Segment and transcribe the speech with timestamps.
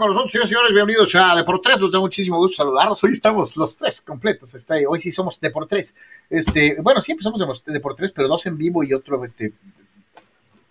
[0.00, 0.72] con nosotros, señores y señores.
[0.72, 1.78] Bienvenidos a De por Tres.
[1.78, 3.04] Nos da muchísimo gusto saludarlos.
[3.04, 4.54] Hoy estamos los tres completos.
[4.54, 5.94] Este, hoy sí somos De por Tres.
[6.30, 9.52] Este, bueno, siempre somos de por Tres, pero dos en vivo y otro este,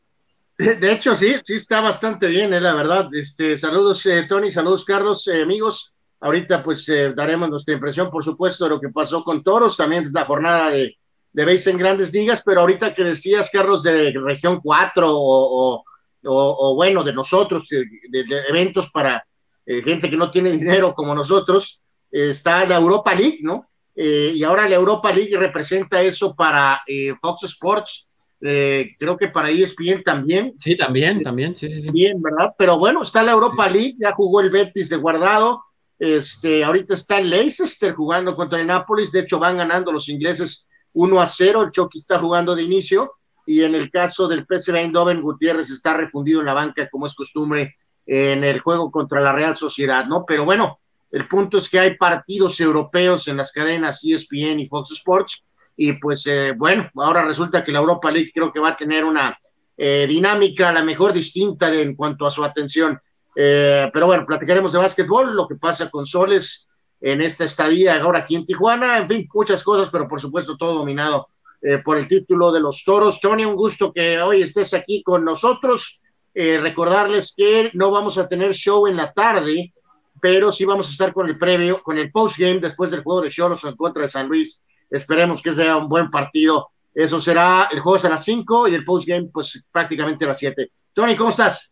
[0.58, 3.10] Eh, de hecho, sí, sí está bastante bien, la verdad.
[3.14, 5.94] Este, saludos, Tony, saludos, Carlos, amigos.
[6.20, 10.26] Ahorita, pues, daremos nuestra impresión, por supuesto, de lo que pasó con Toros, también la
[10.26, 10.97] jornada de,
[11.38, 15.84] de veis en grandes ligas, pero ahorita que decías, Carlos, de región 4 o,
[16.24, 19.24] o, bueno, de nosotros, de, eventos para
[19.64, 23.70] eh, gente que no tiene dinero como nosotros, está la Europa League, ¿no?
[23.96, 28.08] Eh, y ahora la Europa League representa eso para eh, Fox Sports,
[28.40, 30.56] creo que para ESPN también.
[30.58, 31.90] Sí, también, también, sí, sí, sí.
[31.92, 32.56] Bien, ¿verdad?
[32.58, 35.62] Pero bueno, está la Europa League, ya jugó el Betis de guardado,
[36.00, 40.67] este, ahorita está Leicester jugando contra el Nápoles, de hecho van ganando los ingleses
[40.98, 43.14] 1 a 0, el Chucky está jugando de inicio
[43.46, 47.14] y en el caso del PSV Eindhoven, Gutiérrez está refundido en la banca como es
[47.14, 47.76] costumbre
[48.06, 50.26] en el juego contra la Real Sociedad, ¿no?
[50.26, 50.80] Pero bueno,
[51.12, 55.94] el punto es que hay partidos europeos en las cadenas ESPN y Fox Sports y
[55.94, 59.38] pues eh, bueno, ahora resulta que la Europa League creo que va a tener una
[59.78, 63.00] eh, dinámica a la mejor distinta en cuanto a su atención.
[63.36, 66.68] Eh, pero bueno, platicaremos de básquetbol, lo que pasa con Soles
[67.02, 70.80] en esta estadía ahora aquí en Tijuana, en fin, muchas cosas, pero por supuesto todo
[70.80, 71.28] dominado
[71.62, 73.20] eh, por el título de los toros.
[73.20, 76.02] Tony, un gusto que hoy estés aquí con nosotros.
[76.34, 79.74] Eh, recordarles que no vamos a tener show en la tarde,
[80.22, 83.30] pero sí vamos a estar con el previo, con el post-game después del juego de
[83.30, 84.62] Choros en contra de San Luis.
[84.90, 86.70] Esperemos que sea un buen partido.
[86.94, 90.72] Eso será, el juego a las 5 y el post-game pues prácticamente a las 7.
[90.94, 91.72] Tony, ¿cómo estás?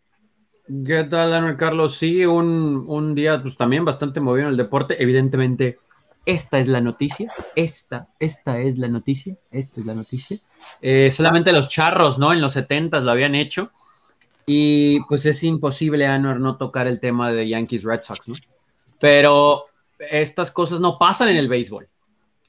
[0.67, 1.95] ¿Qué tal, Daniel Carlos?
[1.95, 5.01] Sí, un, un, día pues, también bastante movido en el deporte.
[5.01, 5.77] Evidentemente,
[6.25, 7.31] esta es la noticia.
[7.55, 9.37] Esta, esta es la noticia.
[9.51, 10.39] Esta es la noticia.
[10.81, 12.33] Eh, solamente los charros, ¿no?
[12.33, 13.71] En los 70 lo habían hecho.
[14.47, 18.35] Y pues es imposible, Anuar, no tocar el tema de Yankees Red Sox, ¿no?
[18.99, 19.65] Pero
[19.99, 21.87] estas cosas no pasan en el béisbol.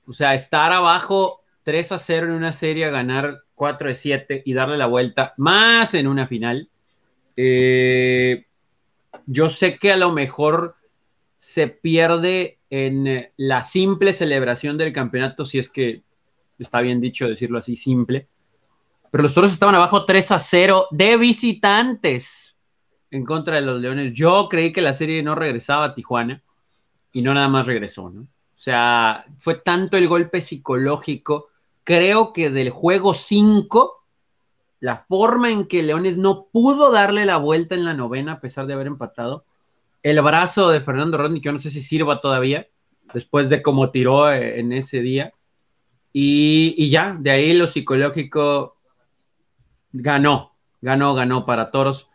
[0.07, 4.55] O sea, estar abajo 3 a 0 en una serie, ganar 4 a 7 y
[4.55, 6.71] darle la vuelta, más en una final
[7.37, 8.47] eh,
[9.27, 10.77] yo sé que a lo mejor
[11.39, 16.03] se pierde en eh, la simple celebración del campeonato, si es que
[16.59, 18.27] está bien dicho decirlo así, simple.
[19.11, 22.57] Pero los toros estaban abajo 3 a 0 de visitantes
[23.11, 24.13] en contra de los Leones.
[24.13, 26.43] Yo creí que la serie no regresaba a Tijuana
[27.13, 28.23] y no nada más regresó, ¿no?
[28.23, 31.49] O sea, fue tanto el golpe psicológico.
[31.85, 34.06] Creo que del juego 5
[34.81, 38.67] la forma en que Leones no pudo darle la vuelta en la novena a pesar
[38.67, 39.45] de haber empatado,
[40.03, 42.69] el brazo de Fernando Rodney, que yo no sé si sirva todavía,
[43.13, 45.33] después de cómo tiró eh, en ese día,
[46.19, 48.79] y, ya, de ahí lo psicológico
[49.93, 52.09] ganó, ganó, ganó para Toros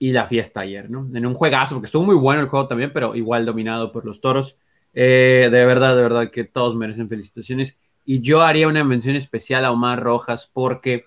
[0.00, 1.08] y la fiesta ayer, ¿no?
[1.14, 4.20] En un juegazo, porque estuvo muy bueno el juego también, pero igual dominado por los
[4.20, 4.58] Toros.
[4.94, 7.78] Eh, de verdad, de verdad que todos merecen felicitaciones.
[8.04, 11.04] y yo haría una mención especial a Omar Rojas porque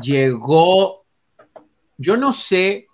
[0.00, 1.04] llegó,
[1.96, 2.86] yo no sé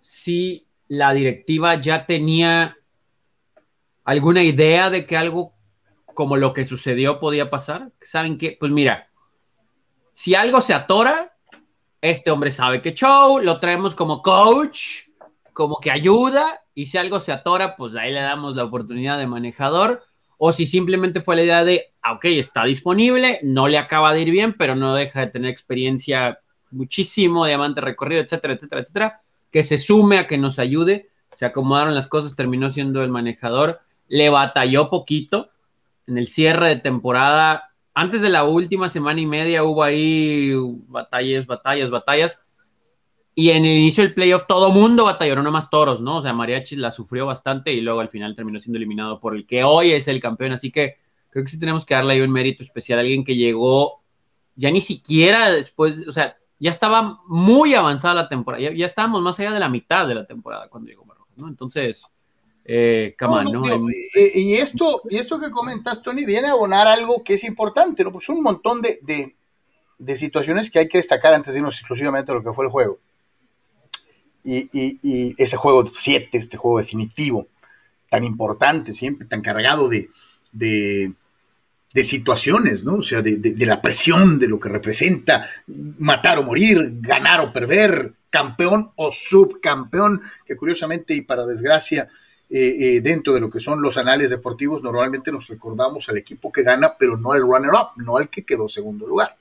[0.00, 2.76] si la directiva ya tenía
[4.04, 5.54] alguna idea de que algo
[6.14, 7.92] como lo que sucedió podía pasar.
[8.00, 8.56] ¿Saben qué?
[8.58, 9.08] Pues mira,
[10.12, 11.34] si algo se atora,
[12.00, 15.08] este hombre sabe que show, lo traemos como coach,
[15.52, 19.26] como que ayuda, y si algo se atora, pues ahí le damos la oportunidad de
[19.26, 20.04] manejador,
[20.44, 24.22] o si simplemente fue la idea de, ah, ok, está disponible, no le acaba de
[24.22, 26.40] ir bien, pero no deja de tener experiencia
[26.72, 29.20] muchísimo, diamante recorrido, etcétera, etcétera, etcétera,
[29.52, 33.82] que se sume a que nos ayude, se acomodaron las cosas, terminó siendo el manejador,
[34.08, 35.50] le batalló poquito
[36.08, 40.54] en el cierre de temporada, antes de la última semana y media hubo ahí
[40.88, 42.42] batallas, batallas, batallas.
[43.34, 46.18] Y en el inicio del playoff todo mundo batalló, no nomás toros, ¿no?
[46.18, 49.46] O sea, Mariachi la sufrió bastante y luego al final terminó siendo eliminado por el
[49.46, 50.52] que hoy es el campeón.
[50.52, 50.96] Así que
[51.30, 54.02] creo que sí tenemos que darle ahí un mérito especial a alguien que llegó
[54.54, 59.40] ya ni siquiera después, o sea, ya estaba muy avanzada la temporada, ya, estábamos más
[59.40, 61.48] allá de la mitad de la temporada cuando llegó Marroja, ¿no?
[61.48, 62.04] Entonces,
[62.64, 63.16] eh,
[64.34, 68.12] y, esto, y esto que comentas, Tony, viene a abonar algo que es importante, ¿no?
[68.12, 69.00] Pues un montón de,
[69.98, 72.70] de, situaciones que hay que destacar antes de irnos exclusivamente a lo que fue el
[72.70, 73.00] juego.
[74.44, 77.48] Y, y, ese juego 7, este juego definitivo,
[78.10, 80.10] tan importante, siempre tan cargado de,
[80.52, 81.14] de,
[82.02, 82.96] situaciones, ¿no?
[82.96, 85.48] O sea, de, la presión, de lo que representa
[85.98, 92.08] matar o morir, ganar o perder, campeón o subcampeón, que curiosamente y para desgracia
[92.54, 96.52] eh, eh, dentro de lo que son los anales deportivos, normalmente nos recordamos al equipo
[96.52, 99.36] que gana, pero no al runner-up, no al que quedó segundo lugar.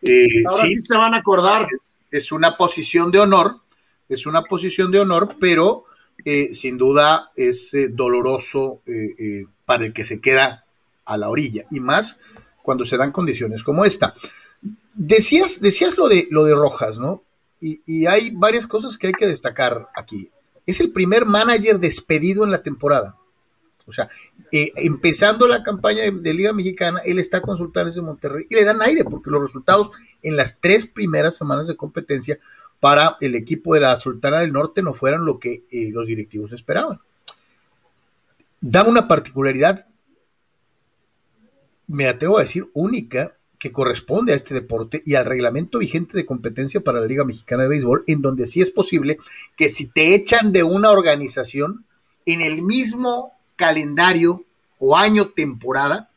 [0.00, 1.66] Eh, Ahora sí, se van a acordar.
[2.10, 3.56] Es, una posición de honor,
[4.14, 5.84] es una posición de honor, pero
[6.52, 8.82] sin duda es doloroso
[9.64, 10.64] para el que se queda
[11.04, 12.20] a la orilla, y más
[12.62, 14.14] cuando se dan condiciones como esta.
[14.94, 17.24] Decías, decías lo de, lo de Rojas, ¿no?
[17.60, 20.30] Y, hay varias cosas que hay que destacar aquí
[20.66, 23.16] es el primer manager despedido en la temporada.
[23.86, 24.08] O sea,
[24.52, 28.80] eh, empezando la campaña de, Liga Mexicana, él está consultando ese Monterrey y le dan
[28.80, 29.90] aire porque los resultados
[30.22, 32.38] en las tres primeras semanas de competencia
[32.82, 36.52] para el equipo de la Sultana del Norte no fueron lo que eh, los directivos
[36.52, 36.98] esperaban.
[38.60, 39.86] Da una particularidad,
[41.86, 46.26] me atrevo a decir, única que corresponde a este deporte y al reglamento vigente de
[46.26, 49.18] competencia para la Liga Mexicana de Béisbol, en donde sí es posible
[49.56, 51.84] que si te echan de una organización
[52.26, 54.44] en el mismo calendario
[54.80, 56.10] o año temporada,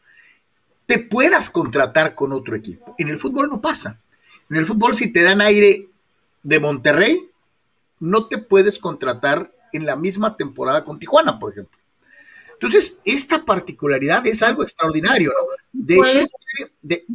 [0.87, 2.95] te puedas contratar con otro equipo.
[2.97, 4.01] En el fútbol no pasa.
[4.49, 5.89] En el fútbol si te dan aire
[6.45, 7.29] de Monterrey,
[7.99, 11.79] no te puedes contratar en la misma temporada con Tijuana, por ejemplo.
[12.53, 15.47] Entonces, esta particularidad es algo extraordinario, ¿no?
[15.73, 16.31] De, pues,
[16.81, 17.05] de,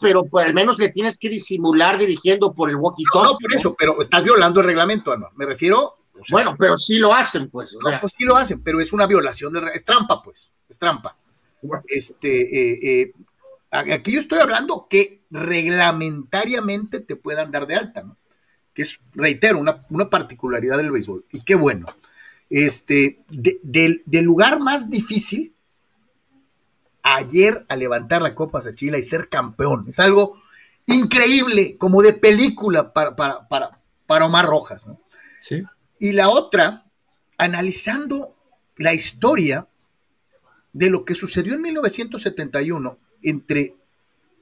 [0.00, 3.52] pero pues, al menos le tienes que disimular dirigiendo por el walkie No, no, por
[3.54, 5.28] eso, pero estás violando el reglamento, Ana.
[5.34, 5.96] Me refiero.
[6.30, 7.74] bueno, pero sí lo hacen, pues.
[7.82, 9.62] no, pues sí lo hacen, pero es una violación de.
[9.74, 10.52] Es trampa, pues.
[10.68, 11.16] Es trampa.
[11.88, 12.42] Este.
[12.42, 13.12] Eh, eh,
[13.70, 18.17] aquí yo estoy hablando que reglamentariamente te puedan dar de alta, ¿no?
[18.78, 21.24] Que es, reitero, una, una particularidad del béisbol.
[21.32, 21.86] Y qué bueno
[22.50, 25.54] este, del, lugar más difícil,
[27.02, 29.86] ayer a levantar la Copa Sachila y ser campeón.
[29.88, 30.36] Es algo
[30.86, 34.88] increíble, como de película para, para, Omar Rojas.
[35.98, 36.86] Y la otra,
[37.36, 38.36] analizando
[38.76, 39.66] la historia
[40.72, 43.74] de lo que sucedió en 1971 entre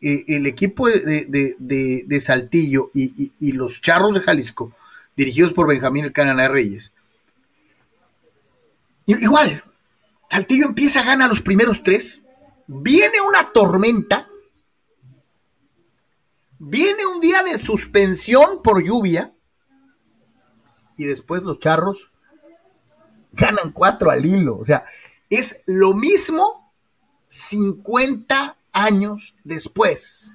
[0.00, 4.72] eh, el equipo de, Saltillo y, los Charros de Jalisco,
[5.16, 6.92] dirigidos por Benjamín El Canana Reyes,
[9.06, 9.62] Igual,
[10.28, 12.22] Saltillo empieza, a ganar los primeros tres,
[12.66, 14.28] viene una tormenta,
[16.58, 19.32] viene un día de suspensión por lluvia
[20.96, 22.10] y después los charros
[23.32, 24.58] ganan cuatro al hilo.
[24.58, 24.84] O sea,
[25.30, 26.72] es lo mismo
[27.28, 30.30] 50 años después.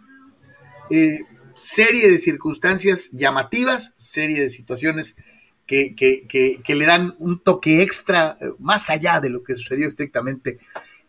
[0.90, 1.20] Eh,
[1.54, 5.16] serie de circunstancias llamativas, serie de situaciones
[5.68, 5.96] que,
[6.68, 10.58] le dan un toque extra eh, más allá de lo que sucedió estrictamente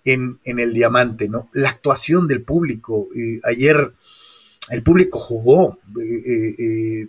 [0.05, 1.49] en, el diamante, ¿no?
[1.53, 3.09] La actuación del público.
[3.17, 3.93] Eh, ayer
[4.71, 5.79] el público jugó,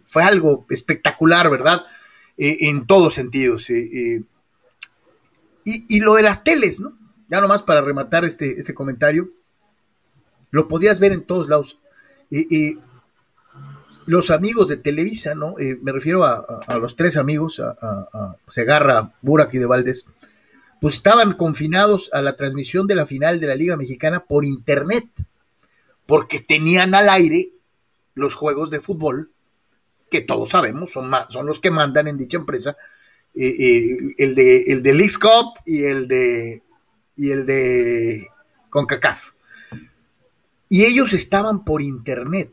[0.07, 1.85] fue algo espectacular, ¿verdad?
[2.35, 3.69] en todos sentidos.
[3.69, 4.25] Y,
[5.99, 6.97] lo de las teles, ¿no?
[7.27, 9.31] Ya nomás para rematar este, este comentario,
[10.53, 11.79] lo podías ver en todos lados
[14.05, 15.57] los amigos de Televisa, ¿no?
[15.57, 20.05] Eh, me refiero a, los tres amigos, a, Segarra, Burak y de Valdés,
[20.79, 25.05] pues estaban confinados a la transmisión de la final de la Liga Mexicana por internet,
[26.05, 27.51] porque tenían al aire
[28.13, 29.31] los juegos de fútbol,
[30.11, 32.77] que todos sabemos, son, son los que mandan en dicha empresa,
[33.33, 36.61] eh, eh, el de el de Leagues Cup y el de
[37.15, 38.27] y el de
[38.69, 39.32] CONCACAF.
[40.73, 42.51] Y ellos estaban por internet.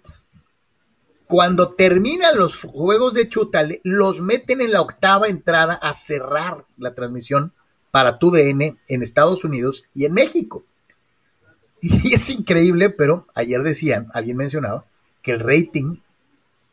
[1.27, 6.95] Cuando terminan los juegos de Chutale, los meten en la octava entrada a cerrar la
[6.95, 7.55] transmisión
[7.91, 10.67] para tu DN en Estados Unidos y en México.
[11.81, 14.85] Y es increíble, pero ayer decían, alguien mencionaba,
[15.23, 15.97] que el rating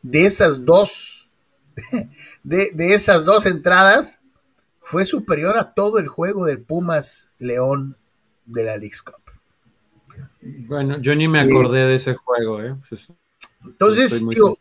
[0.01, 1.31] de esas dos,
[2.43, 4.19] de, esas dos entradas
[4.81, 7.95] fue superior a todo el juego del Pumas León
[8.45, 9.26] de la League Cup.
[10.67, 12.75] Bueno, yo ni me acordé de ese juego, ¿eh?
[12.87, 13.11] Pues
[13.65, 14.57] Entonces, digo,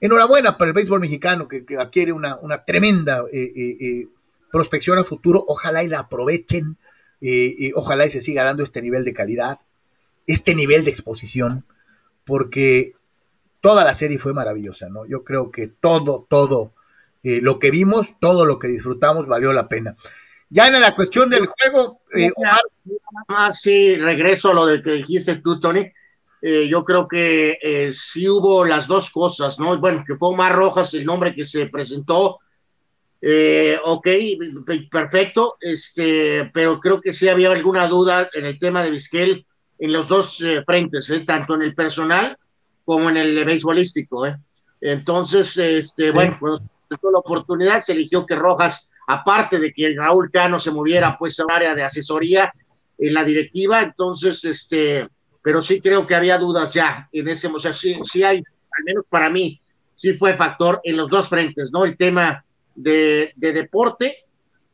[0.00, 4.08] enhorabuena para el béisbol mexicano que, adquiere una, tremenda eh, eh, eh,
[4.50, 5.44] prospección a futuro.
[5.46, 6.76] Ojalá y la aprovechen,
[7.74, 9.58] ojalá y se siga dando este nivel de calidad,
[10.26, 11.64] este nivel de exposición,
[12.24, 12.94] porque
[13.60, 15.06] toda la serie fue maravillosa, ¿no?
[15.06, 16.74] Yo creo que todo, todo
[17.22, 19.96] lo que vimos, todo lo que disfrutamos valió la pena.
[20.54, 22.28] Ya en la cuestión del juego, eh,
[23.26, 25.90] Ah, sí, regreso a lo de que dijiste tú, Tony.
[26.42, 29.78] Eh, yo creo que eh, sí hubo las dos cosas, ¿no?
[29.78, 32.40] Bueno, que fue Omar Rojas el nombre que se presentó.
[33.22, 34.08] Eh, ok,
[34.90, 39.46] perfecto, este, pero creo que sí había alguna duda en el tema de Vizquel
[39.78, 42.36] en los dos frentes, tanto en el personal
[42.84, 44.26] como en el beisbolístico.
[44.80, 46.66] Entonces, este, bueno, cuando se
[47.10, 51.44] la oportunidad, se eligió que Rojas aparte de que Raúl Cano se moviera pues a
[51.44, 52.52] un área de asesoría
[52.98, 55.08] en la directiva, entonces, este,
[55.42, 58.84] pero sí creo que había dudas ya en ese, o sea, sí, sí hay, al
[58.84, 59.60] menos para mí,
[59.94, 61.84] sí fue factor en los dos frentes, ¿no?
[61.84, 64.24] El tema de, deporte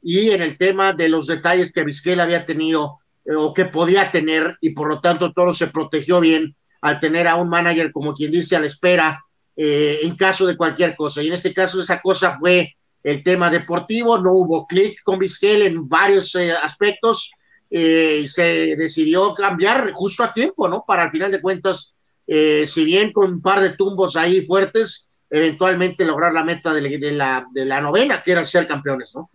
[0.02, 4.10] y en el tema de los detalles que Vizquel había tenido eh, o que podía
[4.10, 8.14] tener y por lo tanto todo se protegió bien al tener a un manager como
[8.14, 9.24] quien dice a la espera
[9.56, 11.22] eh, en caso de cualquier cosa.
[11.22, 15.62] Y en este caso esa cosa fue el tema deportivo, no hubo clic con Vizquel
[15.62, 17.30] en varios eh, aspectos
[17.70, 20.84] eh, y se decidió cambiar justo a tiempo, ¿no?
[20.86, 21.94] Para al final de cuentas,
[22.26, 27.12] eh, si bien con un par de tumbos ahí fuertes, eventualmente lograr la meta de,
[27.12, 29.30] la, de la novena, que era ser campeones, ¿no?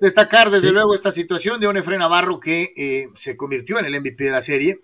[0.00, 4.24] Destacar desde luego esta situación de un Efren Navarro que se convirtió en el MVP
[4.24, 4.80] de la serie,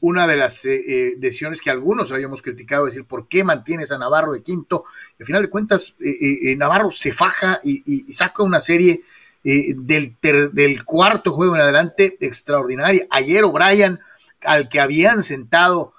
[0.00, 3.98] una de las eh, eh, decisiones que algunos habíamos criticado, decir, ¿por qué mantienes a
[3.98, 4.84] Navarro de quinto?
[5.18, 9.02] al final de cuentas, eh, Navarro se faja y, saca una serie
[9.42, 13.06] del, del, cuarto juego en adelante extraordinaria.
[13.10, 13.98] Ayer O'Brien,
[14.42, 15.94] al que habían sentado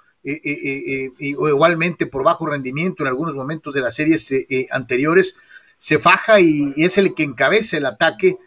[1.18, 4.32] igualmente por bajo rendimiento en algunos momentos de las series
[4.70, 5.36] anteriores,
[5.76, 8.38] se faja y, y, es el que encabeza el ataque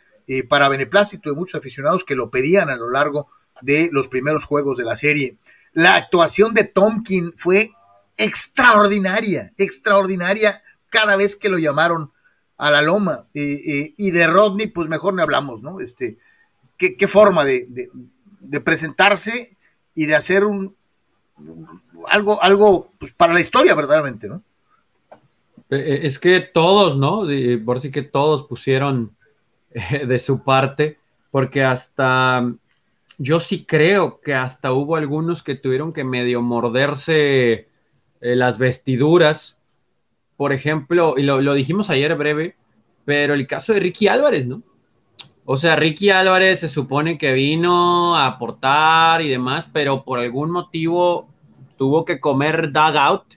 [0.49, 3.29] para beneplácito de muchos aficionados que lo pedían a lo largo
[3.61, 5.37] de los primeros juegos de la serie.
[5.73, 7.71] La actuación de Tomkin fue
[8.17, 12.11] extraordinaria, extraordinaria cada vez que lo llamaron
[12.57, 13.27] a la loma.
[13.33, 15.79] y de Rodney, pues mejor no hablamos, ¿no?
[15.79, 16.17] Este,
[16.77, 17.89] qué, forma de,
[18.63, 19.57] presentarse
[19.93, 20.75] y de hacer un
[22.07, 24.41] algo, algo pues, para la historia, verdaderamente, ¿no?
[25.69, 27.23] Eh, eh, es que todos, ¿no?
[27.65, 29.15] Por así que todos pusieron
[29.71, 30.99] eh, de su parte,
[31.31, 32.53] porque hasta
[33.17, 37.69] yo sí creo que hasta hubo algunos que tuvieron que medio morderse
[38.21, 39.57] eh, las vestiduras.
[40.37, 42.55] Por ejemplo, y lo, dijimos ayer breve,
[43.05, 44.61] pero el caso de Ricky Álvarez, ¿no?
[45.45, 50.49] O sea, Ricky Álvarez se supone que vino a aportar y demás, pero por algún
[50.49, 51.29] motivo
[51.77, 53.35] tuvo que comer dugout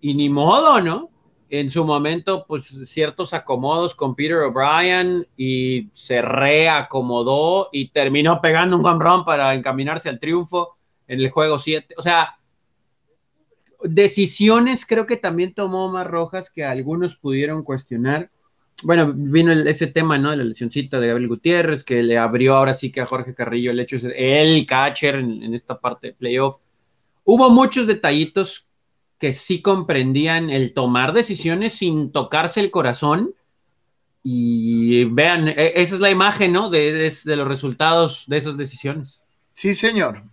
[0.00, 1.10] y ni modo, ¿no?
[1.50, 8.76] En su momento, pues ciertos acomodos con Peter O'Brien y se reacomodó y terminó pegando
[8.76, 11.94] un home run para encaminarse al triunfo en el juego 7.
[11.98, 12.38] O sea,
[13.82, 18.30] decisiones creo que también tomó más rojas que algunos pudieron cuestionar.
[18.82, 20.30] Bueno, vino ese tema, ¿no?
[20.30, 23.70] De la lesioncita de Gabriel Gutiérrez, que le abrió ahora sí que a Jorge Carrillo
[23.70, 26.56] el hecho de ser el catcher en esta parte de playoff.
[27.22, 28.66] Hubo muchos detallitos
[29.24, 33.34] que sí comprendían el tomar decisiones sin tocarse el corazón.
[34.22, 36.68] Y vean, e, esa es la imagen, ¿no?
[36.68, 39.22] De, los resultados de esas decisiones.
[39.54, 40.24] Sí, señor.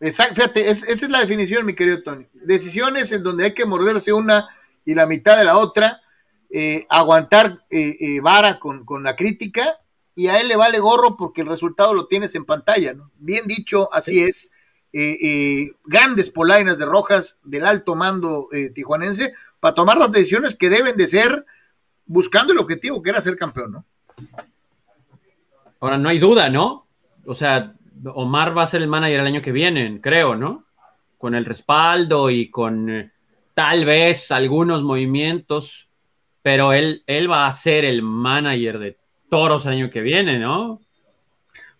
[0.00, 2.26] Exacto, fíjate, esa es la definición, mi querido Tony.
[2.34, 4.46] Decisiones en donde hay que morderse una
[4.84, 6.02] y la mitad de la otra,
[6.50, 9.80] eh, aguantar eh, eh, vara con, con, la crítica
[10.14, 13.10] y a él le vale gorro porque el resultado lo tienes en pantalla, ¿no?
[13.16, 14.50] Bien dicho, así es.
[14.92, 20.54] Eh, eh, grandes polainas de rojas del alto mando eh, tijuanense para tomar las decisiones
[20.54, 21.44] que deben de ser
[22.06, 23.84] buscando el objetivo que era ser campeón, ¿no?
[25.80, 26.86] Ahora no hay duda, ¿no?
[27.26, 27.74] O sea,
[28.14, 30.64] Omar va a ser el manager el año que viene, creo, ¿no?
[31.18, 33.12] Con el respaldo y con eh,
[33.54, 35.88] tal vez algunos movimientos,
[36.42, 40.80] pero él, él va a ser el manager de Toros el año que viene, ¿no?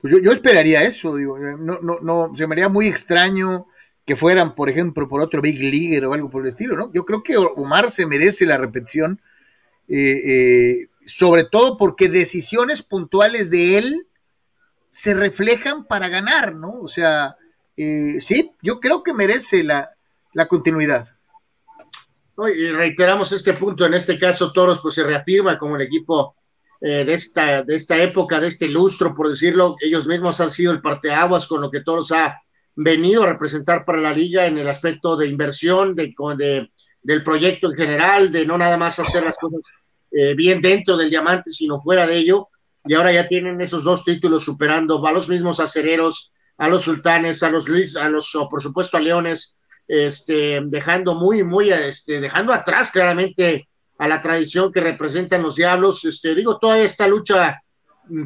[0.08, 3.66] Pues yo, esperaría eso, digo, no, no, no, se me haría muy extraño
[4.04, 6.92] que fueran, por ejemplo, por otro Big Leaguer o algo por el estilo, ¿no?
[6.92, 9.20] Yo creo que Omar se merece la repetición,
[9.88, 14.06] eh, eh, sobre todo porque decisiones puntuales de él
[14.90, 16.70] se reflejan para ganar, ¿no?
[16.80, 17.36] O sea,
[17.76, 19.90] eh, sí, yo creo que merece la,
[20.34, 21.16] la continuidad.
[22.54, 26.36] Y reiteramos este punto, en este caso Toros pues se reafirma como el equipo
[26.80, 30.82] de, esta, de esta época, de este lustro, por decirlo, ellos mismos han sido el
[30.82, 32.40] parteaguas con lo que Toros ha
[32.76, 36.70] venido a representar para la liga en el aspecto de inversión, de,
[37.02, 39.60] del proyecto en general, de no nada más hacer las cosas
[40.12, 42.48] eh, bien dentro del diamante, sino fuera de ello.
[42.84, 47.42] Y ahora ya tienen esos dos títulos superando a los mismos acereros, a los sultanes,
[47.42, 49.56] a los Luis, a los, por supuesto, a Leones,
[49.88, 53.68] este, dejando muy, muy, este, dejando atrás claramente
[53.98, 56.04] a la tradición que representan los diablos.
[56.04, 57.62] Este, digo, toda esta lucha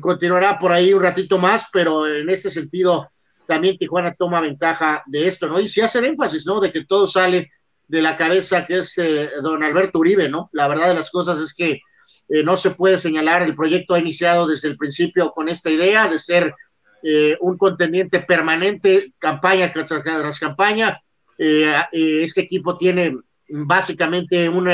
[0.01, 3.11] continuará por ahí un ratito más, pero en este sentido,
[3.47, 5.59] también Tijuana toma ventaja de esto, ¿no?
[5.61, 6.61] Y si hacen énfasis, ¿no?
[6.61, 7.51] De que todo sale
[7.89, 10.49] de la cabeza que es eh, don Alberto Uribe, ¿no?
[10.53, 11.81] La verdad de las cosas es que
[12.29, 16.07] eh, no se puede señalar, el proyecto ha iniciado desde el principio con esta idea
[16.09, 16.55] de ser
[17.03, 21.01] eh, un contendiente permanente, campaña tras campaña.
[21.37, 23.17] este equipo tiene
[23.49, 24.69] básicamente un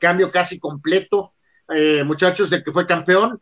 [0.00, 1.34] cambio casi completo,
[2.04, 3.40] muchachos, de que fue campeón,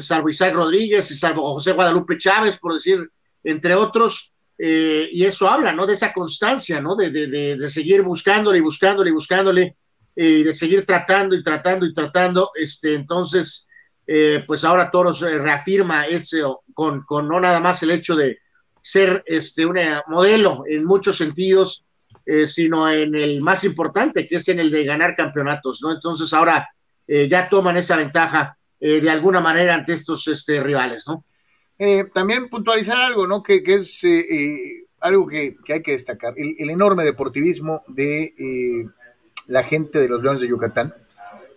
[0.00, 3.10] salvo Isaac Rodríguez y salvo José Guadalupe Chávez, por decir
[3.46, 5.86] entre otros, eh, y eso habla, ¿no?
[5.86, 6.96] De esa constancia, ¿no?
[6.96, 9.76] De, de, de, seguir buscándole y buscándole y buscándole,
[10.16, 13.68] y de seguir tratando y tratando y tratando, este, entonces,
[14.06, 18.38] eh, pues ahora Toros eh, reafirma eso con, con, no nada más el hecho de
[18.82, 19.78] ser este, un
[20.08, 21.84] modelo en muchos sentidos,
[22.46, 25.92] sino en el más importante, que es en el de ganar campeonatos, ¿no?
[25.92, 26.68] Entonces ahora
[27.06, 31.24] ya toman esa ventaja de alguna manera ante estos este, rivales, ¿no?
[31.78, 33.42] Eh, también puntualizar algo, ¿no?
[33.42, 38.34] Que, es eh, eh, algo que, hay que destacar, el, enorme deportivismo de
[39.46, 40.94] la gente de los Leones de Yucatán.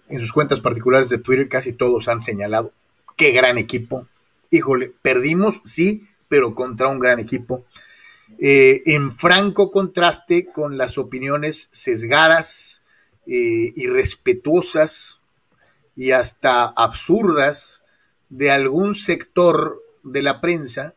[0.09, 2.73] En sus cuentas particulares de Twitter casi todos han señalado,
[3.15, 4.07] qué gran equipo.
[4.49, 7.63] Híjole, perdimos, sí, pero contra un gran equipo.
[8.41, 12.83] En franco contraste con las opiniones sesgadas,
[13.25, 15.19] irrespetuosas
[15.95, 17.83] y hasta absurdas
[18.29, 20.93] de algún sector de la prensa,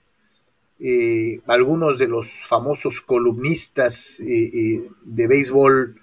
[0.79, 5.99] eh, algunos de los famosos columnistas eh, eh, de béisbol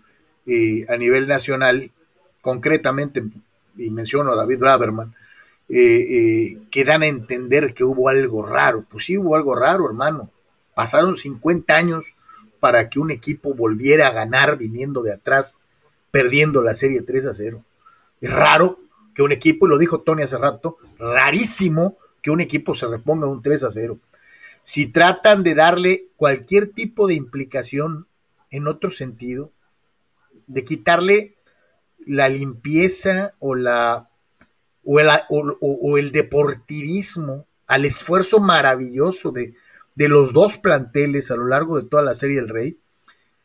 [0.87, 1.91] a nivel nacional,
[2.41, 3.23] concretamente,
[3.77, 5.13] y menciono a David Braverman,
[5.67, 8.83] que dan a entender que hubo algo raro.
[8.89, 10.31] Pues sí, hubo algo raro, hermano.
[10.79, 12.15] Pasaron 50 años
[12.61, 15.59] para que un equipo volviera a ganar viniendo de atrás,
[16.09, 17.65] perdiendo la serie 3 a 0.
[18.21, 18.79] Es raro
[19.13, 23.27] que un equipo, y lo dijo Tony hace rato, rarísimo que un equipo se reponga
[23.27, 23.99] un 3 a 0.
[24.63, 28.07] Si tratan de darle cualquier tipo de implicación
[28.49, 29.51] en otro sentido,
[30.47, 31.35] de quitarle
[32.05, 34.09] la limpieza o la
[34.85, 35.09] o el,
[35.59, 39.55] o, el deportivismo al esfuerzo maravilloso de,
[39.99, 42.77] de los dos planteles a lo largo de toda la serie del Rey,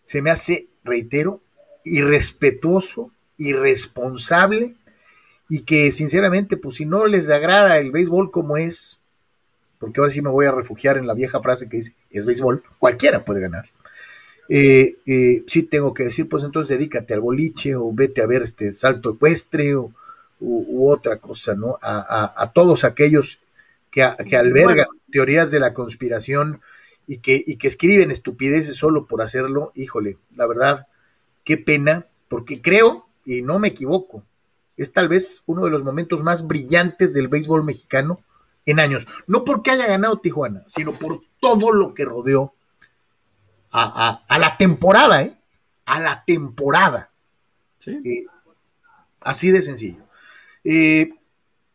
[0.04, 1.42] se me hace, reitero,
[1.82, 4.76] irrespetuoso, irresponsable
[5.48, 9.00] y que sinceramente, pues si no les agrada el béisbol como es,
[9.80, 12.62] porque ahora sí me voy a refugiar en la vieja frase que dice, es béisbol,
[12.78, 13.64] cualquiera puede ganar.
[14.48, 18.42] Eh, eh, sí tengo que decir, pues entonces dedícate al boliche o vete a ver
[18.42, 19.90] este salto ecuestre o,
[20.38, 21.78] u, otra cosa, ¿no?
[21.82, 23.40] A, todos aquellos
[23.94, 26.60] que, que albergan teorías de la conspiración
[27.06, 30.88] y que, y que escriben estupideces solo por hacerlo, híjole, la verdad,
[31.44, 34.24] qué pena, porque creo, y no me equivoco,
[34.76, 38.18] es tal vez uno de los momentos más brillantes del béisbol mexicano
[38.66, 39.06] en años.
[39.28, 42.52] No porque haya ganado Tijuana, sino por todo lo que rodeó
[43.70, 45.38] a, la temporada, ¿eh?
[45.86, 47.10] A la temporada.
[47.86, 48.26] Eh,
[49.20, 50.02] así de sencillo.
[50.64, 51.12] Eh,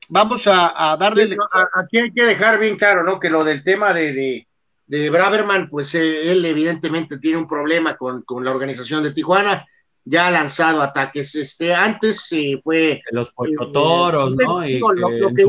[0.10, 1.36] vamos a, darle.
[1.74, 3.20] aquí hay que dejar bien claro, ¿no?
[3.20, 4.46] Que lo del tema de,
[4.86, 9.66] de, Braverman, pues eh, él evidentemente tiene un problema con, con la organización de Tijuana
[10.10, 11.36] ya ha lanzado ataques.
[11.36, 13.02] Este, antes eh, fue.
[13.12, 14.66] Los pochotoros, ¿no?
[14.66, 15.46] Y lo, que,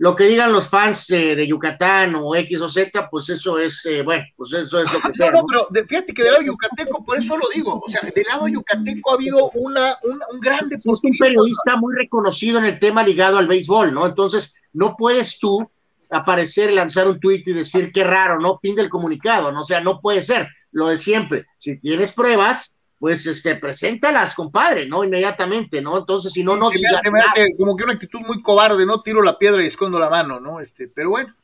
[0.00, 4.00] lo que digan los fans de Yucatán o X o Z, pues eso es, eh,
[4.00, 5.30] bueno, pues eso es lo que sea.
[5.30, 8.24] No, no, pero fíjate que del lado yucateco, por eso lo digo, o sea, del
[8.26, 13.02] lado yucateco ha habido una, un gran Es un periodista muy reconocido en el tema
[13.02, 14.06] ligado al béisbol, ¿no?
[14.06, 15.70] Entonces, no puedes tú
[16.08, 18.58] aparecer, lanzar un tuit y decir qué raro, ¿no?
[18.58, 19.60] Fin del comunicado, ¿no?
[19.60, 21.44] O sea, no puede ser lo de siempre.
[21.58, 25.02] Si tienes pruebas, pues este, preséntalas, compadre, ¿no?
[25.02, 25.96] Inmediatamente, ¿no?
[25.96, 26.68] Entonces, si no, no.
[26.68, 29.00] Se me, hace, como que una actitud muy cobarde, ¿no?
[29.00, 30.60] Tiro la piedra y escondo la mano, ¿no?
[30.60, 31.34] Este, pero bueno,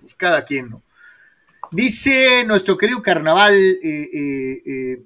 [0.00, 0.82] pues cada quien, ¿no?
[1.70, 5.02] Dice nuestro querido carnaval, eh, eh, eh,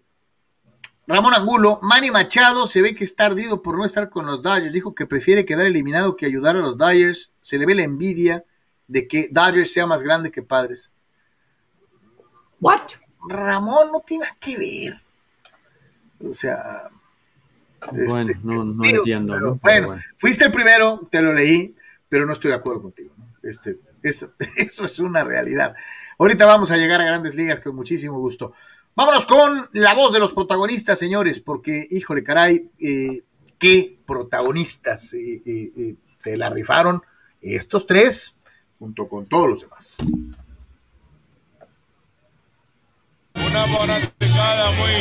[1.08, 4.72] Ramón Angulo, Manny Machado se ve que está ardido por no estar con los Dodgers.
[4.72, 7.32] Dijo que prefiere quedar eliminado que ayudar a los Dodgers.
[7.42, 8.44] Se le ve la envidia
[8.86, 10.92] de que Dodgers sea más grande que Padres.
[12.60, 12.92] ¿What?
[13.28, 15.05] Ramón no tiene nada que ver.
[16.24, 16.82] O sea.
[17.92, 19.58] Bueno, este, no, no entiendo.
[19.62, 21.74] bueno, fuiste el primero, te lo leí,
[22.08, 23.14] pero no estoy de acuerdo contigo.
[23.42, 25.74] Este, eso, eso es una realidad.
[26.18, 28.52] Ahorita vamos a llegar a grandes ligas con muchísimo gusto.
[28.94, 33.22] Vámonos con la voz de los protagonistas, señores, porque, híjole, caray, eh,
[33.58, 37.02] qué protagonistas eh, eh, se la rifaron
[37.42, 38.38] estos tres
[38.78, 39.96] junto con todos los demás.
[43.34, 43.66] Una
[44.76, 44.96] muy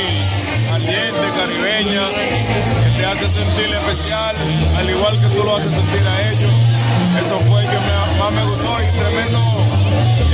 [0.72, 4.36] ardiente, caribeña, que te hace sentir especial,
[4.78, 6.54] al igual que tú lo haces sentir a ellos.
[7.26, 7.78] Eso fue el que
[8.20, 9.40] más me gustó y tremendo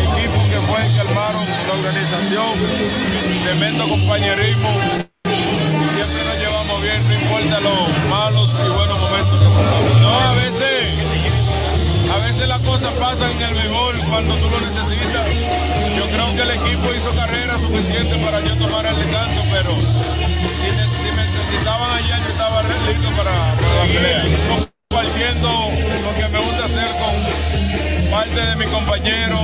[0.01, 2.53] equipo que fue el que armaron la organización,
[3.43, 4.69] tremendo compañerismo.
[5.23, 10.01] Siempre nos llevamos bien, no importa los malos y buenos momentos que pasamos.
[10.01, 11.10] No, a veces
[12.11, 15.25] a veces las cosas pasan en el mejor cuando tú lo necesitas.
[15.95, 21.07] Yo creo que el equipo hizo carrera suficiente para yo tomar el descanso, pero si,
[21.15, 24.23] me necesitaban allá, yo estaba listo para, para la pelea.
[24.89, 25.49] Compartiendo
[26.03, 29.39] lo que me gusta hacer con parte de mi compañero,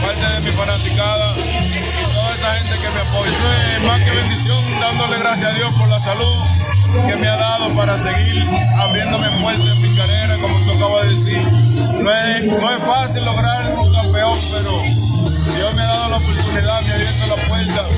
[0.00, 3.30] parte de mi fanaticada y toda esta gente que me apoya.
[3.30, 6.64] Eso es más que bendición, dándole gracias a Dios por la salud
[7.08, 8.46] que me ha dado para seguir
[8.78, 11.63] abriéndome puertas en mi carrera, como tú acabas de decir.
[12.04, 14.72] No es, no es fácil lograr un campeón, pero
[15.56, 17.88] Dios me ha dado la oportunidad, me ha abierto la puerta.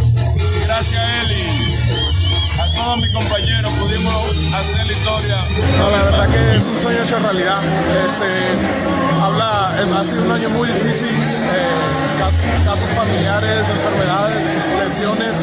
[0.64, 4.14] Gracias a él y a todos mis compañeros pudimos
[4.54, 5.36] hacer la historia.
[5.78, 7.60] No, la verdad que es un sueño hecho realidad.
[8.06, 14.46] Este, habla, ha sido un año muy difícil, eh, casos familiares, enfermedades,
[14.84, 15.34] lesiones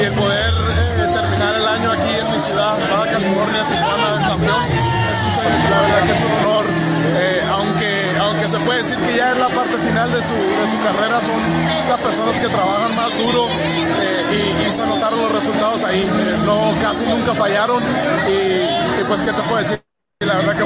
[0.00, 0.45] y el poder
[8.86, 12.36] decir que ya es la parte final de su, de su carrera, son las personas
[12.36, 13.46] que trabajan más duro
[14.30, 16.08] y, y, se notaron los resultados ahí,
[16.44, 17.82] no, casi nunca fallaron
[18.28, 19.82] y, y pues qué te puedo decir.
[20.20, 20.64] La verdad que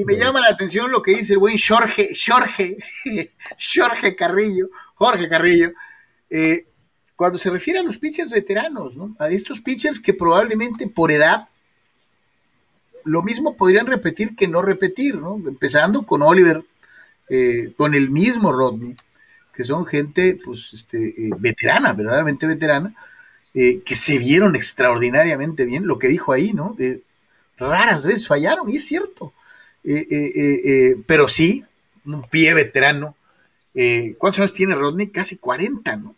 [0.00, 2.78] Y, me llama la atención lo que dice el buen Jorge, Jorge,
[3.74, 5.72] Jorge Carrillo, Jorge Carrillo,
[6.30, 6.64] eh,
[7.16, 9.14] cuando se refiere a los pitchers veteranos, ¿no?
[9.18, 11.48] A estos pitchers que probablemente por edad
[13.04, 15.36] lo mismo podrían repetir que no repetir, ¿no?
[15.46, 16.64] Empezando con Oliver,
[17.28, 18.96] eh, con el mismo Rodney,
[19.52, 22.94] que son gente, pues, este, eh, veterana, verdaderamente veterana,
[23.52, 26.76] que se vieron extraordinariamente bien, lo que dijo ahí, ¿no?
[27.58, 29.34] raras veces fallaron, y es cierto.
[29.84, 31.64] Eh, eh, eh, pero sí,
[32.04, 33.16] un pie veterano.
[34.18, 35.08] ¿Cuántos años tiene Rodney?
[35.08, 36.14] Casi 40, ¿no?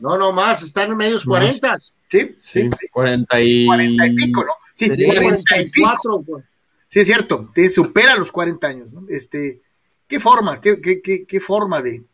[0.00, 1.78] No, no más, están en medios 40.
[2.08, 3.66] Sí, sí, sí 40 y...
[3.66, 4.52] 40 y pico, ¿no?
[4.74, 6.24] Sí, 40 y pico.
[6.26, 6.44] Pues.
[6.86, 9.04] Sí, es cierto, te supera los 40 años, ¿no?
[9.08, 9.60] Este,
[10.08, 12.04] ¿qué forma, qué, qué, qué, qué forma de,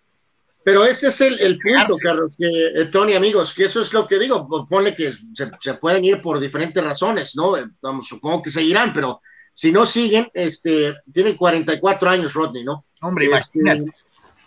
[0.63, 4.07] pero ese es el, el punto, Carlos, que eh, Tony, amigos, que eso es lo
[4.07, 7.55] que digo, pone que se, se, pueden ir por diferentes razones, ¿no?
[7.81, 9.23] Vamos, supongo que seguirán, pero
[9.61, 12.83] si no siguen, este, tienen 44 años Rodney, ¿no?
[13.03, 13.95] Hombre, este, imagínate.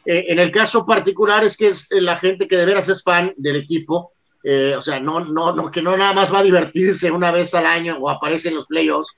[0.03, 3.31] Eh, en el caso particular es que es la gente que de veras es fan
[3.37, 7.11] del equipo, eh, o sea, no, no, no, que no nada más va a divertirse
[7.11, 9.13] una vez al año o aparece en los playoffs,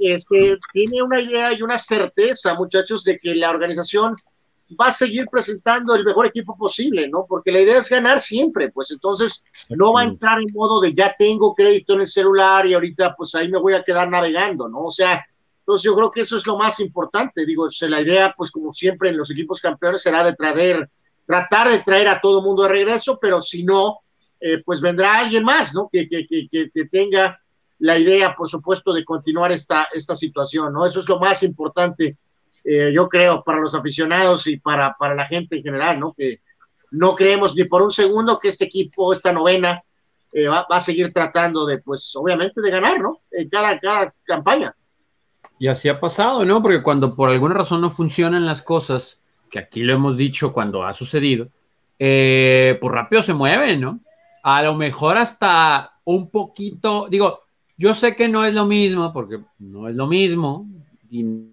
[0.00, 4.16] este, tiene una idea y una certeza, muchachos, de que la organización
[4.80, 7.26] va a seguir presentando el mejor equipo posible, ¿no?
[7.28, 10.94] Porque la idea es ganar siempre, pues entonces no va a entrar en modo de
[10.94, 14.68] ya tengo crédito en el celular y ahorita pues ahí me voy a quedar navegando,
[14.68, 14.84] ¿no?
[14.84, 15.24] O sea,
[15.58, 19.10] entonces yo creo que eso es lo más importante, digo, la idea pues como siempre
[19.10, 20.90] en los equipos campeones será de traer,
[21.24, 24.00] tratar de traer a todo mundo de regreso, pero si no,
[24.40, 25.88] eh, pues vendrá alguien más, ¿no?
[25.90, 27.38] Que, que, que, que, tenga
[27.78, 30.84] la idea, por supuesto, de continuar esta, esta situación, ¿no?
[30.84, 32.18] Eso es lo más importante,
[32.64, 36.12] eh, yo creo, para los aficionados y para, para la gente en general, ¿no?
[36.12, 36.40] Que
[36.90, 39.82] no creemos ni por un segundo que este equipo, esta novena,
[40.32, 43.20] eh, va, va, a seguir tratando de, pues, obviamente, de ganar, ¿no?
[43.30, 44.74] En cada, cada campaña.
[45.58, 46.62] Y así ha pasado, ¿no?
[46.62, 49.20] Porque cuando por alguna razón no funcionan las cosas,
[49.50, 51.48] que aquí lo hemos dicho cuando ha sucedido,
[51.98, 54.00] eh, pues rápido se mueven, ¿no?
[54.42, 57.40] a lo mejor hasta un poquito, digo,
[57.76, 60.66] yo sé que no es lo mismo, porque no es lo mismo,
[61.10, 61.51] y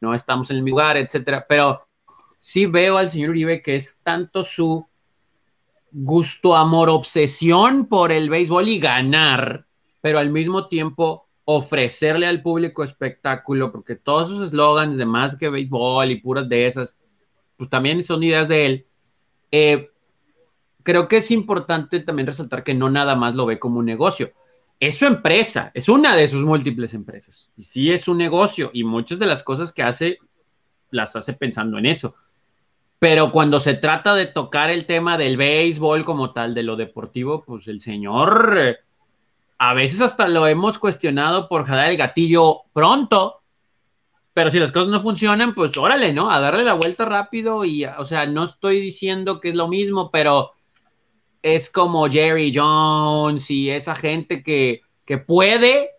[0.00, 1.86] no estamos en el mismo lugar, etcétera, pero
[2.38, 4.86] sí veo al señor Uribe que es tanto su
[5.92, 9.66] gusto, amor, obsesión por el béisbol y ganar,
[10.00, 15.48] pero al mismo tiempo ofrecerle al público espectáculo, porque todos esos eslogans de más que
[15.48, 16.98] béisbol y puras de esas,
[17.56, 18.86] pues también son ideas de él.
[19.50, 19.90] Eh,
[20.82, 24.32] creo que es importante también resaltar que no nada más lo ve como un negocio.
[24.80, 27.50] Es su empresa, es una de sus múltiples empresas.
[27.56, 30.18] Y sí es un negocio y muchas de las cosas que hace
[30.90, 32.14] las hace pensando en eso.
[32.98, 37.44] Pero cuando se trata de tocar el tema del béisbol como tal, de lo deportivo,
[37.44, 38.76] pues el señor, eh,
[39.58, 43.42] a veces hasta lo hemos cuestionado por jalar el gatillo pronto,
[44.32, 46.30] pero si las cosas no funcionan, pues órale, ¿no?
[46.30, 50.10] A darle la vuelta rápido y, o sea, no estoy diciendo que es lo mismo,
[50.10, 50.52] pero
[51.42, 55.90] es como Jerry Jones y esa gente que, que puede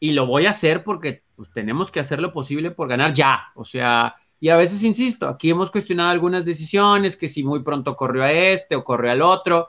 [0.00, 3.52] y lo voy a hacer porque pues, tenemos que hacer lo posible por ganar ya.
[3.54, 7.94] O sea, y a veces insisto, aquí hemos cuestionado algunas decisiones, que si muy pronto
[7.94, 9.68] corrió a este o corrió al otro,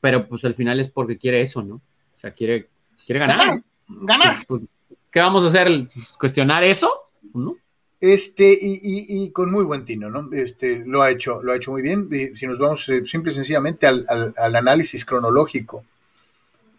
[0.00, 1.76] pero pues al final es porque quiere eso, ¿no?
[1.76, 2.68] O sea, quiere,
[3.04, 3.60] quiere ganar.
[3.88, 4.36] Ganar.
[4.46, 4.62] Pues,
[5.10, 5.88] ¿Qué vamos a hacer?
[6.18, 6.90] ¿Cuestionar eso?
[7.34, 7.56] ¿No?
[8.00, 10.30] Este, y, y, y, con muy buen tino, ¿no?
[10.32, 12.08] Este, lo ha hecho, lo ha hecho muy bien.
[12.12, 15.82] Y si nos vamos eh, simple y sencillamente al, al, al análisis cronológico,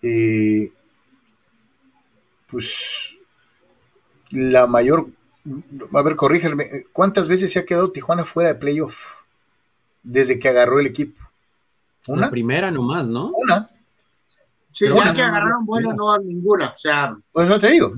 [0.02, 0.72] eh,
[2.48, 3.18] pues
[4.30, 5.08] la mayor,
[5.94, 9.18] a ver, corrígeme, ¿cuántas veces se ha quedado Tijuana fuera de playoff
[10.04, 11.22] desde que agarró el equipo?
[12.08, 12.22] ¿Una?
[12.22, 13.32] La primera nomás, ¿no?
[13.34, 13.68] Una.
[14.72, 17.18] Sí, Pero ya una, que agarraron, bueno, no ninguna, o sea.
[17.32, 17.94] Pues eso te digo.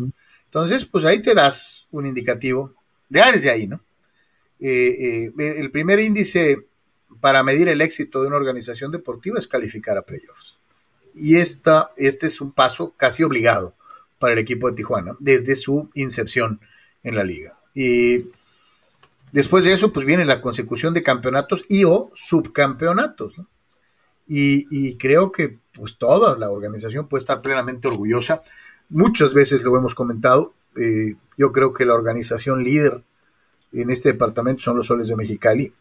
[0.46, 2.74] Entonces, pues ahí te das un indicativo
[3.10, 3.82] ya desde ahí, ¿no?
[4.60, 6.68] Eh, eh, el primer índice
[7.22, 10.60] para medir el éxito de una organización deportiva es calificar a playoffs.
[11.16, 13.74] Y esta, este es un paso casi obligado
[14.20, 16.60] para el equipo de Tijuana desde su incepción
[17.04, 17.58] en la liga.
[17.74, 18.26] Y
[19.32, 23.38] después de eso, pues viene la consecución de campeonatos y o subcampeonatos.
[23.38, 23.48] ¿no?
[24.28, 28.44] Y, y, creo que pues toda la organización puede estar plenamente orgullosa.
[28.90, 33.04] Muchas veces lo hemos comentado, eh, yo creo que la organización líder
[33.72, 35.74] en este departamento son los Soles de Mexicali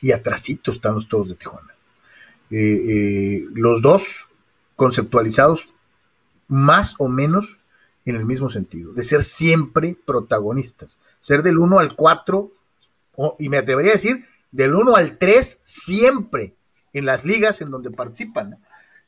[0.00, 1.74] y atrasito están los Toros de Tijuana.
[2.50, 4.28] Eh, eh, los dos
[4.76, 5.68] conceptualizados
[6.48, 7.58] más o menos
[8.04, 12.52] en el mismo sentido, de ser siempre protagonistas, ser del 1 al 4,
[13.16, 16.54] o, y me atrevería a decir del 1 al 3 siempre
[16.92, 18.58] en las ligas en donde participan.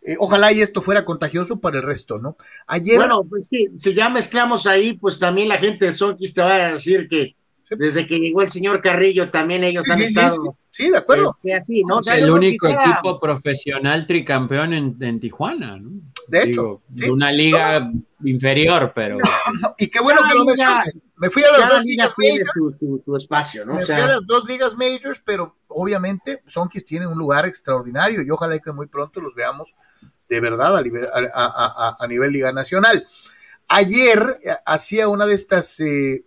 [0.07, 2.37] Eh, ojalá y esto fuera contagioso para el resto, ¿no?
[2.69, 2.97] Ayer.
[2.97, 6.55] Bueno, pues que si ya mezclamos ahí, pues también la gente de Sonkis te va
[6.55, 7.75] a decir que sí.
[7.77, 10.57] desde que llegó el señor Carrillo también ellos sí, han estado.
[10.71, 11.31] Sí, de acuerdo.
[11.31, 11.99] Este, así, ¿no?
[11.99, 15.91] O sea, el único equipo profesional tricampeón en, en, Tijuana, ¿no?
[16.29, 16.83] De hecho.
[16.87, 18.05] Digo, de una liga no.
[18.25, 19.17] inferior, pero.
[19.17, 20.95] No, y qué bueno que lo menciones.
[21.17, 22.51] Me fui a las dos ligas majors.
[22.53, 23.75] Su, su, su, espacio, ¿no?
[23.75, 27.47] Me o sea, fui a las dos ligas majors, pero obviamente Sonkis tiene un lugar
[27.47, 29.75] extraordinario y ojalá que muy pronto los veamos
[30.29, 33.07] de verdad a nivel, a, a, a nivel Liga Nacional.
[33.69, 36.25] Ayer eh, hacía una de estas eh,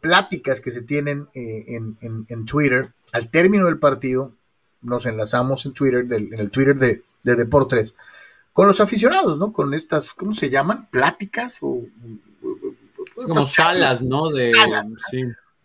[0.00, 2.92] pláticas que se tienen eh, en, en, en, Twitter.
[3.12, 4.32] Al término del partido,
[4.80, 7.94] nos enlazamos en Twitter, del, en el Twitter de, de, Deportes,
[8.52, 9.52] con los aficionados, ¿no?
[9.52, 10.88] Con estas, ¿cómo se llaman?
[10.90, 11.58] ¿Pláticas?
[11.60, 11.82] O,
[13.26, 14.30] Como salas, ¿no?
[14.30, 14.92] De, salas.
[15.10, 15.22] Sí.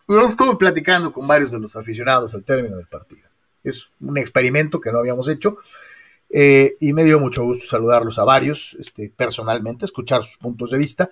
[0.08, 3.30] Yo estuve platicando con varios de los aficionados al término del partido.
[3.64, 5.58] Es un experimento que no habíamos hecho.
[6.30, 10.78] Eh, y me dio mucho gusto saludarlos a varios este, personalmente, escuchar sus puntos de
[10.78, 11.12] vista.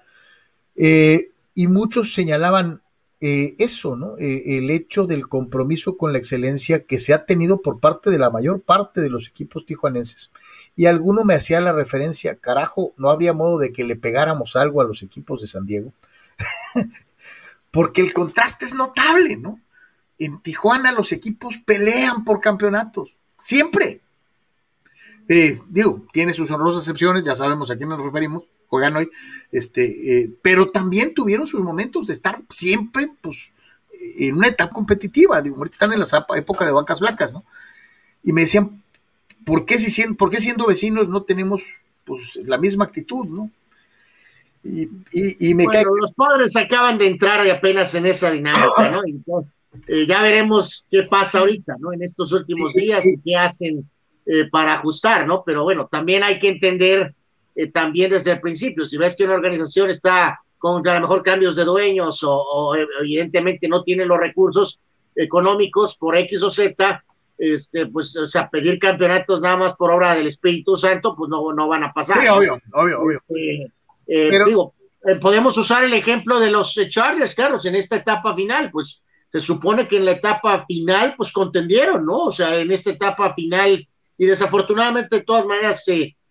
[0.76, 2.82] Eh, y muchos señalaban
[3.22, 4.18] eh, eso, ¿no?
[4.18, 8.20] Eh, el hecho del compromiso con la excelencia que se ha tenido por parte de
[8.20, 10.32] la mayor parte de los equipos tijuanenses.
[10.76, 14.82] Y alguno me hacía la referencia, carajo, no habría modo de que le pegáramos algo
[14.82, 15.94] a los equipos de San Diego.
[17.72, 19.60] Porque el contraste es notable, ¿no?
[20.18, 24.02] En Tijuana los equipos pelean por campeonatos, siempre.
[25.28, 29.10] Eh, digo, tiene sus honrosas excepciones, ya sabemos a quién nos referimos, juegan hoy,
[29.52, 33.52] este, eh, pero también tuvieron sus momentos de estar siempre, pues,
[34.18, 37.44] en una etapa competitiva, ahorita están en la época de vacas blancas, ¿no?
[38.24, 38.84] Y me decían,
[39.46, 41.64] ¿por qué, si siendo, ¿por qué siendo vecinos no tenemos,
[42.06, 43.50] pues, la misma actitud, ¿no?
[44.68, 44.90] Y,
[45.50, 49.46] y, me bueno, los padres acaban de entrar apenas en esa dinámica, ¿no?
[49.88, 51.94] Eh, ya veremos qué pasa ahorita, ¿no?
[51.94, 53.88] En estos últimos días y qué hacen
[54.26, 55.44] eh, para ajustar, ¿no?
[55.46, 57.14] Pero bueno, también hay que entender
[57.56, 61.22] eh, también desde el principio, si ves que una organización está con a lo mejor
[61.22, 64.80] cambios de dueños o, evidentemente no tiene los recursos
[65.16, 67.04] económicos por X o Z,
[67.38, 71.54] este, pues, o sea, pedir campeonatos nada más por obra del Espíritu Santo, pues no,
[71.54, 72.20] no van a pasar.
[72.20, 73.18] Sí, obvio, obvio, obvio.
[73.18, 73.72] Este,
[74.06, 74.46] Pero...
[74.46, 74.76] Digo,
[75.22, 79.88] podemos usar el ejemplo de los Chargers, Carlos, en esta etapa final, pues se supone
[79.88, 82.26] que en la etapa final, pues contendieron, ¿no?
[82.26, 83.88] O sea, en esta etapa final,
[84.18, 85.84] y desafortunadamente, de todas maneras,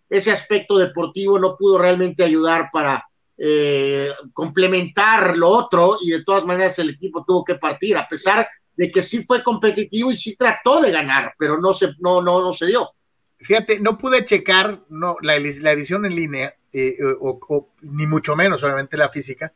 [0.09, 3.05] ese aspecto deportivo no pudo realmente ayudar para
[3.37, 8.47] eh, complementar lo otro, y de todas maneras el equipo tuvo que partir, a pesar
[8.75, 12.41] de que sí fue competitivo y sí trató de ganar, pero no se, no, no,
[12.41, 12.89] no se dio.
[13.37, 18.97] Fíjate, no pude checar no, la, edición en línea, eh, o, ni mucho menos, obviamente,
[18.97, 19.53] la física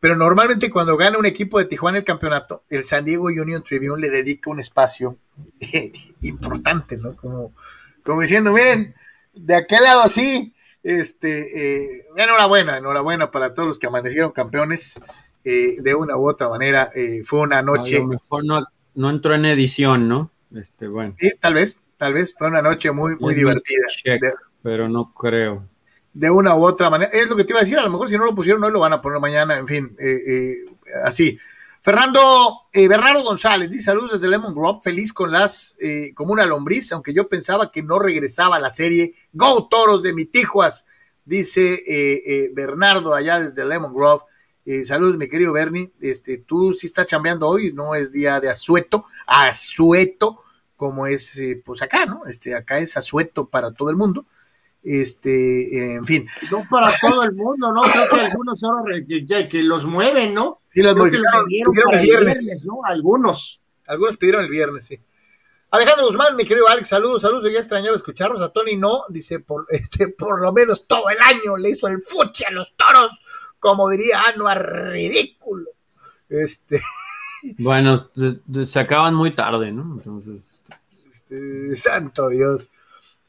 [0.00, 4.00] pero normalmente cuando gana un equipo de Tijuana el campeonato, el San Diego Union Tribune
[4.00, 5.18] le dedica un espacio
[6.22, 7.16] importante, ¿no?
[7.16, 7.52] Como,
[8.04, 8.94] como diciendo, miren,
[9.32, 15.00] de aquel lado así, este, eh, enhorabuena, enhorabuena para todos los que amanecieron campeones.
[15.48, 17.98] Eh, de una u otra manera, eh, fue una noche.
[17.98, 18.66] A lo mejor no,
[18.96, 20.32] no entró en edición, ¿no?
[20.52, 21.14] Este, bueno.
[21.20, 23.86] Sí, tal vez, tal vez fue una noche muy, muy divertida.
[24.62, 25.68] pero no creo
[26.16, 27.10] de una u otra manera.
[27.12, 28.72] Es lo que te iba a decir, a lo mejor si no lo pusieron hoy
[28.72, 30.56] lo van a poner mañana, en fin, eh, eh,
[31.04, 31.38] así.
[31.82, 35.76] Fernando eh, Bernardo González dice saludos desde Lemon Grove, feliz con las,
[36.14, 39.12] como una lombriz, aunque yo pensaba que no regresaba a la serie.
[39.32, 40.86] Go Toros de mi Tijuas,
[41.24, 44.22] dice Bernardo allá desde Lemon Grove.
[44.84, 45.92] saludos, mi querido Bernie.
[46.00, 50.40] Este, tú sí estás chambeando hoy, no es día de asueto, asueto,
[50.76, 52.24] como es pues acá, ¿no?
[52.26, 54.26] Este, acá es asueto para todo el mundo
[54.86, 56.28] este, en fin.
[56.50, 57.82] No para todo el mundo, ¿no?
[57.82, 60.60] Creo que algunos ahora que, que los mueven, ¿no?
[60.72, 62.64] Sí, los pidieron el viernes.
[62.64, 62.84] ¿no?
[62.84, 63.60] Algunos.
[63.86, 65.00] Algunos pidieron el viernes, sí.
[65.70, 69.66] Alejandro Guzmán, mi querido Alex, saludos, saludos, ya extrañaba escucharlos, a Tony no, dice, por,
[69.70, 73.20] este, por lo menos todo el año le hizo el fuchi a los toros,
[73.58, 75.70] como diría Anuar, ridículo.
[76.28, 76.80] Este.
[77.58, 78.10] Bueno,
[78.64, 79.82] se, acaban muy tarde, ¿no?
[79.98, 80.48] Entonces.
[81.12, 82.70] Este, santo Dios.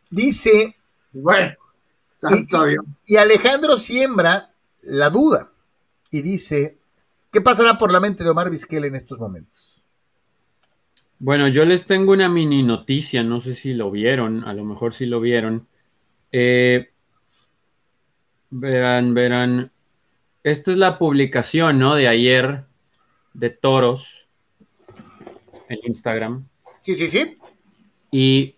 [0.09, 0.76] Dice
[1.21, 1.53] bueno,
[2.31, 4.51] y, y Alejandro siembra
[4.83, 5.51] la duda
[6.11, 6.77] y dice,
[7.31, 9.83] ¿qué pasará por la mente de Omar Vizquel en estos momentos?
[11.19, 14.93] Bueno, yo les tengo una mini noticia, no sé si lo vieron, a lo mejor
[14.93, 15.67] si lo vieron.
[16.31, 16.91] Eh,
[18.51, 19.71] verán, verán,
[20.43, 21.95] esta es la publicación, ¿no?
[21.95, 22.65] De ayer
[23.33, 24.27] de Toros
[25.69, 26.47] en Instagram.
[26.81, 27.37] Sí, sí, sí.
[28.11, 28.56] Y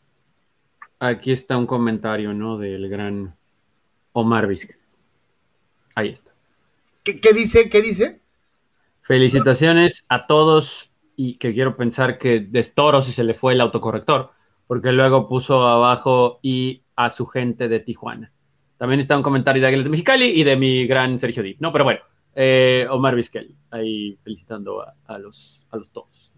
[1.00, 2.58] Aquí está un comentario, ¿no?
[2.58, 3.36] Del gran
[4.12, 4.76] Omar Vizca.
[5.96, 6.32] Ahí está.
[7.04, 7.70] ¿Qué, dice?
[7.70, 8.22] ¿Qué dice?
[9.02, 13.62] Felicitaciones a todos y que quiero pensar que de toro si se le fue el
[13.62, 14.32] autocorrector,
[14.68, 18.32] porque luego puso abajo y a su gente de Tijuana.
[18.78, 21.60] También está un comentario de Águilas de Mexicali y de mi gran Sergio Díaz.
[21.60, 22.02] No, pero bueno,
[22.36, 26.32] eh, Omar Vizquel, ahí felicitando a, los, a los todos.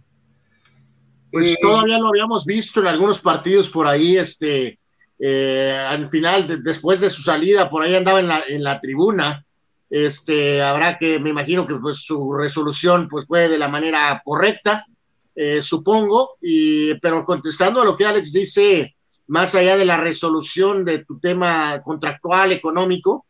[1.32, 4.80] Pues todavía lo habíamos visto en algunos partidos por ahí, este,
[5.18, 9.46] eh, al final, después de su salida, por ahí andaba en la, en la tribuna.
[9.90, 14.86] Este, habrá que, me imagino que pues, su resolución pues, fue de la manera correcta,
[15.36, 18.96] eh, supongo, y, pero contestando a lo que Alex dice,
[19.28, 23.26] más allá de la resolución de tu tema contractual, económico,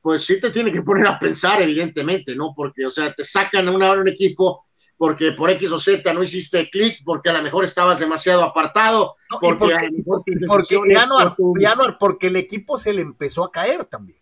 [0.00, 2.52] pues sí te tiene que poner a pensar, evidentemente, ¿no?
[2.54, 4.66] Porque, o sea, te sacan a una, un equipo
[4.98, 9.14] porque por X o Z no hiciste clic, porque a lo mejor estabas demasiado apartado,
[9.40, 9.74] porque, porque,
[12.26, 14.18] el equipo se le empezó a caer también.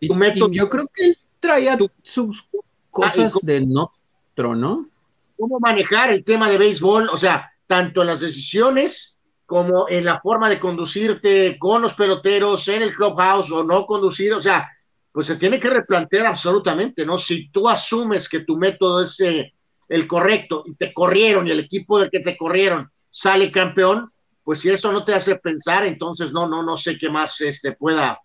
[0.00, 2.46] yo creo que él traía sus
[2.92, 4.88] cosas de otro, ¿no?
[5.36, 7.08] ¿Cómo manejar el tema de béisbol?
[7.08, 9.16] O sea, tanto en las decisiones
[9.46, 14.32] como en la forma de conducirte con los peloteros en el clubhouse o no conducir,
[14.32, 14.70] o sea,
[15.10, 17.18] pues se tiene que replantear absolutamente, ¿no?
[17.18, 19.18] Si tú asumes que tu método es...
[19.18, 19.52] Eh,
[19.90, 24.10] el correcto y te corrieron y el equipo del que te corrieron sale campeón,
[24.44, 27.72] pues si eso no te hace pensar, entonces no, no, no sé qué más este,
[27.72, 28.18] pueda.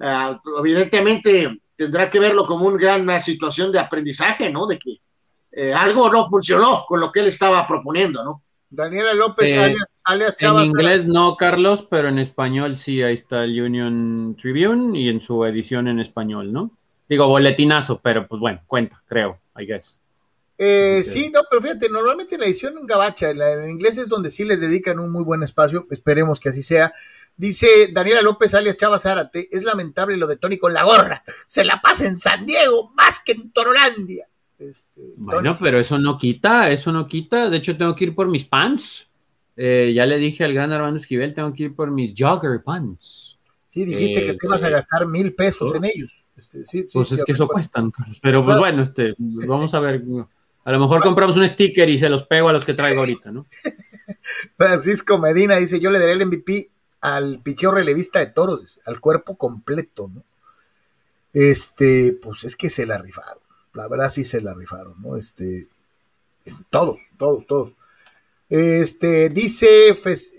[0.00, 4.66] ah, evidentemente tendrá que verlo como una gran situación de aprendizaje, ¿no?
[4.66, 4.96] De que
[5.52, 8.42] eh, algo no funcionó con lo que él estaba proponiendo, ¿no?
[8.70, 10.68] Daniela López, Eh, alias, alias En Chavas.
[10.68, 15.44] inglés no, Carlos, pero en español sí, ahí está el Union Tribune y en su
[15.44, 16.70] edición en español, ¿no?
[17.06, 19.98] Digo, boletinazo, pero pues bueno, cuenta, creo, I guess.
[20.64, 23.98] Eh, sí, no, pero fíjate, normalmente en la edición en gabacha, en, la- en inglés
[23.98, 26.92] es donde sí les dedican un muy buen espacio, esperemos que así sea.
[27.36, 31.64] Dice Daniela López, alias Chava Zárate, es lamentable lo de Tony con la gorra, se
[31.64, 34.28] la pasa en San Diego más que en Torolandia.
[34.56, 37.50] Este, Bueno, Tony, pero eso no quita, eso no quita.
[37.50, 39.08] De hecho, tengo que ir por mis pants.
[39.56, 43.38] Eh, ya le dije al gran Armando Esquivel, tengo que ir por mis jogger pants.
[43.66, 45.76] Sí, dijiste eh, que te ibas a eh, gastar mil pesos oh.
[45.76, 46.24] en ellos.
[46.36, 48.18] Este, sí, Pues sí, es que eso Carlos.
[48.22, 48.60] Pero pues Claro.
[48.60, 50.02] bueno, este, vamos a ver.
[50.64, 53.30] A lo mejor compramos un sticker y se los pego a los que traigo ahorita,
[53.32, 53.46] ¿no?
[54.56, 59.36] Francisco Medina dice, yo le daré el MVP al picheo relevista de toros, al cuerpo
[59.36, 60.22] completo, ¿no?
[61.32, 63.42] Este, pues es que se la rifaron,
[63.74, 65.16] la verdad sí se la rifaron, ¿no?
[65.16, 65.66] Este,
[66.70, 67.74] todos, todos, todos.
[68.50, 70.32] Este, dice Fes-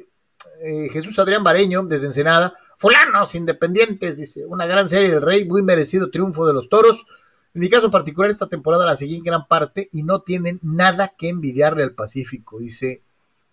[0.61, 5.63] eh, Jesús Adrián Bareño, desde Ensenada, fulanos independientes, dice, una gran serie del Rey, muy
[5.63, 7.05] merecido triunfo de los toros.
[7.53, 11.13] En mi caso particular, esta temporada la seguí en gran parte y no tienen nada
[11.17, 13.01] que envidiarle al Pacífico, dice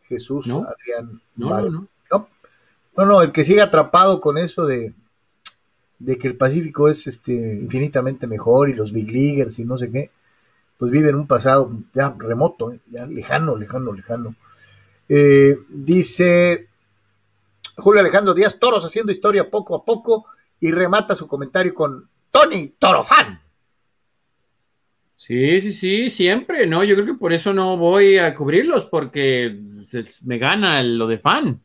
[0.03, 0.67] Jesús ¿No?
[0.67, 1.89] Adrián No, no, no.
[2.11, 2.29] No,
[2.97, 4.95] no, no, el que sigue atrapado con eso de,
[5.99, 9.91] de que el Pacífico es este, infinitamente mejor y los Big Leaguers y no sé
[9.91, 10.11] qué,
[10.77, 12.81] pues vive en un pasado ya remoto, ¿eh?
[12.91, 14.35] ya lejano, lejano, lejano.
[15.09, 16.69] Eh, dice
[17.77, 20.27] Julio Alejandro Díaz, Toros haciendo historia poco a poco
[20.59, 23.41] y remata su comentario con Tony Torofan.
[25.25, 26.83] Sí, sí, sí, siempre, ¿no?
[26.83, 31.18] Yo creo que por eso no voy a cubrirlos, porque se- me gana lo de
[31.18, 31.62] fan.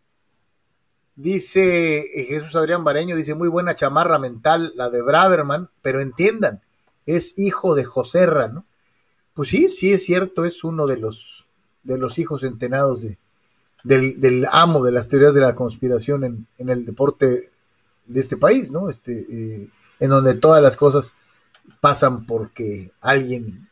[1.16, 6.62] Dice eh, Jesús Adrián Bareño, dice muy buena chamarra mental la de Braverman, pero entiendan,
[7.06, 8.66] es hijo de Joserra, ¿no?
[9.34, 11.48] Pues sí, sí es cierto, es uno de los
[11.84, 13.18] de los hijos entenados de,
[13.84, 17.52] del, del amo de las teorías de la conspiración en, en el deporte
[18.08, 18.90] de este país, ¿no?
[18.90, 21.14] Este, eh, en donde todas las cosas
[21.80, 23.70] pasan porque alguien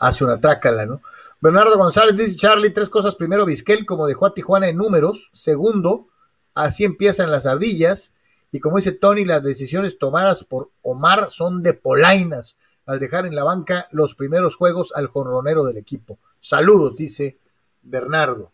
[0.00, 1.00] hace una trácala, ¿no?
[1.40, 3.16] Bernardo González dice, Charlie, tres cosas.
[3.16, 5.30] Primero, Vizquel, como dejó a Tijuana en números.
[5.32, 6.06] Segundo,
[6.54, 8.12] así empiezan las ardillas.
[8.52, 12.56] Y como dice Tony, las decisiones tomadas por Omar son de polainas
[12.86, 16.18] al dejar en la banca los primeros juegos al jonronero del equipo.
[16.40, 17.38] Saludos, dice
[17.82, 18.52] Bernardo.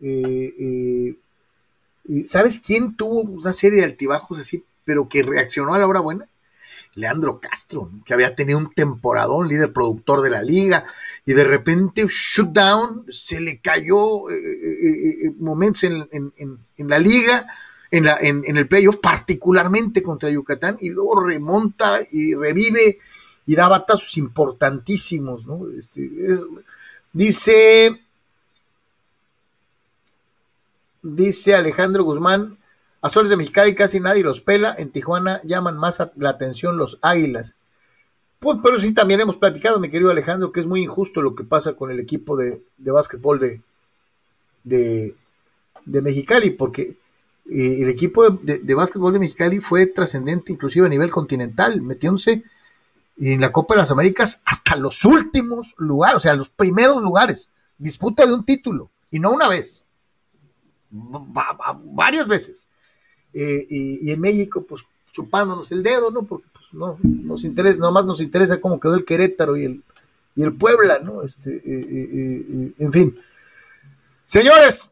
[0.00, 1.16] Eh,
[2.06, 6.00] eh, ¿Sabes quién tuvo una serie de altibajos así, pero que reaccionó a la hora
[6.00, 6.28] buena?
[6.94, 10.84] Leandro Castro, que había tenido un temporadón, líder productor de la liga,
[11.24, 17.46] y de repente, shutdown, se le cayó eh, eh, eh, momentos en, la liga,
[17.90, 22.98] en, el playoff, particularmente contra Yucatán, y luego remonta y revive
[23.46, 25.44] y da batazos importantísimos.
[25.76, 26.46] Este, es-
[27.12, 28.00] dice,
[31.02, 32.59] dice Alejandro Guzmán,
[33.02, 36.98] a Soles de Mexicali casi nadie los pela, en Tijuana llaman más la atención los
[37.02, 37.56] águilas.
[38.38, 41.44] Pues, pero sí también hemos platicado, mi querido Alejandro, que es muy injusto lo que
[41.44, 43.60] pasa con el equipo de, de básquetbol de,
[44.64, 45.14] de,
[45.84, 46.96] de Mexicali, porque
[47.50, 52.44] eh, el equipo de, de, básquetbol de Mexicali fue trascendente inclusive a nivel continental, metiéndose
[53.18, 57.50] en la Copa de las Américas hasta los últimos lugares, o sea, los primeros lugares,
[57.76, 59.84] disputa de un título, y no una vez,
[60.92, 62.68] va- varias veces.
[63.32, 66.22] Eh, y, y en México, pues chupándonos el dedo, ¿no?
[66.24, 69.82] Porque pues, no nos interesa, nomás nos interesa cómo quedó el Querétaro y el,
[70.36, 71.22] y el Puebla, ¿no?
[71.22, 73.18] Este, eh, eh, eh, en fin.
[74.24, 74.90] Señores,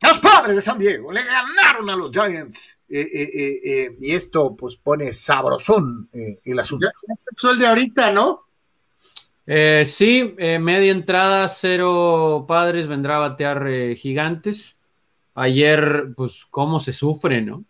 [0.00, 2.78] los padres de San Diego le ganaron a los Giants.
[2.88, 6.86] eh, eh, eh, eh, y esto, pues, pone sabrosón eh, el asunto.
[6.86, 8.44] Ya empezó el de ahorita, ¿no?
[9.46, 14.77] Eh, sí, eh, media entrada, cero padres, vendrá a batear eh, gigantes.
[15.38, 17.64] Ayer, pues, cómo se sufre, ¿no?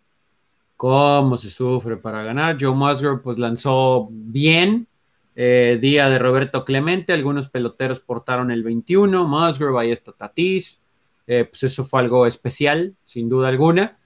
[0.75, 2.57] Cómo se sufre para ganar.
[2.59, 4.87] Joe Musgrove, pues, lanzó bien.
[5.35, 9.25] Eh, día de Roberto Clemente, algunos peloteros portaron el 21.
[9.25, 10.81] Musgrove, ahí está Tatís.
[11.27, 13.97] Eh, pues eso fue algo especial, sin duda alguna.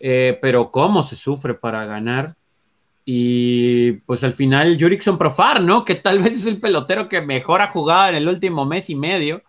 [0.00, 2.34] Eh, pero cómo se sufre para ganar.
[3.04, 5.84] Y pues al final Jurickson Profar, ¿no?
[5.84, 8.94] Que tal vez es el pelotero que mejor ha jugado en el último mes y
[8.94, 9.42] medio.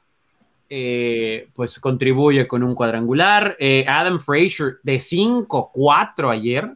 [0.75, 3.55] Eh, pues contribuye con un cuadrangular.
[3.59, 6.73] Eh, Adam Frazier de 5-4 ayer.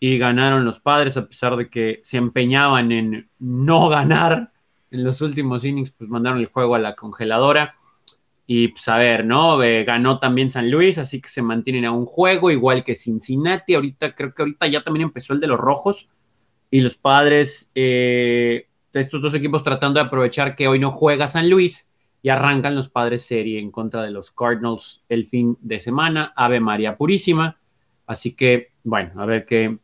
[0.00, 4.50] Y ganaron los padres a pesar de que se empeñaban en no ganar.
[4.90, 7.76] en los últimos innings, pues mandaron el juego a la congeladora.
[8.44, 9.62] Y pues a ver, ¿no?
[9.62, 13.74] Eh, ganó también San Luis, así que se mantienen a un juego, igual que Cincinnati.
[13.74, 16.08] Ahorita, creo que ahorita ya también empezó el de los rojos.
[16.72, 21.48] Y los padres, eh, estos dos equipos tratando de aprovechar que hoy no juega San
[21.48, 21.88] Luis
[22.22, 26.32] y arrancan los padres serie en contra de los Cardinals el fin de semana.
[26.36, 27.58] Ave María Purísima.
[28.06, 29.78] Así que, bueno, a ver qué,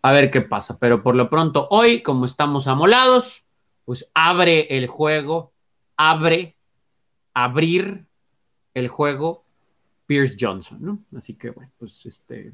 [0.00, 0.78] a ver qué pasa.
[0.78, 3.42] Pero por lo pronto, hoy, como estamos amolados,
[3.84, 5.52] pues abre el juego,
[5.96, 6.56] abre,
[7.34, 8.06] abrir
[8.74, 9.44] el juego
[10.06, 10.98] Pierce Johnson, ¿no?
[11.18, 12.52] Así que bueno, pues este,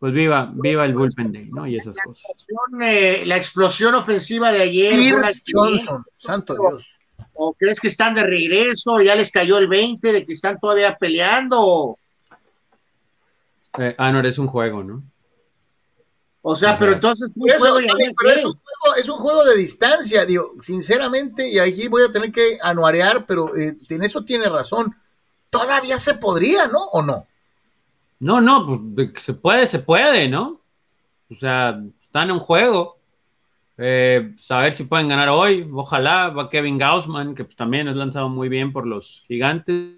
[0.00, 1.64] pues viva, viva el bullpen day, ¿no?
[1.64, 2.24] Y esas la cosas.
[2.28, 4.90] Explosión, eh, la explosión ofensiva de ayer.
[4.90, 6.97] Pierce Johnson, santo Dios.
[7.34, 9.00] ¿O crees que están de regreso?
[9.00, 11.96] ¿Ya les cayó el 20 de que están todavía peleando?
[13.78, 15.02] Eh, ah, no, es un juego, ¿no?
[16.42, 16.78] O sea, Ajá.
[16.78, 20.54] pero entonces un eso, juego pero es, un juego, es un juego de distancia, digo,
[20.60, 24.94] sinceramente, y aquí voy a tener que anuarear, pero eh, en eso tiene razón.
[25.50, 26.78] Todavía se podría, ¿no?
[26.92, 27.26] ¿O no?
[28.20, 30.60] No, no, pues se puede, se puede, ¿no?
[31.30, 32.97] O sea, están en un juego.
[33.80, 35.66] Eh, saber si pueden ganar hoy.
[35.72, 39.94] Ojalá va Kevin Gaussman, que pues, también es lanzado muy bien por los gigantes.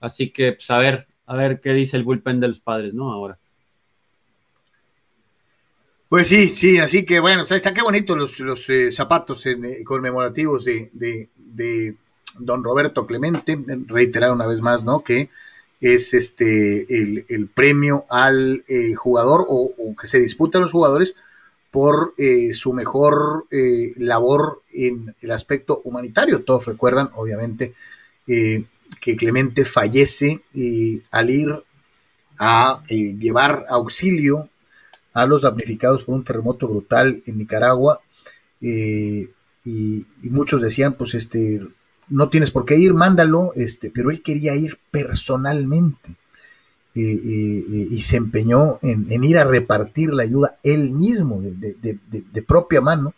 [0.00, 3.10] Así que, pues, a ver, a ver qué dice el bullpen de los padres, ¿no?
[3.10, 3.38] Ahora.
[6.10, 9.46] Pues sí, sí, así que bueno, pues ahí está, qué bonito los, los eh, zapatos
[9.46, 11.96] eh, conmemorativos de, de, de
[12.38, 15.02] don Roberto Clemente, reiterar una vez más, ¿no?
[15.02, 15.30] Que
[15.80, 18.62] es este el, el premio al
[18.94, 21.14] jugador o, o, que se disputan los jugadores
[21.72, 26.44] por eh, su mejor eh, labor en el aspecto humanitario.
[26.44, 27.72] Todos recuerdan, obviamente,
[28.28, 28.66] eh,
[29.00, 30.42] que Clemente fallece
[31.10, 31.64] al ir
[32.38, 34.50] a llevar auxilio
[35.14, 38.00] a los damnificados por un terremoto brutal en Nicaragua.
[38.60, 39.30] Y,
[39.64, 41.62] y, muchos decían, pues, este,
[42.08, 46.16] no tienes por qué ir, mándalo, este, pero él quería ir personalmente.
[46.94, 52.80] Eh, eh, y se empeñó en, ir a repartir la ayuda él mismo, de, propia
[52.80, 53.14] mano.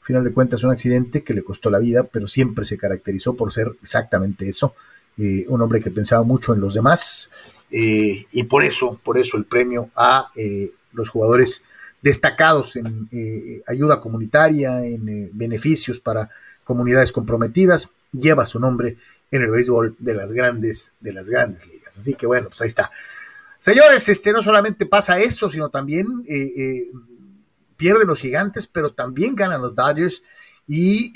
[0.00, 3.34] Al final de cuentas, un accidente que le costó la vida, pero siempre se caracterizó
[3.34, 4.74] por ser exactamente eso.
[5.18, 7.30] Eh, un hombre que pensaba mucho en los demás.
[7.70, 10.30] y por eso, por eso el premio a
[10.92, 11.62] los jugadores
[12.02, 16.28] destacados en eh, ayuda comunitaria, en eh, beneficios para
[16.64, 18.98] comunidades comprometidas, lleva su nombre
[19.32, 21.98] en el béisbol de las grandes, de las grandes ligas.
[21.98, 22.92] Así que bueno, pues ahí está.
[23.58, 26.88] Señores, este no solamente pasa eso, sino también eh,
[27.76, 30.22] pierden los gigantes, pero también ganan los Dodgers.
[30.68, 31.12] Y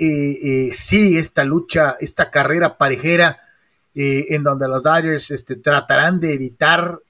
[0.72, 3.38] sí, esta lucha, esta carrera parejera,
[3.94, 7.00] en donde los Dodgers este, tratarán de evitar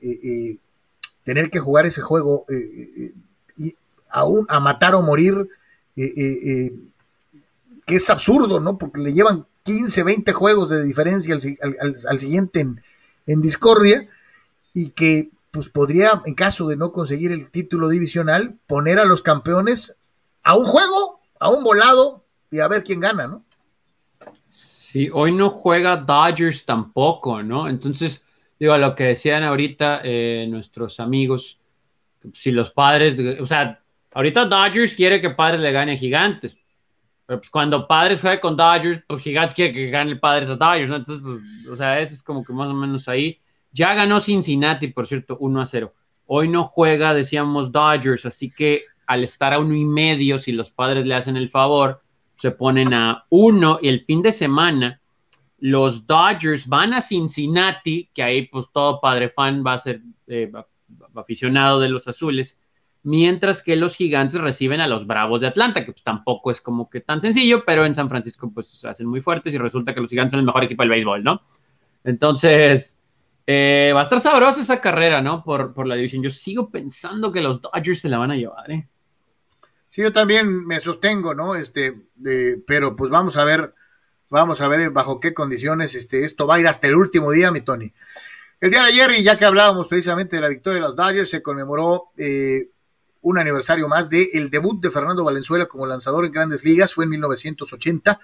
[1.27, 3.13] tener que jugar ese juego eh,
[3.59, 3.75] eh,
[4.11, 5.49] a, un, a, matar o morir,
[5.97, 6.73] eh,
[7.85, 8.79] que es absurdo, ¿no?
[8.79, 12.81] Porque le llevan 15, 20 juegos de diferencia al, siguiente en,
[13.27, 14.09] en, discordia
[14.73, 19.23] y que pues podría, en caso de no conseguir el título divisional, poner a los
[19.23, 19.97] campeones
[20.45, 23.45] a un juego, a un volado y a ver quién gana, ¿no?
[24.51, 27.69] Sí, hoy no juega Dodgers tampoco, ¿no?
[27.69, 28.25] Entonces,
[28.61, 31.59] digo, a lo que decían ahorita eh, nuestros amigos,
[32.33, 33.81] si los padres, o sea,
[34.15, 36.57] ahorita Dodgers quiere que padres le gane a gigantes,
[37.27, 40.55] pero pues cuando padres juegan con Dodgers, pues gigantes quiere que gane el padres a
[40.55, 40.97] Dodgers, ¿no?
[40.97, 43.41] Entonces, pues, o sea, eso es como que más o menos ahí.
[43.73, 45.93] Ya ganó Cincinnati, por cierto, 1 a 0.
[46.27, 50.71] Hoy no juega, decíamos, Dodgers, así que al estar a uno y medio, si los
[50.71, 52.01] padres le hacen el favor,
[52.37, 55.01] se ponen a uno y el fin de semana
[55.59, 60.51] los Dodgers van a Cincinnati, que ahí pues todo padre fan va a ser eh,
[61.15, 62.59] aficionado de los azules,
[63.07, 66.91] mientras que los gigantes reciben a los Bravos de Atlanta, que pues tampoco es como
[66.91, 70.01] que tan sencillo, pero en San Francisco pues se hacen muy fuertes y resulta que
[70.01, 71.43] los gigantes son el mejor equipo del béisbol, ¿no?
[72.05, 72.99] Entonces,
[73.47, 75.43] eh, va a estar sabrosa esa carrera, ¿no?
[75.43, 76.23] Por, por, la división.
[76.23, 78.89] Yo sigo pensando que los Dodgers se la van a llevar, ¿eh?
[79.89, 81.55] Sí, yo también me sostengo, ¿no?
[81.55, 81.95] Este,
[82.67, 83.73] pero pues vamos a ver
[84.29, 87.53] Vamos a ver bajo qué condiciones este, esto va a ir hasta el último día,
[87.53, 87.93] mi Tony.
[88.61, 91.31] El día de ayer, y ya que hablábamos precisamente de la victoria de los Dodgers,
[91.31, 92.71] se conmemoró eh,
[93.27, 97.05] un aniversario más del el debut de Fernando Valenzuela como lanzador en grandes ligas, fue
[97.05, 98.21] en 1980,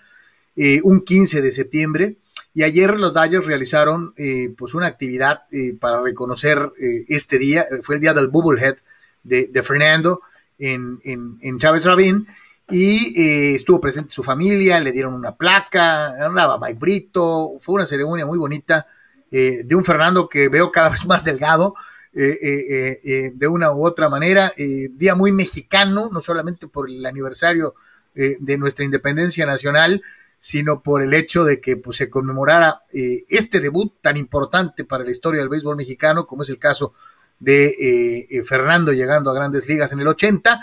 [0.57, 2.17] eh, un 15 de septiembre,
[2.55, 5.45] y ayer los Dodgers realizaron eh, pues una actividad
[5.81, 6.71] para reconocer
[7.09, 8.77] este día, fue el día del Bubblehead
[9.23, 10.21] de, de Fernando
[10.59, 12.27] en, en, en Chávez Rabín,
[12.71, 17.87] y eh, estuvo presente su familia, le dieron una placa, andaba Mike Brito, fue una
[17.87, 18.87] ceremonia muy bonita
[19.31, 21.75] eh, de un Fernando que veo cada vez más delgado,
[22.15, 27.75] eh, de una u otra manera, día muy mexicano, no solamente por el aniversario
[28.15, 30.03] eh, de nuestra independencia nacional,
[30.37, 35.03] sino por el hecho de que pues, se conmemorara eh, este debut tan importante para
[35.03, 36.93] la historia del béisbol mexicano, como es el caso
[37.39, 40.61] de eh, Fernando llegando a grandes ligas en el 80,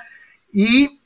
[0.52, 1.02] y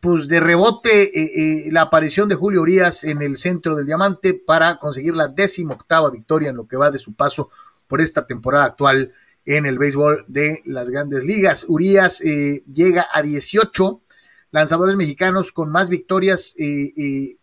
[0.00, 5.16] pues de rebote la aparición de Julio Urias en el centro del diamante para conseguir
[5.16, 7.50] la décima octava victoria en lo que va de su paso
[7.88, 9.12] por esta temporada actual
[9.44, 11.66] en el béisbol de las grandes ligas.
[11.68, 14.02] Urias llega a 18
[14.52, 17.36] lanzadores mexicanos con más victorias, eh,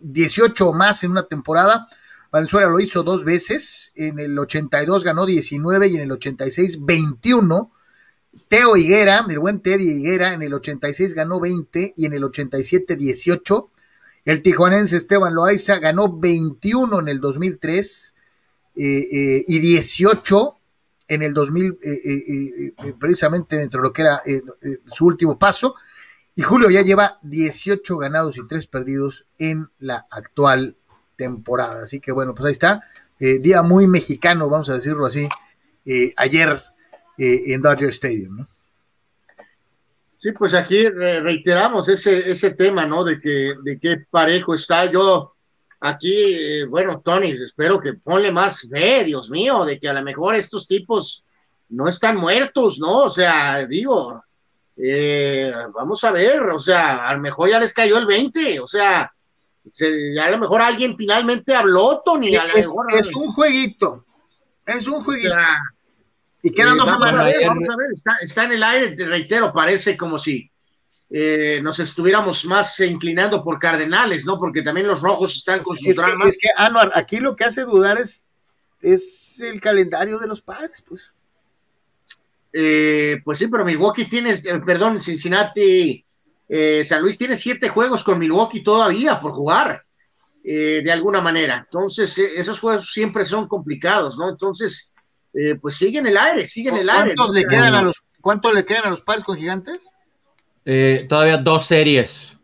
[0.00, 1.88] 18 o más en una temporada.
[2.30, 7.70] Valenzuela lo hizo dos veces, en el 82 ganó 19 y en el 86 21.
[8.48, 12.96] Teo Higuera, el buen Teddy Higuera, en el 86 ganó 20 y en el 87
[12.96, 13.70] 18.
[14.24, 18.14] El tijuanense Esteban Loaiza ganó 21 en el 2003
[18.76, 20.56] eh, eh, y 18
[21.14, 24.22] en el 2000, eh, precisamente dentro de lo que era
[24.86, 25.74] su último paso.
[26.34, 30.76] Y Julio ya lleva 18 ganados y 3 perdidos en la actual
[31.16, 31.82] temporada.
[31.82, 32.82] Así que bueno, pues ahí está.
[33.20, 35.28] Eh, día muy mexicano, vamos a decirlo así,
[35.84, 36.58] eh, ayer
[37.18, 38.48] eh, en Dodger Stadium, ¿no?
[40.18, 43.04] Sí, pues aquí reiteramos ese, ese tema, ¿no?
[43.04, 44.90] De que, de qué parejo está.
[44.90, 45.31] Yo
[45.82, 50.36] aquí, bueno, Tony, espero que ponle más fe, Dios mío, de que a lo mejor
[50.36, 51.24] estos tipos
[51.70, 53.04] no están muertos, ¿no?
[53.04, 54.22] O sea, digo,
[54.76, 58.66] eh, vamos a ver, o sea, a lo mejor ya les cayó el 20, o
[58.68, 59.12] sea,
[59.74, 62.36] ya a lo mejor alguien finalmente habló, Tony.
[62.54, 64.04] es, un jueguito,
[64.64, 65.34] es un jueguito.
[66.42, 67.88] y quedan dos vamos, a ver, vamos a ver,
[68.22, 70.48] está, en el aire, te reitero, parece como si
[71.14, 74.38] eh, nos estuviéramos más inclinando por Cardenales, ¿no?
[74.38, 77.44] Porque también los rojos están con sus es Que, es que, Anuar, aquí lo que
[77.44, 78.24] hace dudar es,
[78.80, 81.12] es el calendario de los padres, pues.
[82.50, 86.02] Eh, pues sí, pero Milwaukee tiene, eh, perdón, Cincinnati,
[86.48, 89.82] eh, San Luis tiene siete juegos con Milwaukee todavía por jugar,
[90.42, 91.62] de alguna manera.
[91.66, 94.30] Entonces, esos juegos siempre son complicados, ¿no?
[94.30, 94.90] Entonces,
[95.60, 97.14] pues siguen el aire, siguen el aire.
[97.14, 99.88] ¿Cuántos le quedan a los, ¿Cuánto le quedan a los pares con gigantes?
[101.08, 102.36] Todavía dos series.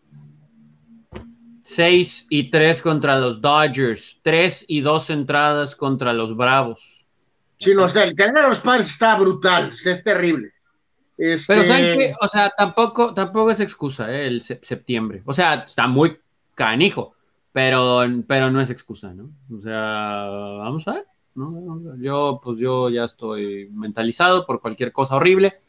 [1.62, 7.04] Seis y tres contra los Dodgers, tres y dos entradas contra los Bravos.
[7.58, 10.52] Sí, no, el calendario de los padres está brutal, es terrible.
[11.18, 11.52] Este...
[11.52, 12.14] Pero ¿saben qué?
[12.20, 14.26] O sea, tampoco, tampoco es excusa ¿eh?
[14.26, 15.22] el septiembre.
[15.26, 16.18] O sea, está muy
[16.54, 17.14] canijo,
[17.52, 19.30] pero, pero no es excusa, ¿no?
[19.52, 20.26] O sea,
[20.60, 21.06] vamos a ver.
[21.34, 21.96] ¿no?
[21.98, 25.60] Yo, pues yo ya estoy mentalizado por cualquier cosa horrible,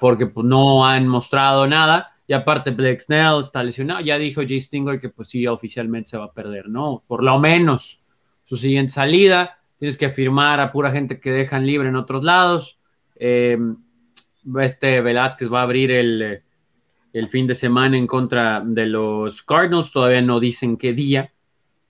[0.00, 2.14] porque pues no han mostrado nada.
[2.26, 4.00] Y aparte, Blake Snell está lesionado.
[4.00, 7.02] Ya dijo Jay Stinger que pues sí, oficialmente se va a perder, ¿no?
[7.06, 8.00] Por lo menos
[8.44, 12.78] su siguiente salida tienes que firmar a pura gente que dejan libre en otros lados.
[13.16, 13.58] Eh,
[14.60, 16.42] este Velázquez va a abrir el,
[17.14, 21.32] el, fin de semana en contra de los Cardinals, todavía no dicen qué día,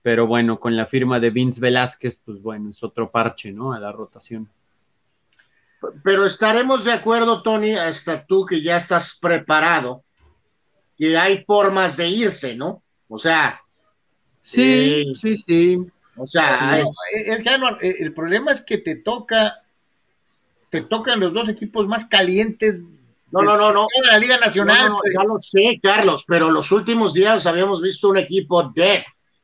[0.01, 3.73] pero bueno, con la firma de Vince Velázquez, pues bueno, es otro parche, ¿no?
[3.73, 4.49] A la rotación.
[6.03, 10.03] Pero estaremos de acuerdo, Tony, hasta tú que ya estás preparado,
[10.97, 12.83] que hay formas de irse, ¿no?
[13.07, 13.61] O sea.
[14.41, 15.77] Sí, eh, sí, sí.
[16.15, 19.63] O sea, eh, eh, el problema es que te toca,
[20.69, 22.83] te tocan los dos equipos más calientes
[23.31, 23.87] no, no, no, no.
[24.03, 24.91] de la Liga Nacional.
[24.99, 25.13] Pues.
[25.13, 29.03] Ya lo sé, Carlos, pero los últimos días habíamos visto un equipo dead.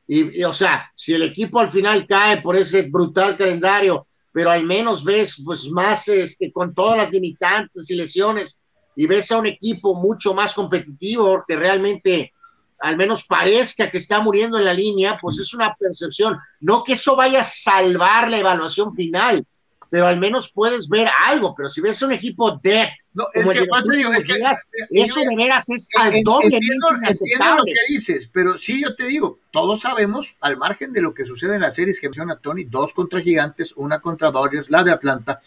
[0.10, 4.07] Y, o sea, si el equipo al final cae por ese brutal calendario,
[4.38, 8.60] pero al menos ves pues más este, con todas las limitantes y lesiones
[8.96, 12.34] y ves a un equipo mucho más competitivo que realmente
[12.78, 16.38] al menos parezca que está muriendo en la línea, pues es una percepción.
[16.60, 19.44] No que eso vaya a salvar la evaluación final,
[19.90, 21.56] pero al menos puedes ver algo.
[21.58, 25.90] Pero si ves un equipo de no, es que, es que eso de veras es
[25.98, 26.56] al doble.
[26.58, 31.02] Entiendo, entiendo, lo que dices, pero sí, yo te digo, todos sabemos, al margen de
[31.02, 34.70] lo que sucede en las series que menciona Tony, dos contra Gigantes, una contra Dodgers,
[34.70, 35.42] la de Atlanta.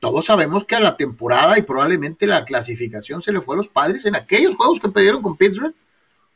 [0.00, 3.68] Todos sabemos que a la temporada y probablemente la clasificación se le fue a los
[3.68, 5.76] padres en aquellos juegos que perdieron con Pittsburgh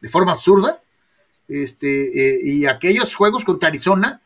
[0.01, 0.81] de forma absurda,
[1.49, 4.23] este, eh, y aquellos juegos contra Arizona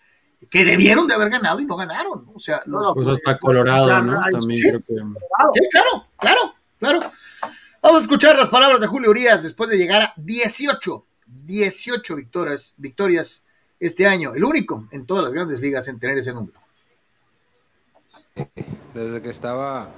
[0.50, 2.26] que debieron de haber ganado y no ganaron.
[2.34, 4.20] O sea, los, pues hasta Colorado, ¿no?
[4.30, 4.94] También creo que...
[5.54, 7.00] sí, claro, claro, claro.
[7.82, 12.74] Vamos a escuchar las palabras de Julio Urias después de llegar a 18, 18 victorias,
[12.76, 13.44] victorias
[13.78, 16.60] este año, el único en todas las grandes ligas en tener ese número.
[18.94, 19.88] Desde que estaba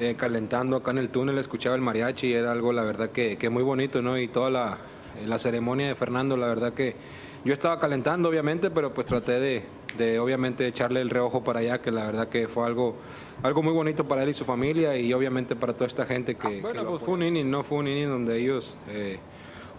[0.00, 3.48] eh, calentando acá en el túnel, escuchaba el mariachi, era algo, la verdad, que, que
[3.48, 4.18] muy bonito, ¿no?
[4.18, 4.78] Y toda la,
[5.20, 6.96] en la ceremonia de Fernando, la verdad que
[7.44, 9.64] yo estaba calentando, obviamente, pero pues traté de,
[9.96, 12.96] de obviamente echarle el reojo para allá, que la verdad que fue algo,
[13.42, 16.60] algo muy bonito para él y su familia y obviamente para toda esta gente que...
[16.60, 18.76] Bueno, pues fue un inning, no fue un inning donde ellos...
[18.90, 19.18] Eh,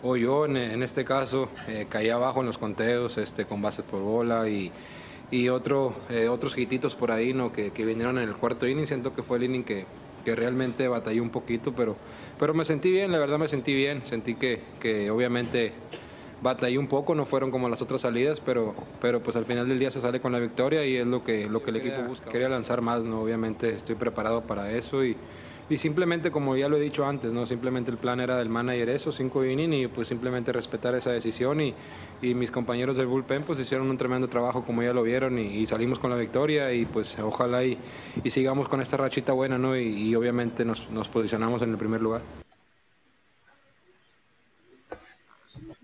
[0.06, 3.86] o yo en, en este caso eh, caí abajo en los conteos este, con bases
[3.86, 4.70] por bola y,
[5.32, 7.54] y otro, eh, otros hititos por ahí ¿no?
[7.54, 8.86] que, que vinieron en el cuarto inning.
[8.86, 9.86] Siento que fue el inning que,
[10.26, 11.96] que realmente batallé un poquito, pero,
[12.38, 14.02] pero me sentí bien, la verdad me sentí bien.
[14.06, 15.72] Sentí que, que obviamente
[16.44, 19.80] batallé un poco, no fueron como las otras salidas, pero, pero pues al final del
[19.80, 22.30] día se sale con la victoria y es lo que, lo que el equipo busca.
[22.30, 23.22] Quería lanzar más, ¿no?
[23.22, 25.16] obviamente estoy preparado para eso y,
[25.70, 28.90] y simplemente como ya lo he dicho antes, no simplemente el plan era del manager
[28.90, 31.74] eso, cinco innings y pues simplemente respetar esa decisión y,
[32.22, 35.44] y mis compañeros del bullpen pues hicieron un tremendo trabajo como ya lo vieron y,
[35.44, 37.78] y salimos con la victoria y pues ojalá y,
[38.24, 39.78] y sigamos con esta rachita buena, ¿no?
[39.78, 42.22] Y, obviamente nos, nos posicionamos en el primer lugar.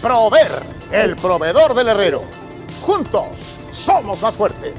[0.00, 2.22] Prover, el proveedor del herrero.
[2.80, 4.72] Juntos somos más fuertes.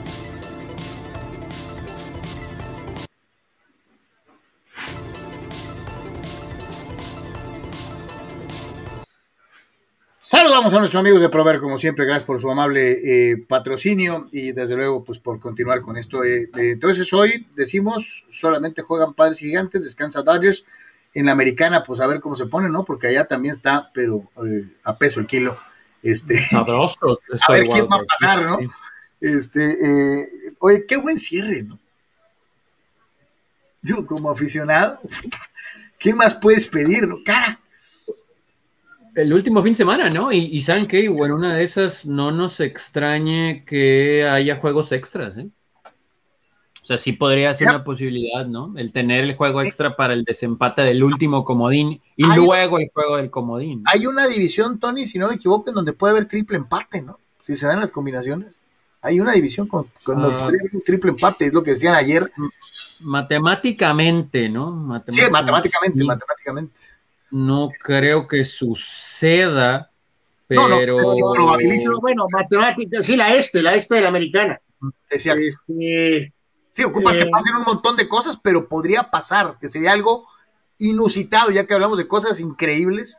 [10.18, 14.54] Saludamos a nuestros amigos de Prover, como siempre, gracias por su amable eh, patrocinio y
[14.54, 16.24] desde luego pues por continuar con esto.
[16.24, 20.66] Eh, eh, entonces hoy decimos solamente juegan Padres Gigantes, descansa Dodgers.
[21.14, 22.86] En la americana, pues a ver cómo se pone, ¿no?
[22.86, 25.58] Porque allá también está, pero eh, a peso el kilo.
[26.02, 27.20] Este, Sabroso.
[27.48, 28.60] a ver qué va a pasar, ¿no?
[29.20, 29.78] Este,
[30.22, 31.78] eh, oye, qué buen cierre, ¿no?
[33.82, 35.00] Yo como aficionado,
[35.98, 37.18] ¿qué más puedes pedir, no?
[37.26, 37.60] Cara,
[39.16, 40.32] El último fin de semana, ¿no?
[40.32, 45.38] Y, y saben que, bueno, una de esas no nos extrañe que haya juegos extras,
[45.38, 45.50] ¿eh?
[46.92, 48.74] Sea, sí podría ser una posibilidad, ¿no?
[48.78, 52.90] El tener el juego extra para el desempate del último comodín y Hay- luego el
[52.94, 53.82] juego del comodín.
[53.86, 57.18] hay una división, Tony, si no me equivoco, en donde puede haber triple empate, ¿no?
[57.40, 58.56] Si se dan las combinaciones.
[59.02, 60.44] Hay una división con, con donde Ah.
[60.44, 62.30] podría haber un triple empate, es lo que decían ayer.
[63.02, 65.02] Matemáticamente, ¿no?
[65.08, 66.80] Sí, matemáticamente, sí, matemáticamente.
[67.32, 69.90] No creo que suceda,
[70.50, 70.98] No, no, pero...
[70.98, 74.60] probabiliza- Pero bueno, matemáticas, sí, la este, la este de la americana.
[75.10, 76.34] Decía, Este,
[76.72, 80.28] sí, ocupas que pasen un montón de cosas, pero podría pasar, que sería algo
[80.80, 83.18] inusitado, ya que hablamos de cosas increíbles.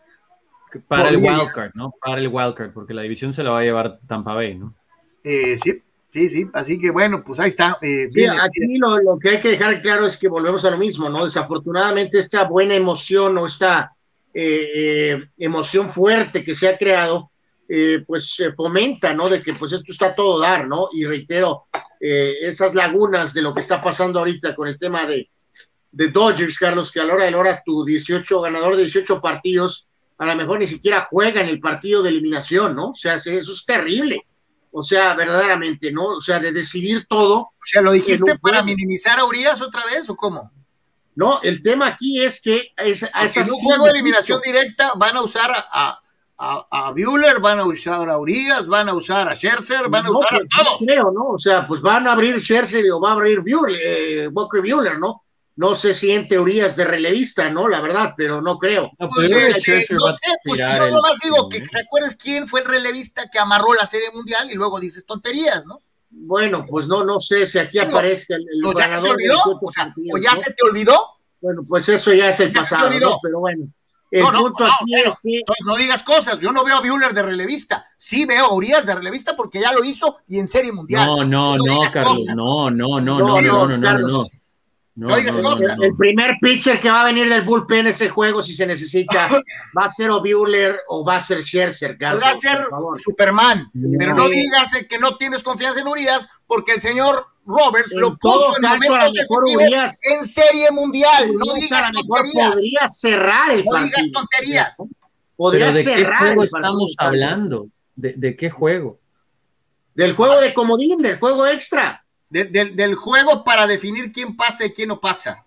[0.89, 1.95] Para el wildcard, ¿no?
[2.05, 4.75] Para el wildcard, porque la división se la va a llevar Tampa Bay, ¿no?
[5.23, 6.49] Eh, sí, sí, sí.
[6.55, 7.79] Así que bueno, pues ahí está.
[7.83, 10.71] eh, Sí, bien, aquí lo, lo que hay que dejar claro es que volvemos a
[10.71, 11.25] lo mismo, ¿no?
[11.25, 13.93] Desafortunadamente esta buena emoción o esta
[14.35, 17.31] eh, eh, emoción fuerte que se ha creado,
[17.69, 19.29] eh, pues se fomenta, ¿no?
[19.29, 20.89] De que pues esto está a todo dar, ¿no?
[20.93, 21.65] Y reitero,
[22.05, 25.31] eh, esas lagunas de lo que está pasando ahorita con el tema de,
[25.93, 29.21] de Dodgers, Carlos, que a la hora de la hora tu 18, ganador de 18
[29.21, 29.87] partidos,
[30.19, 32.91] a lo mejor ni siquiera juega en el partido de eliminación, ¿no?
[32.91, 34.21] O sea, eso es terrible.
[34.73, 36.17] O sea, verdaderamente, ¿no?
[36.17, 38.65] O sea, de decidir todo O sea, ¿lo dijiste para juego.
[38.65, 40.51] minimizar a Urias otra vez o cómo?
[41.15, 45.23] No, el tema aquí es que es, a esas sí juego eliminación directa van a
[45.23, 46.02] usar a, a,
[46.45, 50.09] a, a Buehler, van a usar a Urias, van a usar a Scherzer, van a
[50.09, 50.81] No, usar pues, a todos.
[50.81, 51.25] no creo, ¿no?
[51.31, 54.99] O sea, pues van a abrir Scherzer o va a abrir Buehler, eh, Walker Buehler,
[54.99, 55.23] ¿no?
[55.55, 57.69] No sé si en teorías de relevista, ¿no?
[57.69, 58.91] La verdad, pero no creo.
[58.99, 61.69] No, Pues, que eh, Scherzer no sé, pues yo nomás digo que ¿eh?
[61.71, 65.65] te acuerdas quién fue el relevista que amarró la serie mundial y luego dices tonterías,
[65.67, 65.79] ¿no?
[66.11, 68.91] Bueno, pues no, no sé si aquí Digo, aparezca el, el ¿O ya se te
[68.97, 69.35] ganador olvidó?
[69.35, 70.41] 18 O, sea, ¿o ya ¿no?
[70.41, 71.07] se te olvidó?
[71.41, 73.01] Bueno, pues eso ya es el Ya se te pasado.
[73.01, 73.19] ¿no?
[73.23, 73.67] Pero bueno,
[74.13, 76.63] el No, no, punto no, aquí bueno, es que No, no digas cosas, yo no
[76.63, 80.19] veo a Buehler de relevista, sí veo a Urias de relevista porque ya lo hizo
[80.29, 81.07] y en serie mundial.
[81.07, 84.25] No, no, No Carlos, no, no, no, No, no, no, no, no, no,
[84.95, 85.09] no, no.
[85.09, 85.09] Carlos.
[85.09, 85.79] No, No digas no, no, cosas.
[85.79, 85.85] no.
[85.85, 89.29] el primer pitcher que va a venir del bullpen ese juego, si se necesita,
[89.79, 92.23] va a ser o Buehler o va a ser Scherzer, Carlos.
[92.23, 92.67] Podrá ser.
[93.03, 98.01] Superman, pero no digas que no tienes confianza en Urias porque el señor Roberts En
[98.01, 101.33] lo puso en a momentos mejor decisivos Urias- en serie mundial.
[101.35, 102.51] No digas a tonterías.
[102.51, 103.87] podría cerrar el No partido.
[103.97, 104.77] digas tonterías.
[105.37, 107.67] Podría ¿de qué cerrar juego el partido, estamos hablando?
[107.97, 108.99] ¿De, de qué juego?
[109.95, 112.02] Del juego de comodín, del juego extra.
[112.33, 115.45] De- del- del juego para definir quién pasa y quién no pasa.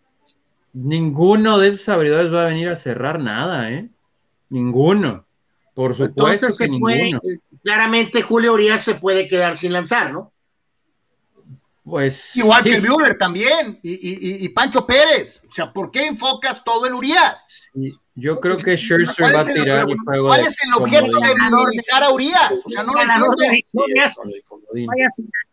[0.74, 3.90] Ninguno de esos abridores va a venir a cerrar nada, ¿eh?
[4.50, 5.26] Ninguno.
[5.74, 7.22] Por supuesto Entonces que se puede, ninguno.
[7.24, 10.32] eh, claramente Julio Urias se puede quedar sin lanzar, ¿no?
[11.84, 15.44] Pues Igual sí, que el Buehler también y, y- y- y Pancho Pérez.
[15.48, 17.70] O sea, ¿por qué enfocas todo en Urias?
[17.74, 21.20] sí, Yo creo que Scherzer ¿Cuál va a tirar el juego ¿Cuál es el objeto
[21.20, 22.64] de minimizar a Urias?
[22.66, 23.36] O sea, no lo entiendo.
[23.52, 24.88] victorias, Con el comodín.
[24.88, 25.08] vaya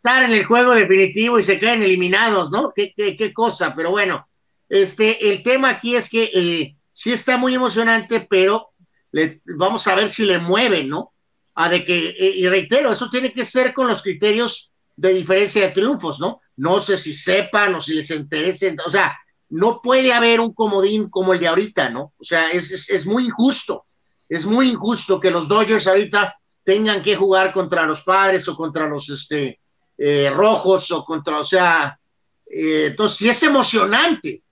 [0.05, 2.73] a en el juego definitivo y se queden eliminados, ¿no?
[2.75, 4.29] Qué, qué, qué cosa, pero bueno,
[4.69, 8.71] este, el tema aquí es que eh, sí está muy emocionante, pero
[9.11, 11.13] le, vamos a ver si le mueven, ¿no?
[11.57, 15.63] A de que, eh, y reitero, eso tiene que ser con los criterios de diferencia
[15.63, 16.41] de triunfos, ¿no?
[16.57, 19.15] No sé si sepan o si les interesen, o sea,
[19.53, 22.13] no puede haber un comodín como el de ahorita, ¿no?
[22.19, 23.85] O sea, es, es, es muy injusto,
[24.29, 26.35] es muy injusto que los Dodgers ahorita
[26.65, 29.61] tengan que jugar contra los padres o contra los este,
[29.99, 31.99] eh, rojos o contra, o sea,
[32.47, 34.43] eh, entonces sí es emocionante,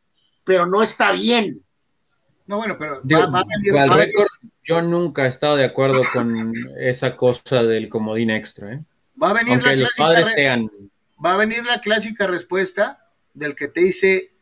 [0.44, 1.62] pero no está bien.
[2.46, 4.28] No, bueno, pero Digo, va, va a venir, al va a venir- récord,
[4.64, 8.80] yo nunca he estado de acuerdo con esa cosa del comodín extra, ¿eh?
[9.22, 10.70] va a venir Aunque la los clásica padres re- sean
[11.24, 14.32] va a venir la clásica respuesta del que te dice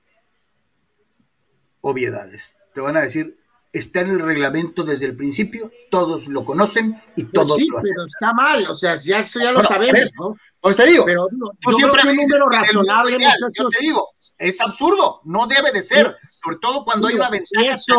[1.91, 2.57] obviedades.
[2.74, 3.36] Te van a decir,
[3.72, 7.76] está en el reglamento desde el principio, todos lo conocen y Pues todos sí, lo
[7.80, 8.07] pero hacen.
[8.07, 10.36] está mal, o sea, ya, eso ya lo Bueno, sabemos, eso, ¿no?
[10.61, 13.18] Pues te digo, Pero yo siempre creo me que un número razonable,
[13.55, 14.09] yo te digo,
[14.39, 16.39] es absurdo, no debe de ser, Sí.
[16.45, 17.95] sobre todo cuando hay una si ventaja eso-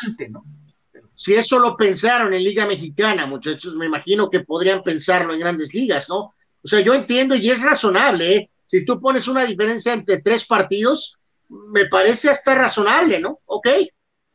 [0.00, 0.44] tan importante, ¿no?
[1.14, 5.72] si eso lo pensaron en Liga Mexicana, muchachos, me imagino que podrían pensarlo en grandes
[5.72, 6.34] ligas, ¿no?
[6.64, 8.50] O sea, yo entiendo y es razonable, ¿eh?
[8.64, 11.18] Si tú pones una diferencia entre tres partidos,
[11.68, 13.40] me parece hasta razonable, ¿no?
[13.46, 13.68] Ok,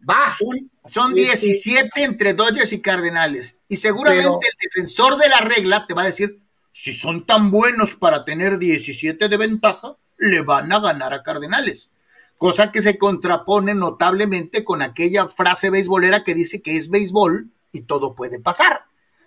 [0.07, 0.29] va.
[0.29, 3.57] Son, son Sí, 17 entre Dodgers y Cardenales.
[3.67, 6.39] Y seguramente Pero- el defensor de la regla te va a decir,
[6.71, 11.89] si son tan buenos para tener 17 de ventaja, le van a ganar a Cardenales.
[12.37, 17.81] Cosa que se contrapone notablemente con aquella frase beisbolera que dice que es béisbol y
[17.81, 18.83] todo puede pasar.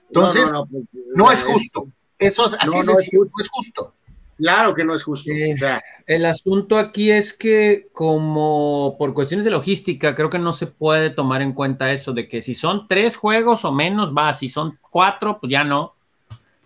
[0.09, 0.81] Entonces, no, no,
[1.15, 1.89] no, es justo.
[2.19, 3.95] Eso es así es no es justo.
[4.41, 5.31] Claro que no es justo.
[5.31, 10.39] Eh, o sea, El asunto aquí es que como por cuestiones de logística, creo que
[10.39, 14.15] no se puede tomar en cuenta eso de que si son tres juegos o menos,
[14.17, 15.95] va, si son cuatro, pues ya no.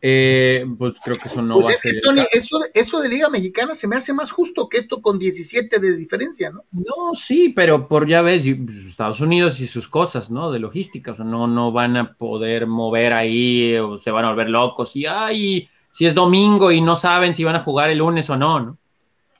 [0.06, 3.08] Eh, pues creo que eso no pues va a es que, Tony, eso, eso de
[3.08, 6.62] Liga Mexicana se me hace más justo que esto con 17 de diferencia, ¿no?
[6.70, 10.52] No, sí, pero por ya ves, pues, Estados Unidos y sus cosas, ¿no?
[10.52, 14.28] De logística, o sea, no, no van a poder mover ahí o se van a
[14.28, 17.98] volver locos y, ay, si es domingo y no saben si van a jugar el
[17.98, 18.78] lunes o no, ¿no?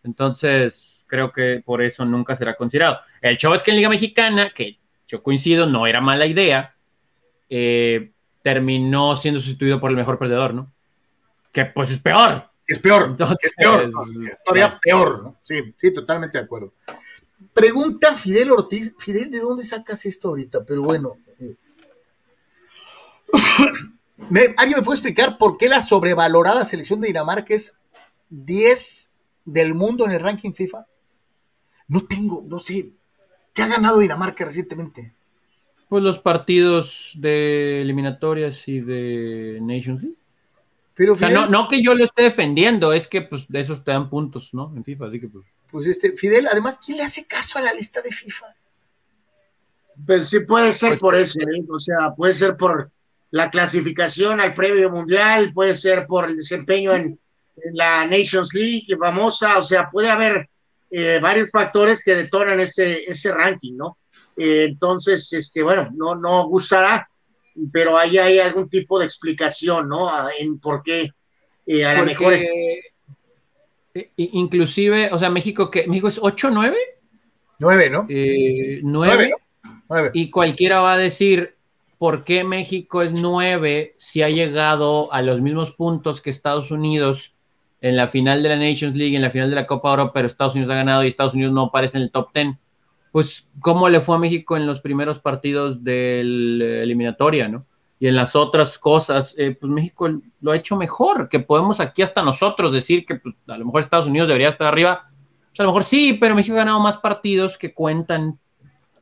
[0.04, 3.00] Entonces, creo que por eso nunca será considerado.
[3.20, 4.78] El show es que en Liga Mexicana, que
[5.08, 6.72] yo coincido, no era mala idea,
[7.50, 10.72] eh, terminó siendo sustituido por el mejor perdedor, ¿no?
[11.50, 12.44] Que pues es peor.
[12.68, 13.90] Es peor, Entonces, es peor,
[14.44, 15.36] todavía peor, ¿no?
[15.42, 16.72] Sí, sí, totalmente de acuerdo.
[17.52, 20.64] Pregunta Fidel Ortiz, Fidel, ¿de dónde sacas esto ahorita?
[20.64, 21.56] Pero bueno, eh,
[24.16, 27.76] ¿me- ¿alguien me puede explicar por qué la sobrevalorada selección de Dinamarca es
[28.30, 29.10] 10
[29.44, 30.86] del mundo en el ranking FIFA?
[31.88, 32.92] No tengo, no sé,
[33.52, 35.12] ¿qué ha ganado Dinamarca recientemente?
[35.88, 40.16] Pues los partidos de eliminatorias y de Nations League.
[40.94, 43.60] Pero O sea, Fidel, no, no que yo lo esté defendiendo, es que pues de
[43.60, 44.72] esos te dan puntos, ¿no?
[44.76, 45.44] En FIFA, así que pues.
[45.70, 48.46] pues este, Fidel, además, ¿quién le hace caso a la lista de FIFA?
[50.06, 51.64] Pues sí puede ser Pues, por eso, ¿eh?
[51.70, 52.90] o sea, puede ser por
[53.34, 57.18] la clasificación al premio mundial, puede ser por el desempeño en,
[57.56, 60.48] en la Nations League famosa, o sea, puede haber
[60.88, 63.98] eh, varios factores que detonan ese, ese ranking, ¿no?
[64.36, 67.08] Eh, entonces, este, bueno, no, no gustará,
[67.72, 70.08] pero ahí hay algún tipo de explicación, ¿no?
[70.38, 71.10] En por qué
[71.66, 72.46] eh, a lo mejor es
[74.14, 76.76] inclusive, o sea, México que México es 8 9
[77.58, 78.06] Nueve, ¿no?
[78.08, 79.34] eh, 9 Nueve,
[79.88, 80.10] Nueve.
[80.14, 81.53] y cualquiera va a decir
[82.04, 87.32] por qué México es 9 si ha llegado a los mismos puntos que Estados Unidos
[87.80, 90.26] en la final de la Nations League, en la final de la Copa Oro, pero
[90.26, 92.58] Estados Unidos ha ganado y Estados Unidos no aparece en el top 10.
[93.10, 97.64] Pues, ¿cómo le fue a México en los primeros partidos del eh, eliminatoria, no?
[97.98, 100.06] Y en las otras cosas, eh, pues México
[100.42, 103.80] lo ha hecho mejor, que podemos aquí hasta nosotros decir que pues, a lo mejor
[103.80, 105.08] Estados Unidos debería estar arriba.
[105.48, 108.38] Pues, a lo mejor sí, pero México ha ganado más partidos que cuentan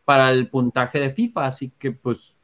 [0.04, 2.36] para el puntaje de FIFA, así que pues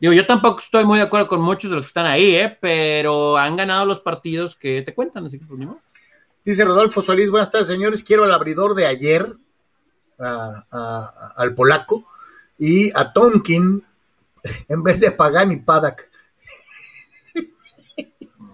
[0.00, 2.56] digo, yo tampoco estoy muy de acuerdo con muchos de los que están ahí, ¿eh?
[2.60, 5.60] pero han ganado los partidos que te cuentan, así que pues.
[6.44, 9.34] Dice Rodolfo Solís, buenas tardes señores, quiero al abridor de ayer,
[10.18, 12.06] a- a- al polaco,
[12.58, 13.84] y a Tonkin
[14.68, 16.10] en vez de Pagan y Padak.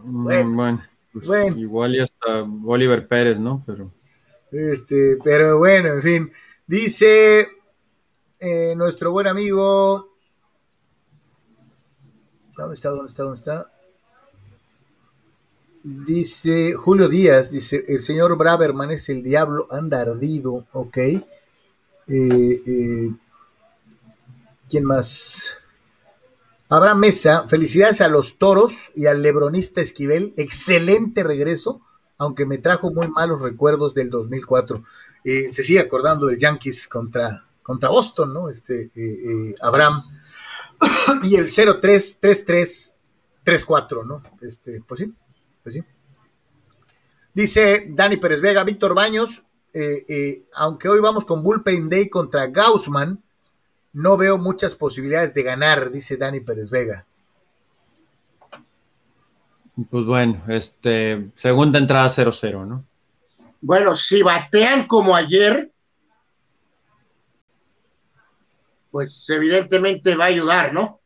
[0.05, 1.57] Bueno, Mm, bueno, pues, bueno.
[1.59, 3.63] igual y hasta Oliver Pérez, ¿no?
[3.67, 3.93] Pero
[4.51, 6.33] Este, pero bueno, en fin.
[6.67, 7.47] Dice
[8.41, 10.12] eh, nuestro buen amigo.
[12.63, 12.91] ¿Dónde está?
[12.91, 13.23] ¿Dónde está?
[13.25, 13.71] ¿Dónde está?
[15.83, 20.97] Dice Julio Díaz, dice, el señor Braverman es el diablo, anda ardido, ok.
[20.97, 21.23] Eh,
[22.07, 23.11] eh,
[24.69, 25.59] ¿Quién más?
[26.69, 31.81] Abraham Mesa, felicidades a los toros y al lebronista Esquivel, excelente regreso,
[32.17, 34.85] aunque me trajo muy malos recuerdos del 2004.
[35.25, 38.49] Eh, se sigue acordando del Yankees contra, contra Boston, ¿no?
[38.49, 38.93] Este,
[39.61, 40.05] Abraham.
[41.23, 42.93] y el 0-3, 3-3,
[43.45, 44.23] 3-4, ¿no?
[44.41, 45.13] Este, pues sí,
[45.63, 45.83] pues sí.
[47.35, 49.43] Dice Dani Pérez Vega, Víctor Baños,
[50.55, 53.23] aunque hoy vamos con Bullpen Day contra Gaussman,
[53.95, 57.07] no veo muchas posibilidades de ganar, dice Dani Pérez Vega.
[59.91, 62.85] Pues bueno, este, segunda entrada 0-0, ¿no?
[63.61, 65.72] Bueno, si batean como ayer,
[68.93, 71.01] pues evidentemente va a ayudar, ¿no?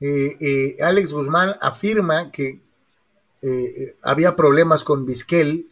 [0.00, 2.60] Eh, eh, Alex Guzmán afirma que
[3.42, 5.66] eh, había problemas con Vizquel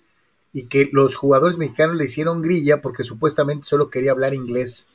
[0.53, 4.87] y que los jugadores mexicanos le hicieron grilla porque supuestamente solo quería hablar inglés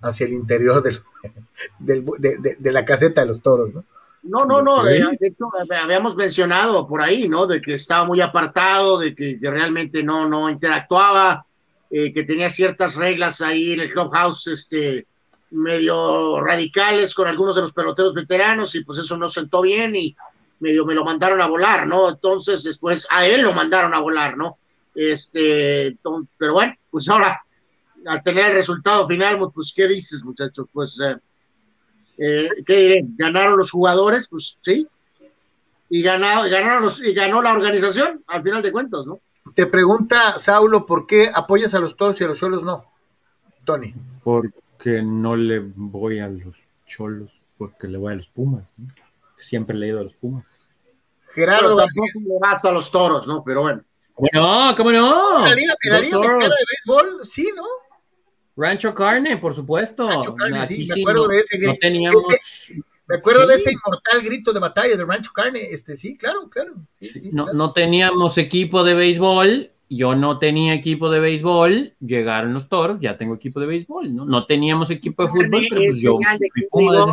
[0.00, 1.02] hacia el interior del,
[2.58, 3.84] de, la caseta de los toros, ¿no?
[4.22, 7.46] No, no, no, de, hecho habíamos mencionado por ahí, ¿no?
[7.46, 11.46] De que estaba muy apartado, de que, realmente no, no interactuaba,
[11.88, 15.06] que tenía ciertas reglas ahí en el clubhouse, este,
[15.56, 20.14] medio radicales con algunos de los peloteros veteranos y pues eso no sentó bien y
[20.60, 22.08] medio me lo mandaron a volar, ¿no?
[22.08, 24.56] Entonces después a él lo mandaron a volar, ¿no?
[24.94, 25.96] Este,
[26.38, 27.40] pero bueno, pues ahora
[28.06, 30.66] al tener el resultado final, pues, ¿qué dices, muchachos?
[30.72, 31.16] Pues, eh,
[32.18, 33.00] eh, ¿qué diré?
[33.16, 34.28] ¿Ganaron los jugadores?
[34.28, 34.86] Pues sí.
[35.88, 39.20] Y, ganado, ganaron los, y ganó la organización, al final de cuentas, ¿no?
[39.54, 42.84] Te pregunta Saulo, ¿por qué apoyas a los toros y a los cholos no?
[43.64, 43.94] Tony.
[44.24, 44.50] Porque
[44.84, 46.56] no le voy a los
[46.86, 48.64] cholos, porque le voy a los pumas.
[49.38, 50.46] Siempre le he ido a los pumas.
[51.34, 52.04] Gerardo García.
[52.14, 53.42] le vas a los toros, ¿no?
[53.44, 53.82] Pero bueno.
[54.16, 55.40] Bueno, ¿cómo no?
[55.40, 57.64] La Liga, la Liga Mexicana de Béisbol, sí, ¿no?
[58.56, 60.08] Rancho Carne, por supuesto.
[60.66, 61.78] sí, me acuerdo de ese grito.
[63.06, 66.74] me acuerdo de ese inmortal grito de batalla de Rancho Carne, este, sí, claro, claro.
[67.32, 72.98] no, no teníamos equipo de béisbol, yo no tenía equipo de béisbol, llegaron los toros,
[73.00, 74.24] ya tengo equipo de béisbol, ¿no?
[74.24, 76.18] No teníamos equipo de fútbol, pero pues yo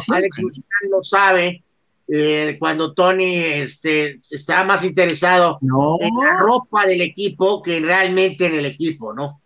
[0.09, 0.37] Alex
[0.89, 1.63] lo sabe,
[2.07, 8.55] eh, cuando Tony este, estaba más interesado en la ropa del equipo que realmente en
[8.55, 9.41] el equipo, ¿no?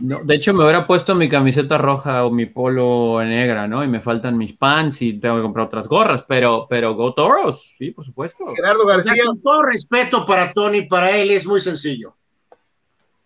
[0.00, 3.84] No, de hecho, me hubiera puesto mi camiseta roja o mi polo negra, ¿no?
[3.84, 7.74] Y me faltan mis pants y tengo que comprar otras gorras, pero, pero Go Toros,
[7.78, 8.44] sí, por supuesto.
[8.56, 9.24] Gerardo García.
[9.26, 12.16] con todo respeto para Tony, para él es muy sencillo.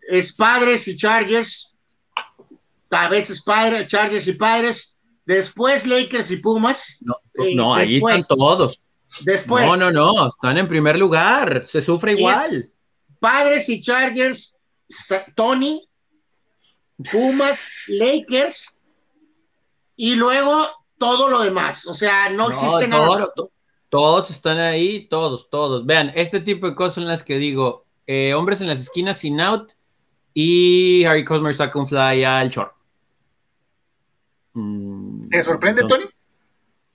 [0.09, 1.74] Es padres y Chargers,
[2.90, 4.96] a veces padres, Chargers y padres,
[5.26, 6.96] después Lakers y Pumas.
[7.00, 7.16] No,
[7.54, 8.80] no ahí están todos.
[9.20, 9.66] Después.
[9.66, 12.70] No, no, no, están en primer lugar, se sufre igual.
[13.20, 14.56] Padres y Chargers,
[15.34, 15.86] Tony,
[17.11, 18.78] Pumas, Lakers
[19.94, 21.86] y luego todo lo demás.
[21.86, 23.28] O sea, no, existe nada.
[23.90, 25.84] todos están ahí, todos, todos.
[25.84, 29.38] Vean, este tipo de cosas en las que digo, eh, hombres en las esquinas sin
[29.40, 29.70] out
[30.35, 32.72] y Harry Cosmer saca un fly al short.
[34.55, 36.05] Mm, ¿Te sorprende, Tony?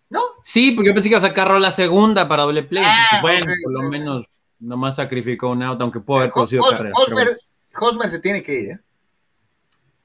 [0.10, 0.20] ¿No?
[0.44, 2.84] Sí, porque yo pensé que iba a sacar la segunda para doble play.
[2.86, 4.26] Ah, bueno, por lo menos
[4.60, 6.94] nomás sacrificó un out, aunque pudo haber producido carrera.
[7.76, 8.80] Hosmer, se tiene que ir, ¿eh?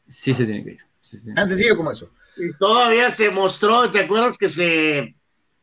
[0.09, 1.35] Sí se tiene que ir.
[1.35, 2.11] Tan sencillo como eso.
[2.37, 5.15] Y todavía se mostró, ¿te acuerdas que se,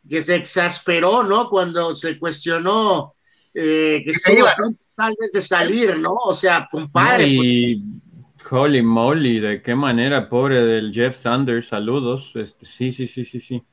[0.08, 1.50] que se exasperó, ¿no?
[1.50, 3.16] Cuando se cuestionó
[3.54, 4.54] eh, que, se iba
[4.96, 6.14] tal vez de salir, ¿no?
[6.14, 7.28] O sea, compadre.
[7.28, 8.02] y
[8.38, 8.52] pues.
[8.52, 12.34] holy moly, de qué manera, pobre del Jeff Sanders, saludos.
[12.36, 13.64] Este, sí, sí, sí, sí, sí.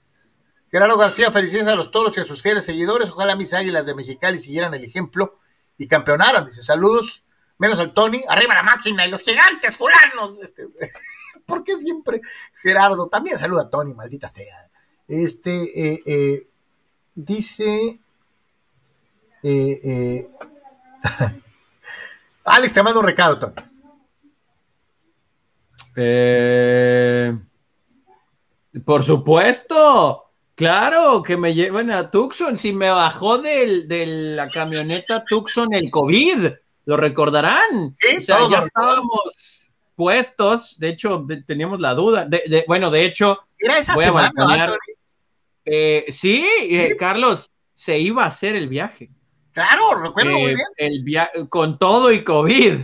[0.70, 3.10] Gerardo García, felicidades a los toros y a sus fieles seguidores.
[3.10, 5.38] Ojalá mis águilas de Mexicali siguieran el ejemplo
[5.76, 6.46] y campeonaran.
[6.46, 7.24] Dice, saludos
[7.58, 10.38] menos al Tony, arriba la máquina y los gigantes fulanos.
[10.42, 10.66] Este,
[11.46, 12.20] ¿Por qué siempre
[12.54, 13.08] Gerardo?
[13.08, 14.70] También saluda a Tony, maldita sea.
[15.06, 16.48] Este, eh, eh,
[17.14, 18.00] dice...
[19.44, 20.28] Eh,
[22.44, 23.54] Alex, te mando un recado, Tony.
[28.84, 30.24] por supuesto,
[30.54, 32.58] claro, que me lleven a Tucson.
[32.58, 34.04] Si me bajó de
[34.36, 36.52] la camioneta Tucson el COVID.
[36.84, 37.94] ¿Lo recordarán?
[37.94, 42.24] Sí, ya estábamos puestos, de hecho, teníamos la duda.
[42.24, 44.32] De, bueno, de hecho, era esa semana,
[45.64, 49.10] eh, sí, eh, Carlos, se iba a hacer el viaje.
[49.52, 51.28] Claro, recuerdo muy eh, bien.
[51.34, 52.80] El con todo y COVID,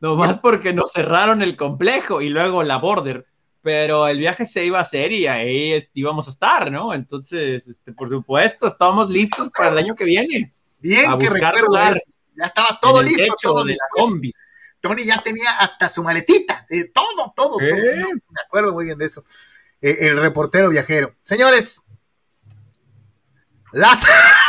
[0.00, 3.26] nomás porque nos cerraron el complejo y luego la border.
[3.62, 6.92] Pero el viaje se iba a hacer y ahí íbamos a estar, ¿no?
[6.92, 10.52] Entonces, este, por supuesto, estábamos listos para el año que viene.
[10.80, 11.76] Bien, que recuerdo
[12.34, 13.34] ya estaba todo listo.
[13.40, 14.34] Todo de la combi.
[14.80, 19.24] Tony ya tenía hasta su maletita, eh, todo, todo, Me acuerdo muy bien de eso.
[19.80, 21.14] eh, el reportero viajero.
[21.22, 21.80] Señores,
[23.70, 24.04] las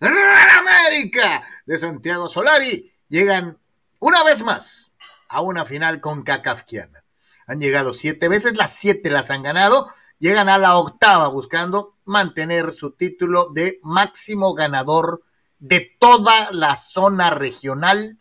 [0.00, 3.58] América de Santiago Solari llegan
[3.98, 4.92] una vez más
[5.28, 7.04] a una final con Cacafquiana.
[7.46, 12.72] Han llegado siete veces, las siete las han ganado, llegan a la octava buscando mantener
[12.72, 15.22] su título de máximo ganador
[15.58, 18.18] de toda la zona regional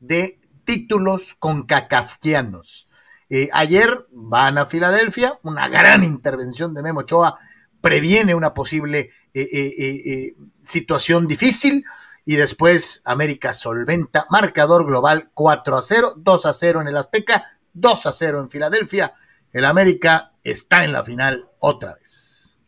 [0.00, 2.88] de títulos con cacafquianos.
[3.30, 7.38] Eh, ayer van a Filadelfia, una gran intervención de Memo Ochoa
[7.84, 11.84] previene una posible eh, eh, situación difícil
[12.24, 17.58] y después América solventa, marcador global 4 a 0, 2 a 0 en el Azteca,
[17.74, 19.12] 2 a 0 en Filadelfia.
[19.52, 22.58] El América está en la final otra vez.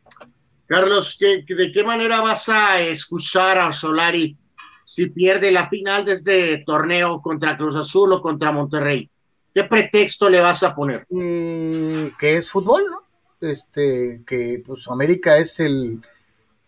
[0.67, 4.37] Carlos, ¿de qué manera vas a excusar a Solari
[4.85, 9.09] si pierde la final de este torneo contra Cruz Azul o contra Monterrey?
[9.55, 11.07] ¿Qué pretexto le vas a poner?
[11.09, 13.06] que es fútbol, ¿no?
[13.41, 16.01] Este, que pues América es el,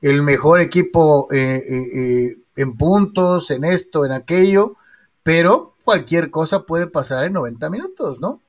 [0.00, 4.76] el mejor equipo eh, eh, eh, en puntos, en esto, en aquello,
[5.22, 8.42] pero cualquier cosa puede pasar en 90 minutos, ¿no?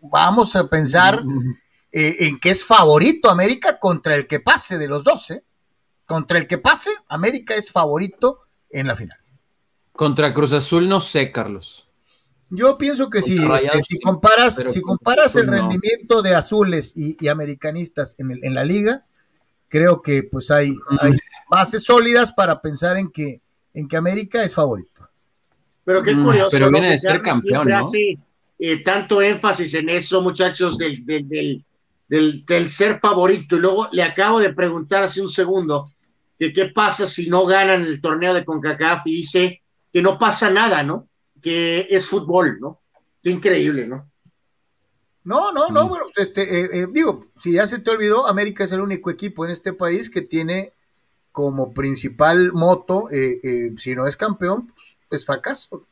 [0.00, 1.22] Vamos a pensar
[1.92, 5.32] en que es favorito América contra el que pase de los dos,
[6.06, 9.18] Contra el que pase, América es favorito en la final.
[9.92, 11.85] Contra Cruz Azul no sé, Carlos.
[12.50, 18.14] Yo pienso que sí, este, si comparas, si comparas el rendimiento de azules y, americanistas
[18.18, 19.04] en, en, la liga,
[19.68, 21.16] creo que pues hay, hay,
[21.50, 23.40] bases sólidas para pensar en que,
[23.74, 25.08] en que América es favorito.
[25.84, 26.48] Pero qué curioso.
[26.50, 27.78] pero viene de ser campeón, ¿no?
[27.78, 28.18] Hace,
[28.58, 31.28] eh, tanto énfasis en eso, muchachos, del, del,
[32.08, 33.56] del, del, ser favorito.
[33.56, 35.90] Y luego le acabo de preguntar hace un segundo
[36.38, 40.50] que qué pasa si no ganan el torneo de CONCACAF y dice que no pasa
[40.50, 41.08] nada, ¿no?
[41.46, 42.80] Que es fútbol, ¿no?
[43.22, 44.10] Qué increíble, ¿no?
[45.22, 48.64] No, no, no, bueno, pues, este, eh, eh, digo, si ya se te olvidó, América
[48.64, 50.72] es el único equipo en este país que tiene
[51.30, 55.84] como principal moto, eh, si no es campeón, pues es fracaso.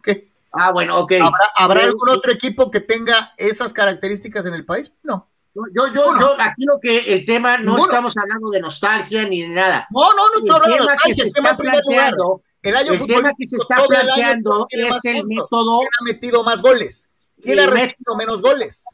[0.00, 0.28] ¿Qué?
[0.52, 1.14] Ah, bueno, ok.
[1.56, 4.92] ¿Habrá, algún otro equipo que tenga esas características en el país?
[5.02, 5.26] No.
[5.54, 9.48] Yo, yo, yo, aquí lo que el tema no estamos hablando de nostalgia ni de
[9.48, 9.88] nada.
[9.90, 12.14] No, no, no, estoy hablando de nostalgia, el tema primer lugar.
[12.62, 15.80] El año el tema que se está planteando es el método.
[15.80, 17.10] ¿Quién ha metido más goles?
[17.40, 18.84] ¿Quién ha recibido menos goles?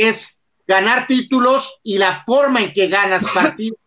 [0.00, 3.78] Es ganar títulos y la forma en que ganas partidos.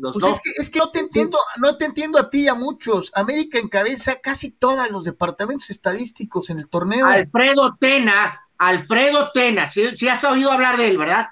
[0.00, 2.54] Pues es, que, es que no te entiendo, no te entiendo a ti y a
[2.54, 3.12] muchos.
[3.14, 7.06] América encabeza casi todos los departamentos estadísticos en el torneo.
[7.06, 11.28] Alfredo Tena, Alfredo Tena, si, has oído hablar de él, ¿verdad?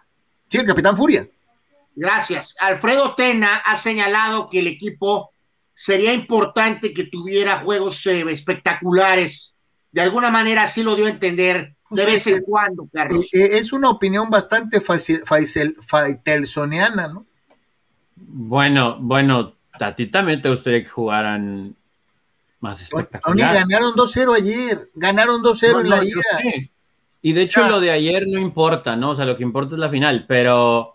[0.48, 1.28] Sí, el Capitán Furia.
[1.96, 2.54] Gracias.
[2.60, 5.31] Alfredo Tena ha señalado que el equipo
[5.74, 9.54] sería importante que tuviera juegos eh, espectaculares.
[9.90, 13.32] De alguna manera así lo dio a entender de vez en cuando, Carlos.
[13.34, 17.26] Eh, eh, es una opinión bastante faitelsoniana, ¿no?
[18.16, 21.74] Bueno, bueno, a ti también te gustaría que jugaran
[22.60, 23.54] más espectacular.
[23.54, 26.70] ganaron 2-0 ayer, ganaron 2-0 en la ida.
[27.20, 29.10] Y de hecho lo de ayer no importa, ¿no?
[29.10, 30.91] O sea, lo que importa es la final, pero,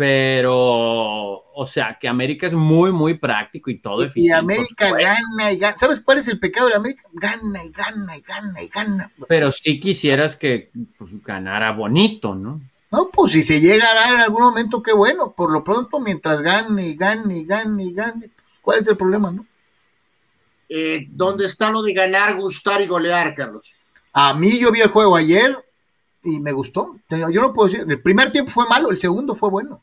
[0.00, 4.06] pero, o sea, que América es muy, muy práctico y todo.
[4.06, 5.76] Y, y América gana y gana.
[5.76, 7.02] ¿Sabes cuál es el pecado de América?
[7.12, 9.12] Gana y gana y gana y gana.
[9.28, 12.62] Pero sí quisieras que pues, ganara bonito, ¿no?
[12.90, 15.32] No, pues si se llega a dar en algún momento, qué bueno.
[15.32, 18.96] Por lo pronto, mientras gane y gane y gane y gane, pues, ¿cuál es el
[18.96, 19.44] problema, no?
[20.70, 23.70] Eh, ¿Dónde está lo de ganar, gustar y golear, Carlos?
[24.14, 25.62] A mí yo vi el juego ayer
[26.22, 26.96] y me gustó.
[27.10, 29.82] Yo no puedo decir, el primer tiempo fue malo, el segundo fue bueno.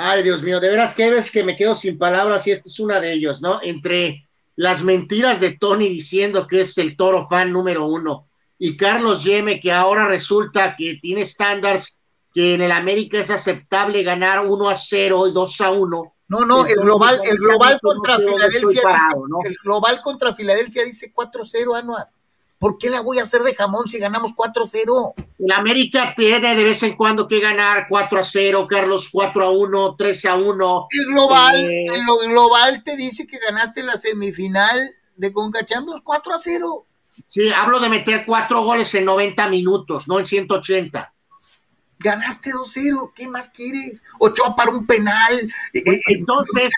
[0.00, 2.78] Ay, Dios mío, de veras que ves que me quedo sin palabras y esta es
[2.78, 3.58] una de ellos, ¿no?
[3.64, 8.28] Entre las mentiras de Tony diciendo que es el toro fan número uno
[8.60, 12.00] y Carlos Yeme, que ahora resulta que tiene estándares
[12.32, 16.14] que en el América es aceptable ganar 1 a 0 y 2 a 1.
[16.28, 18.86] No, no, el global, el global contra Filadelfia dice,
[19.46, 22.06] el global contra Filadelfia dice 4-0 anual.
[22.58, 25.14] ¿Por qué la voy a hacer de jamón si ganamos 4-0?
[25.38, 29.50] El América tiene de vez en cuando que ganar 4 a 0, Carlos 4 a
[29.50, 30.86] 1, 3 a 1.
[30.90, 36.34] El global, eh, el global te dice que ganaste la semifinal de Conca Champions 4
[36.34, 36.86] a 0.
[37.26, 41.12] Sí, hablo de meter cuatro goles en 90 minutos, no en 180.
[42.00, 44.04] Ganaste 2-0, ¿qué más quieres?
[44.18, 45.52] Ochoa para un penal.
[45.74, 46.72] Eh, eh, entonces,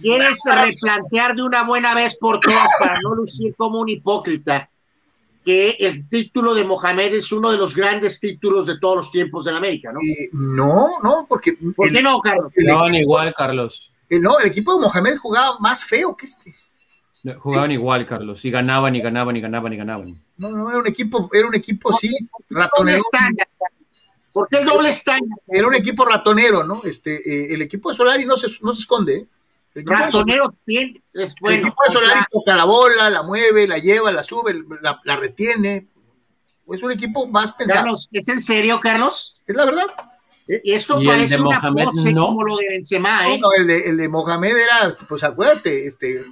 [0.00, 4.68] ¿quieres replantear de una buena vez por todas para no lucir como un hipócrita?
[5.46, 9.44] Que el título de Mohamed es uno de los grandes títulos de todos los tiempos
[9.44, 10.00] de la América, ¿no?
[10.00, 11.56] Eh, no, no, porque...
[11.76, 12.52] ¿Por qué no, Carlos?
[12.56, 13.92] No, igual, Carlos.
[14.10, 16.52] no, el equipo de Mohamed jugaba más feo que este.
[17.38, 20.20] Jugaban igual, Carlos, y ganaban y ganaban y ganaban y ganaban.
[20.36, 22.10] No, no, era un equipo, era un equipo, sí,
[22.50, 23.04] ratonero.
[24.32, 25.38] ¿Por qué el doble estándar?
[25.46, 26.82] Era un equipo ratonero, ¿no?
[26.82, 29.28] Este, eh, el equipo de Solari no se, no se esconde.
[29.76, 33.78] El equipo, Ratonero tiene, es el equipo de Solari toca la bola, la mueve, la
[33.78, 35.86] lleva, la sube, la, la retiene.
[36.72, 37.80] Es un equipo más pensado.
[37.82, 39.40] Carlos, ¿es en serio, Carlos?
[39.46, 39.84] Es la verdad.
[40.48, 42.26] Eh, Esto ¿Y parece de una Mohamed pose no?
[42.28, 43.38] como lo de Benzema, ¿eh?
[43.38, 46.24] No, el, de, el de Mohamed era, pues acuérdate, este,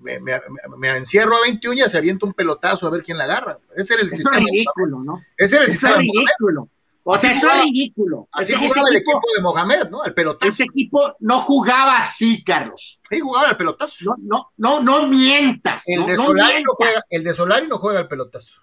[0.00, 0.40] me, me-
[0.78, 3.58] me encierro a 20 uñas, se avienta un pelotazo a ver quién la agarra.
[3.76, 4.36] Ese era el Eso es sistema.
[4.50, 5.20] ridículo, ¿no?
[5.36, 5.96] Ese era el Eso es sistema.
[5.96, 6.68] ridículo.
[7.06, 8.28] O Así sea, eso es ridículo.
[8.32, 10.02] Así Ese- ese jugaba el equipo- equipo de Mohamed, ¿no?
[10.02, 10.48] Al pelotazo.
[10.48, 12.98] Ese equipo no jugaba así, Carlos.
[13.10, 14.04] Sí, jugaba al pelotazo.
[14.06, 15.82] No, no, no, no mientas.
[15.86, 18.62] el, no, de Solari no juega, el de Solari no juega al pelotazo.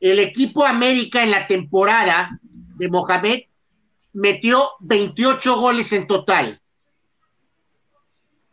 [0.00, 3.40] El equipo América en la temporada de Mohamed
[4.12, 6.60] metió 28 goles en total.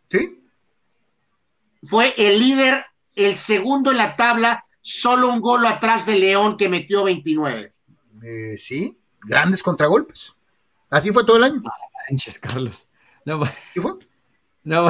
[0.09, 0.43] ¿Sí?
[1.83, 2.85] Fue el líder,
[3.15, 7.73] el segundo en la tabla, solo un gol atrás de León que metió 29.
[8.23, 10.33] Eh, sí, grandes contragolpes.
[10.89, 11.61] Así fue todo el año.
[12.09, 12.87] Manches, Carlos.
[13.25, 13.93] No, Así fue.
[14.63, 14.87] no,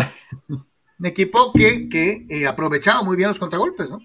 [0.48, 4.00] Un equipo que, que eh, aprovechaba muy bien los contragolpes, ¿no?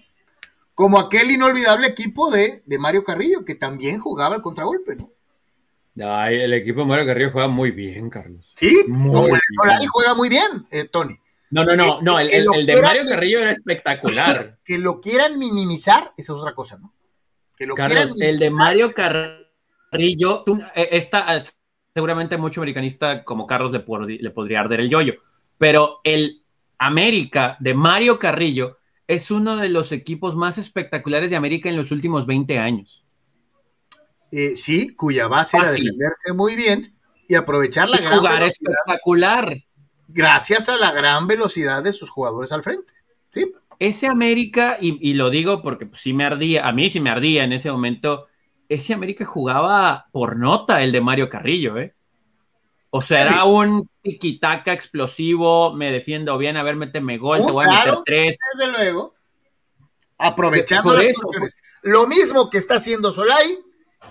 [0.75, 5.11] Como aquel inolvidable equipo de, de Mario Carrillo, que también jugaba el contragolpe, ¿no?
[6.03, 8.51] Ay, el equipo de Mario Carrillo juega muy bien, Carlos.
[8.57, 9.41] Sí, Muy como el bien.
[9.61, 11.15] Solari juega muy bien, eh, Tony.
[11.51, 14.57] No, no, no, no, el, el- de Mario Carrillo era espectacular.
[14.65, 16.91] Que lo quieran minimizar, esa es otra cosa, ¿no?
[17.57, 18.49] Que lo Carlos, el de.
[18.51, 21.43] Mario Carrillo, tú, eh, esta, eh,
[21.93, 23.83] seguramente mucho americanista como Carlos le,
[24.19, 25.15] le podría arder el yoyo,
[25.57, 26.43] pero el
[26.77, 28.77] América de Mario Carrillo
[29.07, 33.03] es uno de los equipos más espectaculares de América en los últimos 20 años.
[34.31, 36.95] Eh, sí, cuya base era defenderse muy bien
[37.27, 39.55] y aprovechar la Y gran jugar velocidad, espectacular.
[40.07, 42.93] gracias a la gran velocidad de sus jugadores al frente.
[43.29, 46.99] Sí, Ese América, y, y lo digo porque pues, sí me ardía, a mí sí
[46.99, 48.27] me ardía en ese momento,
[48.69, 51.93] ese América jugaba por nota el de Mario Carrillo, ¿eh?
[52.95, 57.51] O sea, era un tiquitaca explosivo, me defiendo bien, a ver, méteme gol, Oh, te
[57.51, 58.37] voy a meter tres.
[58.55, 59.15] desde luego.
[60.19, 61.27] Aprovechando Por las eso.
[61.81, 63.57] Lo mismo que está haciendo Solay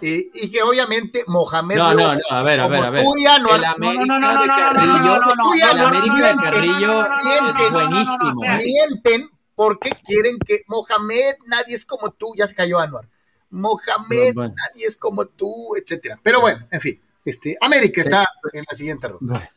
[0.00, 3.04] eh, y que obviamente Mohamed No, no, no, a ver, a ver, a ver.
[3.04, 8.44] El América no, no, no, de no, no, Carrillo, el América de es buenísimo.
[8.44, 8.64] ¿eh?
[8.64, 13.08] mienten porque quieren que Mohamed, nadie es como tú, ya se cayó Anuar.
[13.50, 16.18] Mohamed, No, nadie es como tú, etcétera.
[16.22, 19.48] Pero bueno, en fin, este, América está en la siguiente ronda.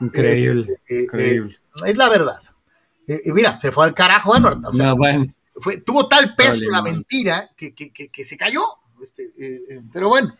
[0.00, 1.54] Increíble, Este, eh, increíble.
[1.54, 2.40] eh, es la verdad.
[3.06, 4.58] Eh, eh, mira, se fue al carajo Anuar.
[4.64, 8.36] O sea, No, bueno, fue, tuvo tal peso la mentira que, que- que- que se
[8.36, 8.62] cayó.
[9.00, 10.36] Este, eh, eh, pero bueno.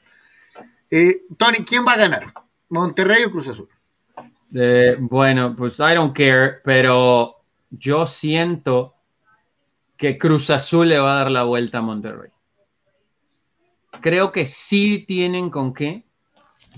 [0.90, 2.24] Eh, Tony, ¿quién va a ganar?
[2.70, 3.68] ¿Monterrey o Cruz Azul?
[4.54, 7.36] Eh, bueno, pues I don't care, pero
[7.70, 8.93] yo siento
[9.96, 12.30] que Cruz Azul le va a dar la vuelta a Monterrey.
[14.00, 16.04] Creo que sí tienen con qué.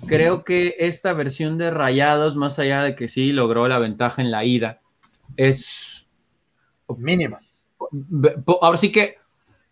[0.06, 4.30] Creo que esta versión de Rayados, más allá de que sí logró la ventaja en
[4.30, 4.80] la ida,
[5.36, 6.06] es
[6.98, 7.40] Mínima.
[8.60, 9.16] ahora sí que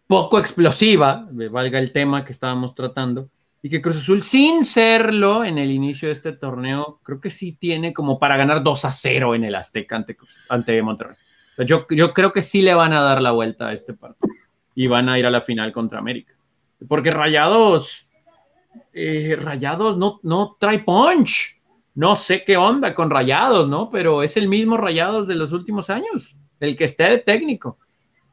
[0.06, 3.30] poco explosiva, me valga el tema que estábamos tratando,
[3.62, 7.52] y que Cruz Azul, sin serlo en el inicio de este torneo, creo que sí
[7.52, 10.16] tiene como para ganar 2 a 0 en el Azteca ante,
[10.50, 11.16] ante Monterrey.
[11.58, 14.34] Yo, yo creo que sí le van a dar la vuelta a este partido
[14.74, 16.34] y van a ir a la final contra América.
[16.88, 18.06] Porque Rayados,
[18.92, 21.60] eh, Rayados no, no trae punch.
[21.94, 23.88] No sé qué onda con Rayados, ¿no?
[23.88, 27.78] Pero es el mismo Rayados de los últimos años, el que esté de técnico.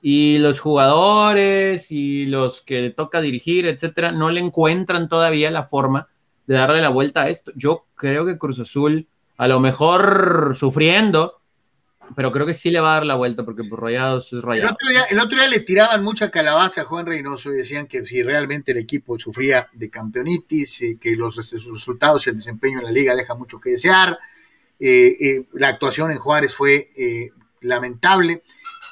[0.01, 6.07] Y los jugadores y los que toca dirigir, etcétera, no le encuentran todavía la forma
[6.47, 7.51] de darle la vuelta a esto.
[7.55, 9.07] Yo creo que Cruz Azul,
[9.37, 11.40] a lo mejor sufriendo,
[12.15, 14.41] pero creo que sí le va a dar la vuelta porque por Rayados es El
[14.41, 14.71] Rayados.
[14.73, 18.03] otro, día, el otro día le tiraban mucha calabaza a Juan Reynoso y decían que
[18.05, 22.79] si realmente el equipo sufría de campeonitis, eh, que los res- resultados y el desempeño
[22.79, 24.19] en la liga deja mucho que desear.
[24.79, 27.29] Eh, eh, la actuación en Juárez fue eh,
[27.61, 28.43] lamentable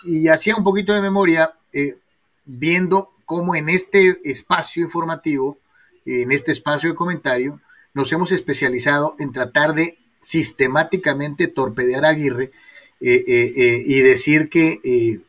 [0.03, 1.98] y hacía un poquito de memoria eh,
[2.45, 5.60] viendo cómo en este espacio informativo,
[6.06, 7.60] en este espacio de comentario,
[7.94, 12.52] nos hemos especializado en tratar de sistemáticamente torpedear a Aguirre
[13.01, 15.19] eh, eh, eh, y decir que, que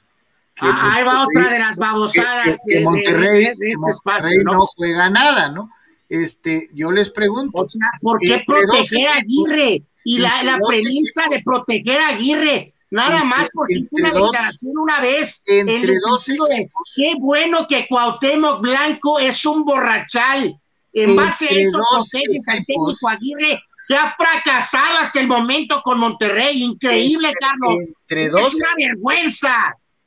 [0.63, 3.93] Ah, ahí va otra de las babosadas que- que de- de- Monterrey, de- este Monterrey
[3.93, 4.67] espacio, no ¿no?
[4.67, 5.71] juega nada, ¿no?
[6.09, 9.83] Este, yo les pregunto, O sea, ¿por qué proteger a Aguirre?
[10.05, 14.33] Y la, la premisa de proteger a Aguirre, nada Entre- más porque hizo una dos-
[14.33, 15.43] declaración una vez.
[15.47, 16.93] entre dos de, equipos.
[16.97, 20.57] Qué bueno que Cuauhtémoc Blanco es un borrachal.
[20.93, 25.83] En base a eso dos proteges al técnico Aguirre que ha fracasado hasta el momento
[25.83, 26.63] con Monterrey.
[26.63, 27.75] Increíble, Entre- Carlos.
[28.03, 29.55] entre Es dos- una vergüenza.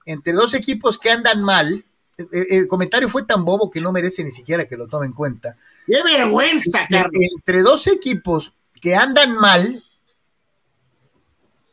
[0.06, 1.84] entre dos equipos que andan mal,
[2.18, 5.14] el, el comentario fue tan bobo que no merece ni siquiera que lo tomen en
[5.16, 5.58] cuenta.
[5.86, 7.12] Qué vergüenza, Carlos.
[7.36, 9.84] Entre dos equipos que andan mal,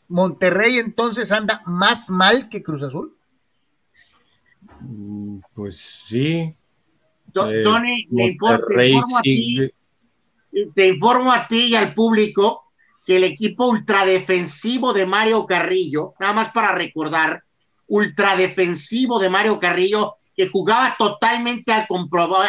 [0.09, 3.15] Monterrey entonces anda más mal que Cruz Azul.
[4.81, 6.55] Mm, Pues sí.
[7.33, 9.71] Do- eh, Tony, le informo, informo a ti,
[10.75, 12.65] te informo a ti y al público
[13.07, 17.43] que el equipo ultradefensivo de Mario Carrillo, nada más para recordar,
[17.87, 21.87] ultradefensivo de Mario Carrillo, que jugaba totalmente al,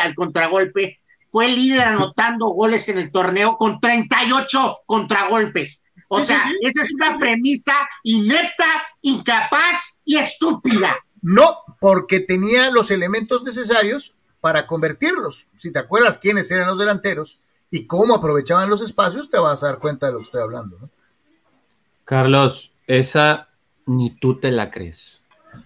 [0.02, 1.00] al contragolpe,
[1.32, 5.82] fue líder anotando goles en el torneo con 38 contragolpes.
[6.10, 6.58] O Sí, sí, sea, sí.
[6.62, 7.74] esa es una premisa
[8.04, 8.66] inepta,
[9.02, 10.98] incapaz y estúpida.
[11.22, 15.48] No, porque tenía los elementos necesarios para convertirlos.
[15.56, 17.40] Si te acuerdas quiénes eran los delanteros
[17.72, 20.78] y cómo aprovechaban los espacios, te vas a dar cuenta de lo que estoy hablando.
[20.80, 20.90] ¿no?
[22.06, 23.50] Carlos, esa
[23.86, 25.22] ni tú te la crees.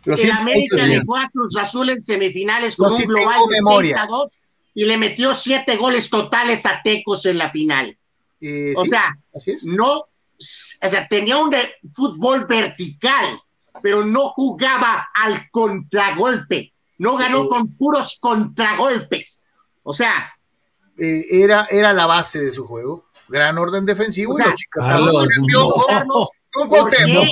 [0.06, 3.96] Lo El América mucho, a Cruz Azul en semifinales con un global de memoria.
[3.98, 4.40] 32
[4.74, 7.98] y le metió siete goles totales a Tecos en la final.
[8.42, 9.66] Eh, O sí, sea, así es.
[9.66, 10.08] no, o
[10.38, 13.40] sea, tenía un de- fútbol vertical,
[13.82, 16.74] pero no jugaba al contragolpe.
[16.98, 19.48] No ganó con puros contragolpes.
[19.84, 20.34] O sea,
[20.98, 23.06] Eh, era, era la base de su juego.
[23.28, 27.28] Gran orden defensivo O y los chicotazos con el piojo, con ¿por Cuauhtémoc,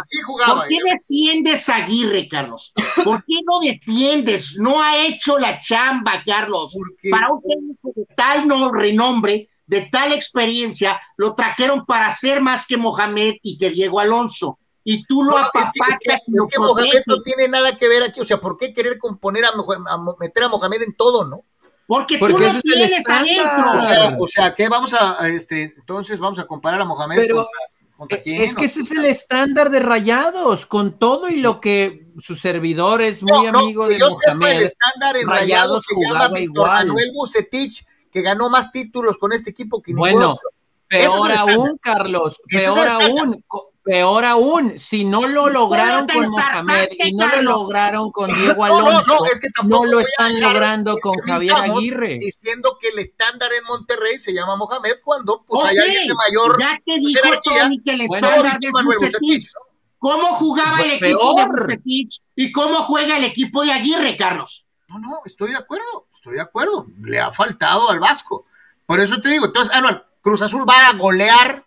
[0.00, 0.60] Así jugaba.
[0.60, 2.72] ¿Por qué defiendes a Aguirre, Carlos?
[3.04, 4.56] ¿Por qué no defiendes?
[4.58, 6.76] No ha hecho la chamba, Carlos.
[7.10, 12.66] Para un técnico de tal no renombre, de tal experiencia, lo trajeron para ser más
[12.66, 14.58] que Mohamed y que Diego Alonso.
[14.82, 15.68] Y tú lo No, es que, es
[16.00, 18.18] que- es Mohamed no tiene nada que ver aquí.
[18.20, 21.44] O sea, ¿por qué querer componer a, Mohamed- a meter a Mohamed en todo, no?
[21.90, 23.46] Porque, Porque tú lo ese es el tienes estándar.
[23.48, 23.72] adentro.
[23.72, 27.16] O sea, o sea, ¿qué vamos a, a este, entonces vamos a comparar a Mohamed
[27.16, 27.50] Pero, contra,
[27.96, 28.42] contra quién?
[28.42, 33.02] Es que ese es el estándar de Rayados, con todo y lo que su servidor
[33.02, 34.62] es No, muy no, amigo que de yo sepa, el Mohamed.
[34.62, 36.86] estándar en Rayados Rayados se llama Víctor igual.
[36.86, 40.50] Manuel Bucetich, que ganó más títulos con este equipo que ningún Bueno, otro.
[40.88, 43.44] Es peor aún, Carlos, es peor aún,
[43.82, 48.80] peor aún, si no lo lograron con Mohamed y no lo lograron con Diego No,
[48.80, 52.18] no, Alonso, no, es que tampoco no lo están logrando con Javier Aguirre.
[52.18, 56.58] Diciendo que el estándar en Monterrey se llama Mohamed cuando pues hay alguien de mayor
[56.60, 59.20] ya te dijo jerarquía, Tony que el Bueno, estándar Bucetich.
[59.20, 59.52] Bucetich.
[59.98, 61.46] ¿Cómo jugaba el Pues equipo de.
[61.46, 64.66] Bucetich y cómo juega el equipo de Aguirre, Carlos?
[64.88, 66.86] No, no, estoy de acuerdo, estoy de acuerdo.
[67.02, 68.46] Le ha faltado al Vasco.
[68.86, 71.64] Por eso te digo, entonces, Anual, Cruz Azul va a golear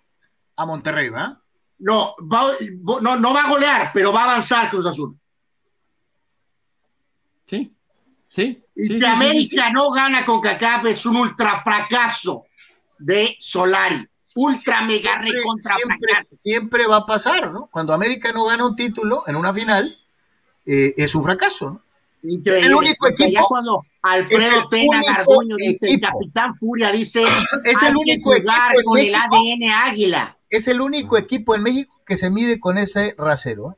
[0.56, 1.38] a Monterrey, ¿verdad?
[1.80, 2.56] No, va-
[3.02, 5.18] no, no va a golear, pero va a avanzar Cruz Azul.
[7.46, 7.76] Sí,
[8.30, 8.64] sí.
[8.76, 12.46] Y sí, si sí, sí, América no gana con CACAF es un ultra fracaso
[12.98, 14.08] de Solari.
[14.36, 16.38] Ultra mega Siempre, recontra siempre, fracaso.
[16.38, 17.68] siempre va a pasar, ¿no?
[17.72, 19.96] Cuando América no gana un título en una final,
[20.66, 21.83] eh, es un fracaso, ¿no?
[22.24, 22.60] Increíble.
[22.60, 26.00] Es el único equipo- cuando Alfredo es el Tena único Garduño dice, el.
[26.02, 27.24] Capitán Furia dice,
[27.66, 29.20] Es el único equipo en con el México.
[29.36, 30.38] ADN Águila.
[30.50, 33.72] Es el único equipo en México que se mide con ese rasero.
[33.72, 33.76] ¿eh?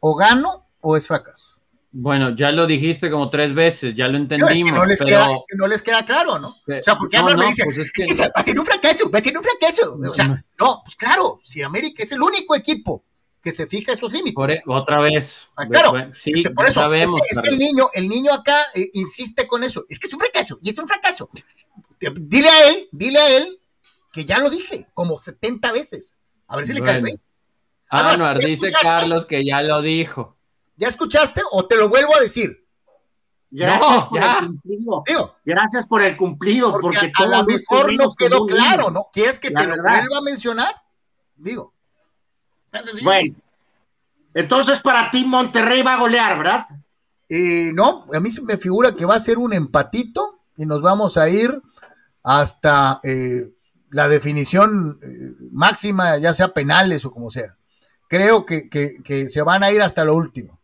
[0.00, 1.60] O gano o es fracaso.
[1.92, 4.98] Bueno, ya lo dijiste como tres veces, ya lo No, entendimos, es, que no les
[5.00, 6.54] pero queda, es que no les queda claro, ¿no?
[6.68, 8.30] Eh, O sea, porque no, Anual me no, dice, pues es que- "Es que va
[8.32, 9.98] a ser un fracaso, va a ser un fracaso.
[10.08, 13.02] O sea, no, pues claro, si América es el único equipo
[13.42, 14.34] que se fija esos límites.
[14.34, 15.48] por e- otra vez.
[15.56, 17.20] Ah, claro, sí, Este, por eso, sabemos.
[17.20, 19.86] es, que, es que el niño, el niño acá eh, insiste con eso.
[19.88, 21.30] Es que es un fracaso, y es un fracaso.
[22.00, 23.60] Dile a él, dile a él
[24.12, 26.16] que ya lo dije como 70 veces.
[26.48, 27.20] A ver si le cae.
[27.90, 28.86] Ah, ¿ya dice escuchaste?
[28.86, 30.36] Carlos que ya lo dijo.
[30.76, 32.66] ¿Ya escuchaste o te lo vuelvo a decir?
[33.50, 34.38] Gracias No, por ya.
[34.38, 35.02] el cumplido.
[35.06, 38.90] Digo, Gracias por el cumplido, porque, porque, a, lo mejor no quedó claro.
[38.90, 39.08] ¿no?
[39.12, 40.74] ¿Quieres que La te lo vuelva a mencionar?
[41.34, 41.74] Digo.
[43.02, 43.36] Bueno,
[44.34, 46.66] entonces para ti Monterrey va a golear, ¿verdad?
[47.28, 50.82] Eh, no, a mí se me figura que va a ser un empatito y nos
[50.82, 51.60] vamos a ir
[52.22, 53.48] hasta eh,
[53.90, 57.56] la definición eh, máxima, ya sea penales o como sea.
[58.08, 60.58] Creo que, que- que se van a ir hasta lo último.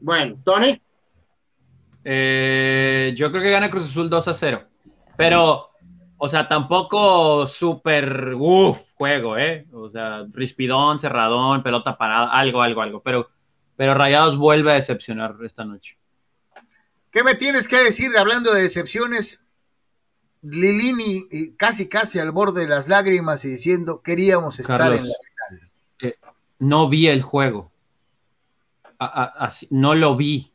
[0.00, 0.80] Bueno, Tony,
[2.08, 4.62] Eh, yo creo que gana Cruz Azul 2 a 0.
[5.16, 5.70] Pero,
[6.18, 9.66] o sea, tampoco súper uff juego, ¿eh?
[9.72, 13.02] O sea, rispidón, cerradón, pelota parada, algo, algo, algo.
[13.02, 13.30] Pero,
[13.76, 15.98] pero Rayados vuelve a decepcionar esta noche.
[17.10, 19.40] ¿Qué me tienes que decir de hablando de decepciones?
[20.42, 25.04] Lilini casi casi al borde de las lágrimas y diciendo queríamos estar Carlos.
[26.00, 26.12] en la
[26.58, 27.72] No vi el juego.
[28.98, 30.52] A- a- así- no lo vi.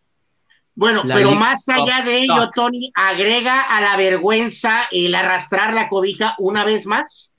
[0.73, 2.49] Bueno, La pero más allá de ello.
[2.53, 7.30] Tony, agrega a la vergüenza el arrastrar la cobija una vez más.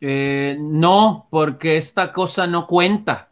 [0.00, 3.30] Eh, no, porque esta cosa no cuenta.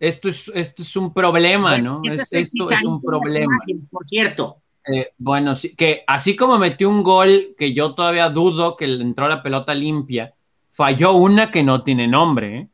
[0.00, 2.02] Esto es, esto es un problema, ¿no?
[2.04, 3.56] Es- esto es un problema.
[3.66, 4.58] imagen, por cierto.
[4.90, 9.02] Eh, bueno, sí, que así como metió un gol que yo todavía dudo que le
[9.02, 10.34] entró la pelota limpia,
[10.70, 12.68] falló una que no tiene nombre, ¿eh?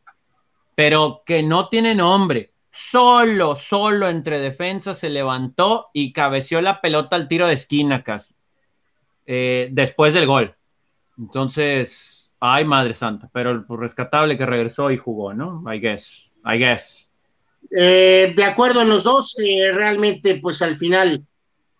[0.76, 2.52] pero que no tiene nombre.
[2.70, 8.34] Solo, solo entre defensas se levantó y cabeció la pelota al tiro de esquina casi,
[9.26, 10.54] eh, después del gol.
[11.18, 15.62] Entonces, ay, madre santa, pero pues, rescatable que regresó y jugó, ¿no?
[15.72, 17.10] I guess, I guess.
[17.70, 21.24] Eh, de acuerdo en los dos, eh, realmente, pues al final,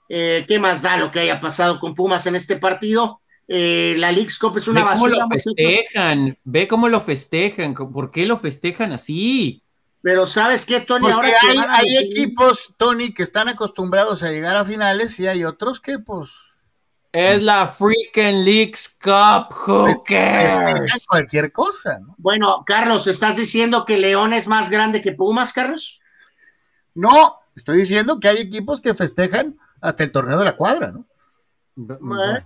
[0.08, 3.20] eh, ¿qué más da lo que haya pasado con Pumas en este partido?
[3.46, 7.00] Eh, la League's Cup es una Ve cómo basura, lo muchachos, festejan, ve cómo lo
[7.02, 9.62] festejan, ¿por qué lo festejan así?
[10.04, 11.00] pero ¿sabes qué, Tony?
[11.00, 15.44] Porque Ahora hay, hay equipos, Tony, que están acostumbrados a llegar a finales y hay
[15.44, 16.28] otros que, pues,
[17.14, 21.06] Es la freaking Leagues Cup, who festejan cares?
[21.06, 22.14] cualquier cosa, ¿no?
[22.18, 26.00] Bueno, Carlos, ¿estás diciendo que León es más grande que Pumas, Carlos?
[26.94, 31.06] No, estoy diciendo que hay equipos que festejan hasta el torneo de la cuadra, ¿no?
[31.76, 32.44] Bueno,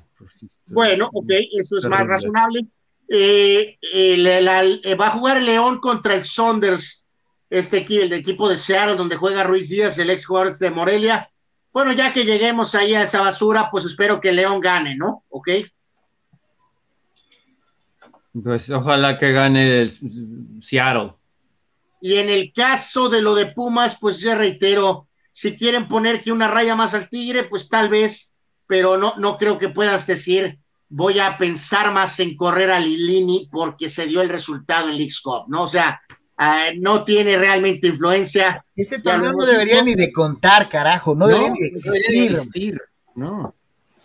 [0.66, 2.66] Bueno, ok, eso es más razonable.
[3.08, 7.04] Eh, eh, la- la- eh, va a jugar León contra el Saunders,
[7.48, 10.70] este equipo, el de equipo de Seattle, donde juega Ruiz Díaz, el ex jugador de
[10.70, 11.30] Morelia.
[11.72, 15.24] Bueno, ya que lleguemos ahí a esa basura, pues espero que León gane, ¿no?
[15.28, 15.48] Ok.
[18.42, 19.90] Pues ojalá que gane el
[20.62, 21.14] Seattle.
[22.00, 26.32] Y en el caso de lo de Pumas, pues ya reitero, si quieren poner que
[26.32, 28.32] una raya más al Tigre, pues tal vez,
[28.66, 30.58] pero no, no creo que puedas decir,
[30.88, 35.20] voy a pensar más en correr a Lilini porque se dio el resultado en League's
[35.20, 35.64] Cup, ¿no?
[35.64, 36.00] O sea,
[36.38, 38.64] ah, no tiene realmente influencia.
[38.76, 42.30] Este torneo no debería ni de contar, carajo, no, debería ni de debería existir.
[42.32, 42.80] existir,
[43.14, 43.54] No.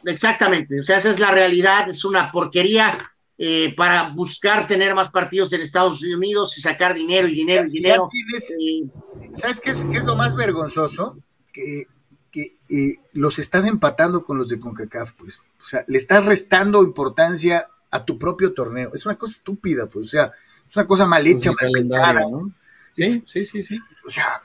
[0.06, 5.10] Exactamente, o sea, esa es la realidad, es una porquería eh, para buscar tener más
[5.10, 8.10] partidos en Estados Unidos y sacar dinero y dinero y dinero.
[8.12, 11.18] tienes- Eh, ¿Sabes qué es, qué es lo más vergonzoso?
[11.54, 11.86] Que,
[12.32, 15.40] que, eh, los estás empatando con los de CONCACAF, pues.
[15.60, 18.92] O sea, le estás restando importancia a tu propio torneo.
[18.94, 20.08] Es una cosa estúpida, pues.
[20.08, 20.32] O sea,
[20.74, 22.20] es una cosa mal hecha, Pues el mal pensada.
[22.22, 22.52] ¿no?
[22.96, 23.80] Sí, Es- sí, sí, sí.
[24.06, 24.42] O sea,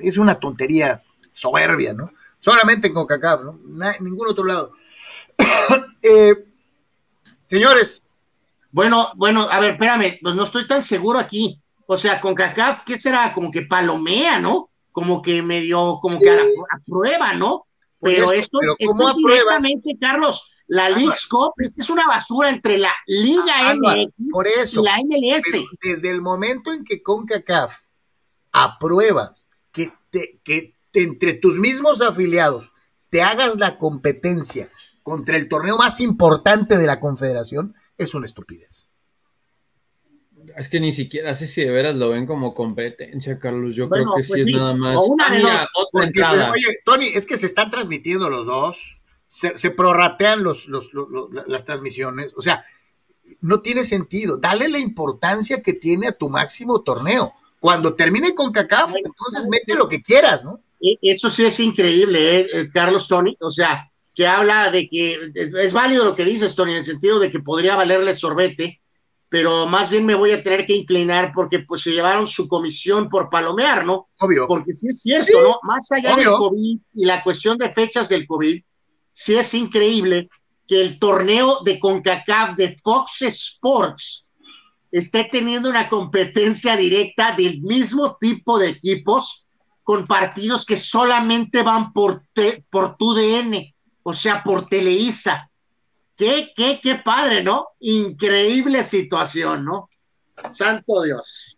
[0.00, 1.02] es una tontería
[1.32, 2.12] soberbia, ¿no?
[2.38, 3.58] Solamente en CONCACAF, ¿no?
[3.66, 4.72] Na- en ningún otro lado.
[6.02, 6.34] Eh,
[7.46, 8.02] señores,
[8.72, 11.60] Bueno, bueno, a ver, espérame, pues no estoy tan seguro aquí.
[11.86, 13.34] O sea, con CACAF, ¿qué será?
[13.34, 14.70] Como que palomea, ¿no?
[14.92, 17.66] Como que medio, como que a la- aprueba, ¿no?
[18.00, 22.06] Pero eso, esto, pero es- ¿cómo esto directamente, Carlos, la League's Cup, esta es una
[22.06, 24.80] basura entre la Liga Álvaro, MX por eso.
[24.80, 25.66] y la MLS.
[25.82, 27.80] Desde el momento en que CONCACAF
[28.52, 29.34] aprueba
[29.70, 32.72] que, te, que te- entre tus mismos afiliados
[33.10, 34.70] te hagas la competencia
[35.02, 38.86] contra el torneo más importante de la confederación, es una estupidez.
[40.56, 43.76] Es que ni siquiera sé si de veras lo ven como competencia, Carlos.
[43.76, 44.54] Yo Bueno, creo que pues sí, sí.
[44.54, 44.96] es nada más.
[44.98, 46.50] O una de dos, otra Porque se- entrada.
[46.52, 49.01] oye, Tony, es que se están transmitiendo los dos,
[49.32, 52.64] se, se prorratean los, los- los- los- las transmisiones, o sea,
[53.40, 54.36] no tiene sentido.
[54.36, 57.32] Dale la importancia que tiene a tu máximo torneo.
[57.60, 60.60] Cuando termine con CACAF, entonces mete lo que quieras, ¿no?
[60.80, 63.36] E- Eso sí es increíble, ¿eh, eh, Carlos Tony.
[63.40, 66.84] O sea, que habla de que eh, es válido lo que dices, Tony, en el
[66.84, 68.80] sentido de que podría valerle sorbete,
[69.30, 73.08] pero más bien me voy a tener que inclinar porque pues se llevaron su comisión
[73.08, 74.08] por palomear, ¿no?
[74.20, 74.46] Obvio.
[74.46, 75.58] Porque sí es cierto, ¿no?
[75.62, 76.26] Más allá del.
[76.36, 78.62] COVID y la cuestión de fechas del COVID,
[79.14, 80.28] sí es increíble
[80.68, 84.24] que el torneo de CONCACAF de Fox Sports
[84.90, 89.46] esté teniendo una competencia directa del mismo tipo de equipos
[89.82, 95.50] con partidos que solamente van por, te- por tu DN, o sea, por Televisa.
[96.16, 97.68] Qué, qué, qué padre, ¿no?
[97.80, 99.88] Increíble situación, ¿no?
[100.52, 101.56] Santo Dios.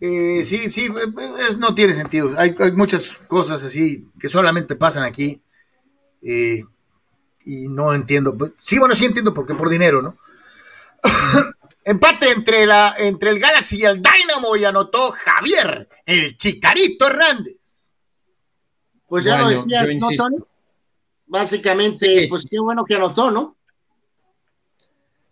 [0.00, 2.34] Eh, sí, sí, eh, eh, no tiene sentido.
[2.38, 5.40] Hay, hay muchas cosas así que solamente pasan aquí
[6.26, 6.64] eh,
[7.44, 8.36] y no entiendo.
[8.36, 10.16] Pues, Sí, bueno, sí entiendo por qué, por dinero, ¿no?
[11.84, 17.92] Empate entre, la, entre el Galaxy y el Dynamo y anotó Javier, el Chicarito Hernández.
[19.06, 20.08] Pues ya lo decías, ¿no.
[20.16, 20.36] Tony?
[21.26, 22.48] Básicamente, Sí, pues sí.
[22.50, 23.56] qué bueno que anotó, ¿no?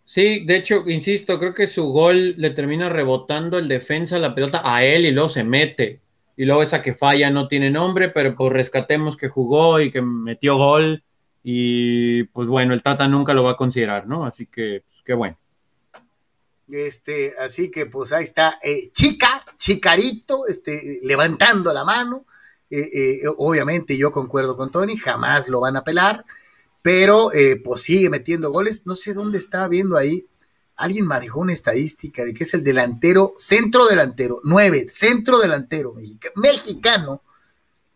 [0.05, 4.61] Sí, de hecho, insisto, creo que su gol le termina rebotando el defensa la pelota
[4.63, 5.99] a él y luego se mete.
[6.37, 10.01] Y luego esa que falla no tiene nombre, pero pues rescatemos que jugó y que
[10.01, 11.03] metió gol.
[11.43, 14.25] Y pues bueno, el Tata nunca lo va a considerar, ¿no?
[14.25, 15.37] Así que, pues, qué bueno.
[16.67, 22.25] Este, así que pues ahí está, eh, Chica, Chicarito, este, levantando la mano.
[22.71, 26.25] eh, eh, obviamente yo concuerdo con Tony, jamás lo van a pelar,
[26.81, 27.29] pero
[27.63, 28.85] pues sigue metiendo goles.
[28.85, 30.25] No sé dónde estaba viendo ahí.
[30.77, 35.95] Alguien manejó una estadística de que es el delantero, centro delantero, nueve, centro delantero
[36.35, 37.21] mexicano,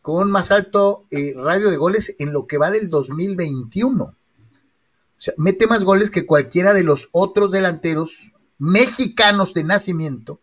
[0.01, 4.03] con más alto radio de goles en lo que va del 2021.
[4.03, 4.15] O
[5.17, 10.41] sea, mete más goles que cualquiera de los otros delanteros mexicanos de nacimiento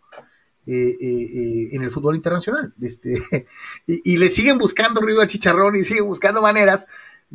[0.66, 2.74] eh, eh, eh, en el fútbol internacional.
[2.80, 3.22] Este,
[3.86, 6.88] y, le siguen buscando ruido al chicharrón y siguen buscando maneras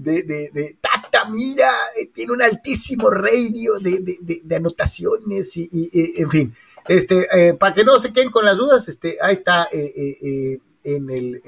[0.04, 1.70] de, de, Tata, mira,
[2.14, 6.56] tiene un altísimo radio de, anotaciones y, en fin.
[6.88, 11.42] Este, para que no se queden con las dudas, este, ahí está en el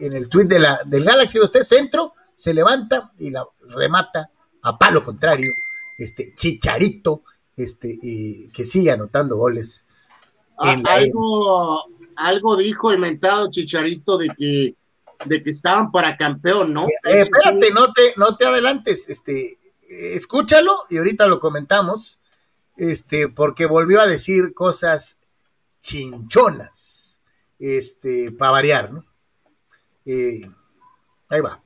[0.00, 4.30] en el tweet de la, del Galaxy, usted centro, se levanta y la remata
[4.62, 5.52] a palo contrario,
[5.98, 7.22] este Chicharito,
[7.56, 7.98] este,
[8.54, 9.84] que sigue anotando goles
[10.58, 11.84] Ah, algo,
[12.16, 14.74] algo dijo el mentado Chicharito de que,
[15.24, 16.86] de que estaban para campeón, ¿no?
[16.86, 19.56] Eh, espérate, no te, no te adelantes, este,
[19.88, 22.20] escúchalo y ahorita lo comentamos,
[22.76, 25.18] este, porque volvió a decir cosas
[25.80, 27.20] chinchonas,
[27.58, 29.04] este, para variar, ¿no?
[30.04, 30.42] Eh,
[31.28, 31.62] ahí va.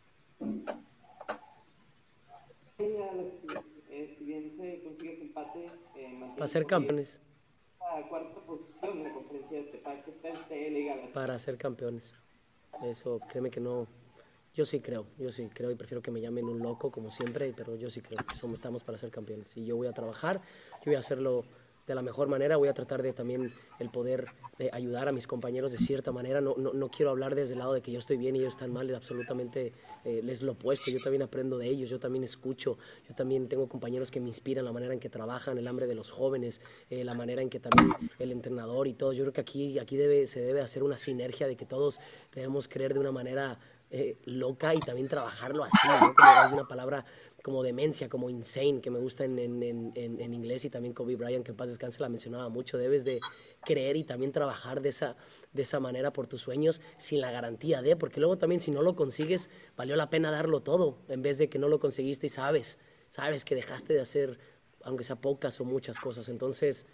[6.37, 7.21] Para ser campeones.
[8.09, 8.43] Cuarta
[11.13, 12.15] para ser campeones.
[12.83, 13.87] Eso, créeme que no.
[14.55, 17.55] Yo sí creo, yo sí creo y prefiero que me llamen un loco como siempre,
[17.57, 19.57] pero yo sí creo que somos, estamos para ser campeones.
[19.57, 20.43] Y yo voy a trabajar,
[20.81, 21.45] yo voy a hacerlo
[21.87, 22.57] de la mejor manera.
[22.57, 24.27] Voy a tratar de también el poder
[24.59, 26.41] de ayudar a mis compañeros de cierta manera.
[26.41, 28.55] No, no, no, quiero hablar desde el lado de que yo estoy bien y ellos
[28.55, 29.73] están mal, absolutamente
[30.05, 30.91] eh, es lo opuesto.
[30.91, 32.79] Yo también aprendo de ellos, yo también escucho,
[33.09, 35.95] yo también tengo compañeros que me inspiran la manera en que trabajan, el hambre de
[35.95, 36.61] los jóvenes,
[36.91, 39.13] eh, la manera en que también el entrenador y todo.
[39.13, 42.01] Yo creo que aquí, aquí debe, se debe hacer una sinergia de que todos
[42.35, 43.59] debemos creer de una manera
[43.95, 46.15] eh, loca y también trabajarlo así, ¿no?
[46.15, 47.05] Como es una palabra
[47.43, 51.17] como demencia, como insane, que me gusta en, en, en, en, inglés y también Kobe
[51.17, 52.79] Bryant, que en paz descanse, la mencionaba mucho.
[52.79, 53.21] Debes de
[53.65, 55.17] creer y también trabajar de esa,
[55.53, 58.83] de esa manera por tus sueños sin la garantía de, porque luego también si no
[58.83, 62.31] lo consigues, valió la pena darlo todo, en vez de que no lo conseguiste y
[62.31, 62.79] sabes,
[63.11, 64.39] sabes que dejaste de hacer,
[64.83, 66.29] aunque sea pocas o muchas cosas.
[66.29, 66.87] Entonces,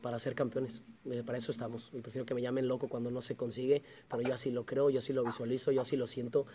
[0.00, 0.82] para ser campeones.
[1.10, 1.90] Eh, para eso estamos.
[1.92, 4.90] Y prefiero que me llamen loco cuando no se consigue, pero yo así lo creo,
[4.90, 6.46] yo así lo visualizo, yo así lo siento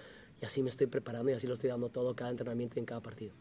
[0.41, 2.85] y así me estoy preparando y así lo estoy dando todo cada entrenamiento y en
[2.85, 3.33] cada partido.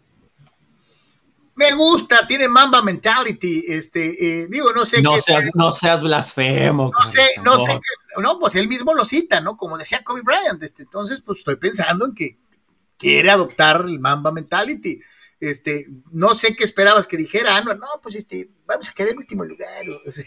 [1.56, 3.64] Me gusta, tiene Mamba mentality.
[3.68, 5.00] Este, eh, digo, no sé.
[5.00, 6.90] No, seas, no seas blasfemo.
[6.90, 7.78] No sé, no sé.
[8.20, 9.56] no, pues él mismo lo cita, ¿no?
[9.56, 10.60] Como decía Kobe Bryant.
[10.62, 12.38] Este, entonces, pues estoy pensando en que
[12.96, 15.00] quiere adoptar el Mamba mentality.
[15.40, 19.18] Este, no sé qué esperabas que dijera, no, no, pues este, vamos a quedar en
[19.18, 19.68] último lugar.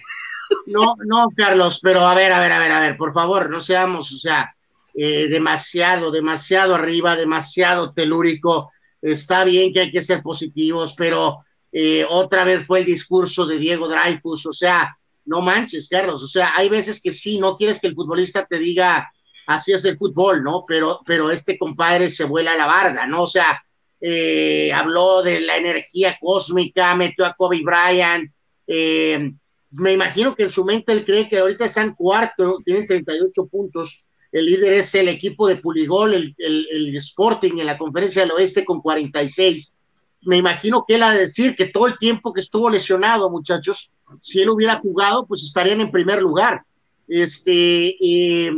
[0.74, 3.60] No, no, Carlos, pero a ver, a ver, a ver, a ver, por favor, no
[3.60, 4.56] seamos, o sea,
[4.96, 8.72] eh, demasiado, demasiado arriba, demasiado telúrico.
[9.02, 11.40] Está bien que hay que ser positivos, pero
[11.72, 16.28] eh, otra vez fue el discurso de Diego Dreyfus, o sea, no manches, Carlos, o
[16.28, 19.12] sea, hay veces que sí, no quieres que el futbolista te diga
[19.48, 20.66] así es el fútbol, ¿no?
[20.68, 23.24] Pero, pero este compadre se vuela la barda, ¿no?
[23.24, 23.62] O sea,
[24.00, 28.32] eh, habló de la energía cósmica, metió a Kobe Bryant.
[28.68, 29.32] Eh,
[29.72, 34.06] me imagino que en su mente él cree que ahorita están cuarto, tienen 38 puntos.
[34.32, 38.82] El líder es el equipo de Puligol, el, Sporting en la conferencia del oeste con
[38.82, 39.76] 46.
[40.22, 43.90] Me imagino que él ha de decir que todo el tiempo que estuvo lesionado, muchachos,
[44.22, 46.64] si él hubiera jugado, pues estarían en primer lugar.
[47.08, 48.52] Este, eh,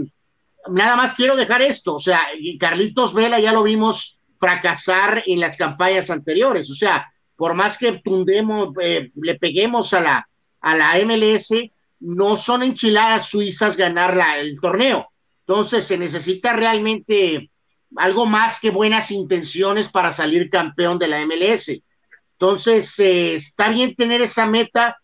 [0.70, 2.22] nada más quiero dejar esto, o sea,
[2.60, 6.70] Carlitos Vela ya lo vimos fracasar en las campañas anteriores.
[6.72, 10.30] O sea, por más que tundemos, eh, le peguemos a la,
[10.62, 11.54] a la MLS,
[12.00, 15.10] no son enchiladas suizas ganar el torneo.
[15.42, 17.50] Entonces se necesita realmente
[17.96, 21.82] algo más que buenas intenciones para salir campeón de la MLS.
[22.34, 24.98] Entonces, eh, está bien tener esa meta,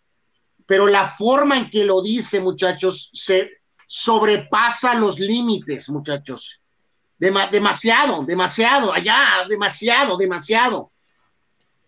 [0.65, 3.49] pero la forma en que lo dice, muchachos, se
[3.87, 6.61] sobrepasa los límites, muchachos
[7.17, 10.91] demasiado, demasiado, allá, demasiado, demasiado.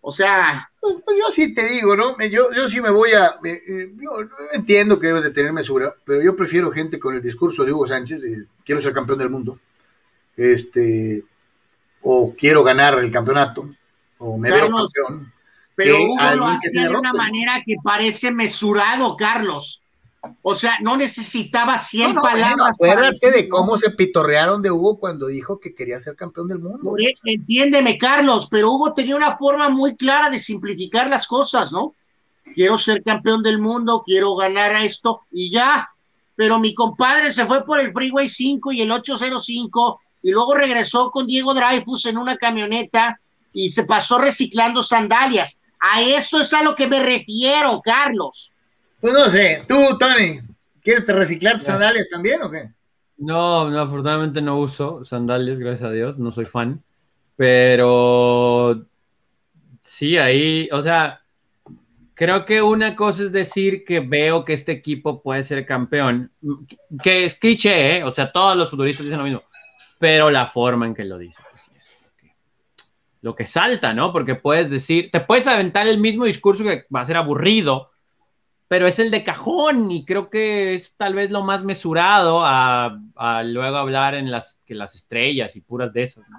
[0.00, 0.70] O sea.
[0.80, 2.16] Pues, pues, yo sí te digo, ¿no?
[2.30, 3.38] Yo, yo sí me voy a.
[3.42, 7.72] yo entiendo que debes de tener mesura, pero yo prefiero gente con el discurso de
[7.72, 8.22] Hugo Sánchez,
[8.64, 9.58] quiero ser campeón del mundo,
[10.36, 11.24] este,
[12.02, 13.68] o quiero ganar el campeonato,
[14.18, 15.32] o me veo campeón.
[15.74, 19.82] Pero Hugo lo hace de una manera que parece mesurado, Carlos.
[20.42, 22.70] O sea, no necesitaba 100 palabras.
[22.72, 26.94] acuérdate de cómo se pitorrearon de Hugo cuando dijo que quería ser campeón del mundo.
[27.24, 31.94] Entiéndeme, Carlos, pero Hugo tenía una forma muy clara de simplificar las cosas, ¿no?
[32.54, 35.88] Quiero ser campeón del mundo, quiero ganar a esto y ya.
[36.34, 41.10] pero mi compadre se fue por el Freeway 5 y el 805 y luego regresó
[41.10, 43.18] con Diego Dreyfus en una camioneta
[43.52, 45.60] y se pasó reciclando sandalias.
[45.80, 48.52] A eso es a lo que me refiero, Carlos.
[49.00, 50.40] Pues no sé, tú, Tony,
[50.82, 52.70] ¿quieres reciclar tus sandalias también o qué?
[53.18, 56.82] No, no, afortunadamente no uso sandalias, gracias a Dios, no soy fan.
[57.36, 58.84] Pero
[59.82, 61.22] sí, ahí, o sea,
[62.14, 66.32] creo que una cosa es decir que veo que este equipo puede ser campeón,
[67.00, 68.04] que es cliché, ¿eh?
[68.04, 69.42] o sea, todos los futbolistas dicen lo mismo,
[70.00, 72.00] pero la forma en que lo dicen pues, es
[73.22, 74.12] lo que salta, ¿no?
[74.12, 77.90] Porque puedes decir, te puedes aventar el mismo discurso que va a ser aburrido,
[78.68, 83.00] pero es el de cajón y creo que es tal vez lo más mesurado a,
[83.16, 86.38] a luego hablar en las, que las estrellas y puras de esas, ¿no?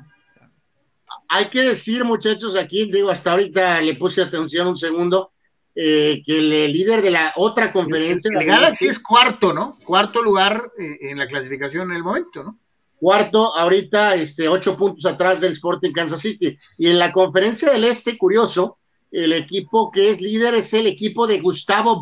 [1.28, 5.32] Hay que decir, muchachos, aquí, digo, hasta ahorita le puse atención un segundo,
[5.76, 8.32] eh, que el líder de la otra conferencia...
[8.34, 9.78] El, Galaxy es cuarto, ¿no?
[9.84, 12.60] Cuarto lugar eh, en la clasificación en el momento, ¿no?
[12.98, 16.58] Cuarto, ahorita, este, ocho puntos atrás del Sporting Kansas City.
[16.78, 18.80] Y en la conferencia del Este, curioso,
[19.11, 21.99] el equipo que es líder es el equipo de Gustavo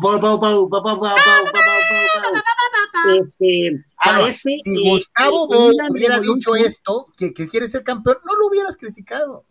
[3.20, 5.48] este, parece si Gustavo
[5.90, 9.44] hubiera dicho esto, que, que, quiere ser campeón, no lo hubieras criticado.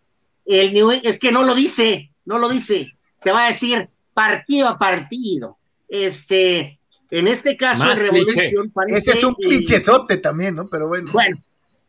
[0.45, 2.93] El es que no lo dice, no lo dice.
[3.21, 5.57] Te va a decir partido a partido.
[5.87, 6.79] Este,
[7.09, 8.97] en este caso, el Revolution parece.
[8.97, 10.67] Ese es un clichezote también, ¿no?
[10.67, 11.11] Pero bueno.
[11.11, 11.37] Bueno,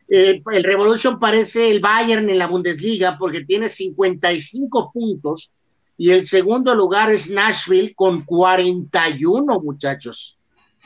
[0.09, 5.53] eh, el Revolution parece el Bayern en la Bundesliga porque tiene 55 puntos
[5.99, 10.37] y el segundo lugar es Nashville con 41 muchachos.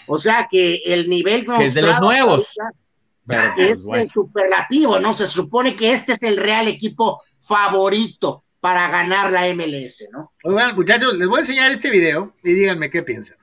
[0.08, 2.52] O sea que el nivel que es de los nuevos
[3.56, 5.14] es el superlativo, ¿no?
[5.14, 10.32] Se supone que este es el real equipo favorito para ganar la MLS, ¿no?
[10.44, 13.38] Bueno, muchachos, les voy a enseñar este video y díganme qué piensan.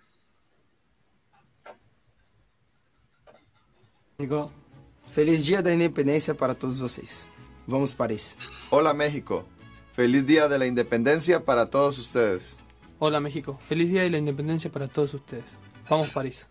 [4.18, 4.50] Amigo,
[5.08, 7.28] feliz Día de Independencia para todos vocês.
[7.68, 8.36] Vamos París.
[8.70, 9.46] Hola México,
[9.92, 12.56] Feliz Día de la Independencia para todos ustedes.
[13.00, 15.44] Hola México, feliz Día de la Independencia para todos ustedes.
[15.88, 16.48] Vamos París.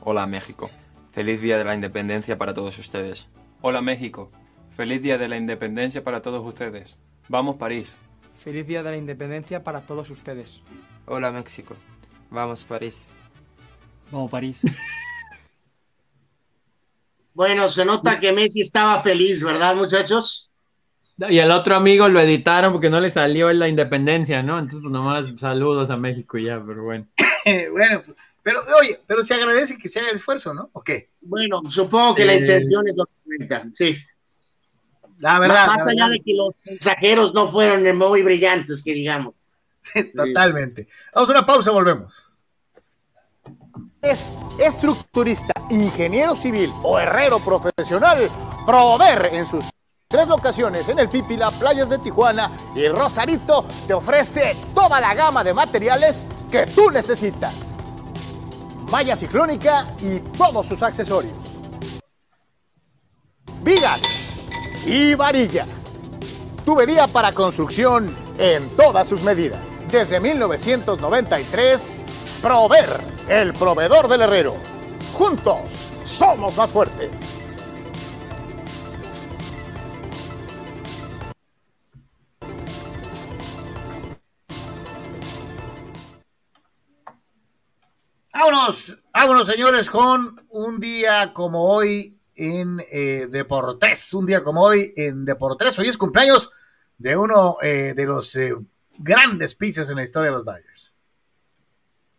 [0.00, 0.68] Hola México,
[1.12, 3.28] feliz Día de la Independencia para todos ustedes.
[3.60, 4.32] Hola México,
[4.70, 6.98] feliz Día de la Independencia para todos ustedes.
[7.28, 7.98] Vamos París.
[8.34, 10.60] Feliz Día de la Independencia para todos ustedes.
[11.06, 11.76] Hola México,
[12.30, 13.12] vamos París.
[14.10, 14.62] Vamos París.
[17.32, 20.45] bueno, se nota que Messi estaba feliz, ¿verdad muchachos?
[21.18, 24.58] Y el otro amigo lo editaron porque no le salió en la independencia, ¿no?
[24.58, 27.06] Entonces, pues nomás saludos a México y ya, pero bueno.
[27.72, 28.02] bueno,
[28.42, 30.68] pero oye, pero se agradece que se haga el esfuerzo, ¿no?
[30.72, 31.08] ¿O qué?
[31.22, 33.96] Bueno, supongo que la eh, intención es lo que sí.
[35.18, 35.66] La verdad.
[35.66, 39.34] Más, allá de que los mensajeros no fueron muy brillantes, que digamos.
[40.14, 40.86] Totalmente.
[41.14, 42.30] Vamos a una pausa, volvemos.
[44.02, 44.30] Es
[44.64, 48.28] estructurista, ingeniero civil o herrero profesional.
[48.66, 49.70] Prover en sus
[50.16, 55.44] Tres locaciones en el Pípila, Playas de Tijuana y Rosarito te ofrece toda la gama
[55.44, 57.52] de materiales que tú necesitas.
[58.90, 61.36] Malla ciclónica y todos sus accesorios.
[63.60, 64.38] Vigas
[64.86, 65.66] y varilla.
[66.64, 69.82] Tubería para construcción en todas sus medidas.
[69.90, 72.06] Desde 1993,
[72.40, 74.54] Prover, el proveedor del herrero.
[75.12, 77.35] Juntos somos más fuertes.
[88.48, 94.92] Vámonos, vámonos señores con un día como hoy en eh, Deportes, un día como hoy
[94.94, 95.76] en Deportes.
[95.80, 96.48] Hoy es cumpleaños
[96.96, 98.54] de uno eh, de los eh,
[98.98, 100.92] grandes pizzas en la historia de los Dodgers.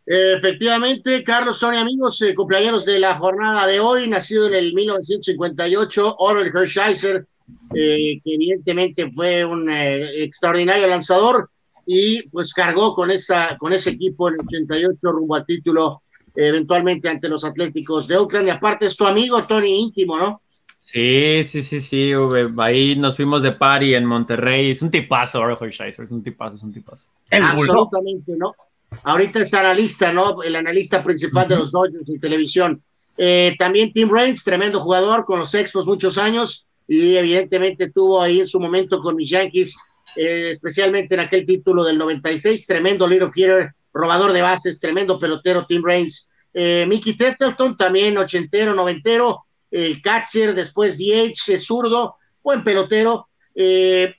[0.05, 6.51] Efectivamente, Carlos, son amigos, cumpleaños de la jornada de hoy, nacido en el 1958, Orel
[6.53, 7.25] Hershiser,
[7.73, 11.49] que evidentemente fue un extraordinario lanzador
[11.85, 16.01] y pues cargó con, esa, con ese equipo en el 88 rumbo al título
[16.45, 18.47] eventualmente ante los Atléticos de Oakland.
[18.47, 20.41] Y aparte es tu amigo Tony íntimo, ¿no?
[20.79, 22.11] Sí, sí, sí, sí.
[22.57, 24.71] Ahí nos fuimos de party en Monterrey.
[24.71, 26.05] Es un tipazo, Scheiser.
[26.05, 27.07] Es un tipazo, es un tipazo.
[27.31, 28.55] Absolutamente, ¿no?
[29.03, 30.41] Ahorita es analista, ¿no?
[30.43, 32.81] El analista principal de los Dodgers en televisión.
[33.17, 38.39] Eh, también Tim Raines, tremendo jugador con los Expos muchos años y evidentemente tuvo ahí
[38.39, 39.75] en su momento con mis Yankees,
[40.15, 45.65] eh, especialmente en aquel título del 96, tremendo little hitter, robador de bases, tremendo pelotero
[45.65, 46.26] Tim Raines.
[46.59, 54.15] Eh, Mickey Tettleton, también ochentero, noventero, eh, catcher, después DH, zurdo, buen pelotero, eh,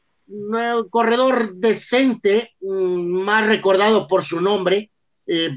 [0.90, 4.90] corredor decente, mm, más recordado por su nombre,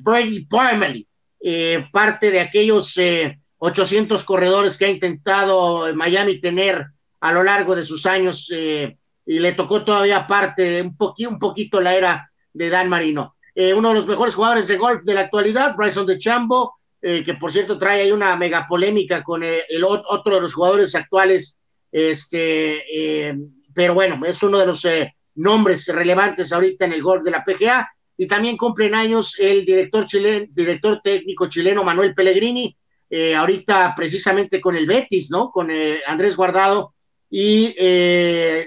[0.02, 1.08] Brady Parmalee,
[1.44, 6.86] eh, parte de aquellos eh, 800 corredores que ha intentado Miami tener
[7.20, 8.96] a lo largo de sus años eh,
[9.26, 13.36] y le tocó todavía parte, un, poqui, un poquito la era de Dan Marino.
[13.54, 17.24] Eh, uno de los mejores jugadores de golf de la actualidad, Bryson de Chambo, eh,
[17.24, 20.94] que por cierto trae ahí una mega polémica con el, el otro de los jugadores
[20.94, 21.58] actuales,
[21.92, 22.84] este,
[23.30, 23.36] eh,
[23.74, 27.44] pero bueno, es uno de los eh, nombres relevantes ahorita en el golf de la
[27.44, 32.78] PGA, y también cumplen años el director, chileno, director técnico chileno Manuel Pellegrini,
[33.10, 35.50] eh, ahorita precisamente con el Betis, ¿no?
[35.50, 35.70] Con
[36.06, 36.94] Andrés Guardado
[37.30, 37.74] y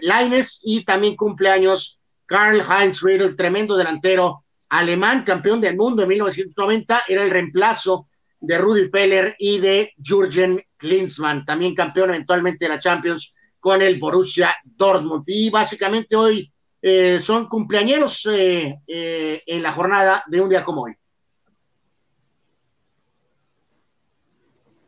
[0.03, 4.44] Laines, y también cumpleaños Karl Heinz Riedel, tremendo delantero
[4.75, 8.09] alemán, campeón del mundo en 1990, era el reemplazo
[8.41, 14.01] de Rudy Peller y de Jürgen Klinsmann, también campeón eventualmente de la Champions con el
[14.01, 15.23] Borussia Dortmund.
[15.29, 16.53] Y básicamente hoy
[16.83, 20.95] eh, son cumpleañeros eh, eh, en la jornada de un día como hoy.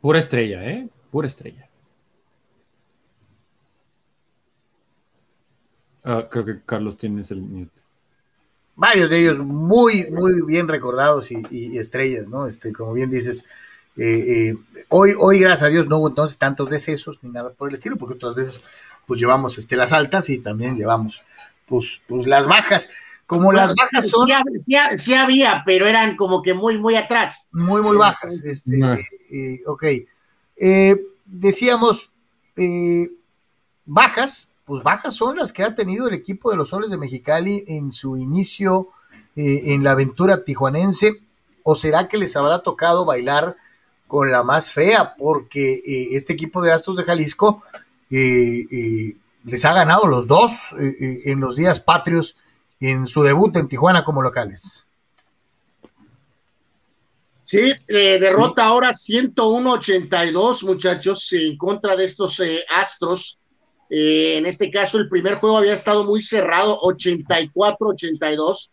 [0.01, 0.89] Pura estrella, ¿eh?
[1.13, 1.69] Pura estrella.
[6.03, 7.76] Ah, creo que Carlos tienes el mute.
[8.77, 12.47] Varios de ellos muy, muy bien recordados y, y estrellas, ¿no?
[12.47, 13.45] Este, como bien dices,
[13.97, 14.57] eh, eh,
[14.91, 17.97] hoy, hoy, gracias a Dios, no hubo entonces tantos decesos ni nada por el estilo,
[17.97, 18.63] porque otras veces
[19.07, 21.23] pues llevamos este, las altas y también llevamos
[21.67, 22.91] pues, pues las bajas.
[23.27, 26.79] Como Bueno, las bajas sí, son sí, sí, sí había, pero eran como que muy,
[26.79, 27.43] muy atrás.
[27.51, 28.43] muy, muy bajas.
[28.45, 28.95] Este, No.
[28.95, 29.85] eh, ok.
[30.59, 32.11] Eh, decíamos,
[32.57, 33.11] eh,
[33.85, 37.65] bajas, pues bajas son las que ha tenido el equipo de los Soles de Mexicali
[37.69, 38.89] en su inicio
[39.37, 41.21] eh, en la aventura tijuanense,
[41.63, 43.57] o será que les habrá tocado bailar
[44.09, 47.63] con la más fea, porque eh, este equipo de Astros de Jalisco
[48.11, 49.15] eh,
[49.45, 52.37] les ha ganado los dos en los días patrios
[52.81, 54.87] en su debut en Tijuana como locales.
[57.45, 62.43] Sí, derrota ahora 101-82, muchachos, en contra de estos
[62.75, 63.39] Astros.
[63.91, 68.71] Eh, en este caso, el primer juego había estado muy cerrado, 84-82,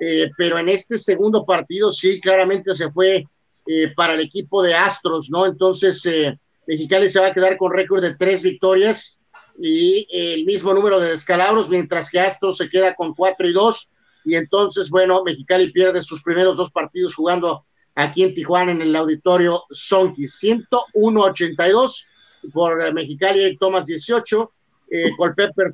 [0.00, 3.24] eh, pero en este segundo partido sí, claramente se fue
[3.66, 5.44] eh, para el equipo de Astros, ¿no?
[5.46, 9.18] Entonces, eh, Mexicali se va a quedar con récord de tres victorias
[9.58, 13.90] y el mismo número de descalabros, mientras que Astros se queda con cuatro y dos.
[14.24, 17.64] Y entonces, bueno, Mexicali pierde sus primeros dos partidos jugando
[17.94, 20.26] aquí en Tijuana en el auditorio Sonki.
[20.26, 22.06] 101-82
[22.52, 24.52] por Mexicali, Eric Thomas 18,
[24.88, 25.10] eh,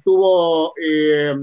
[0.02, 1.34] tuvo eh,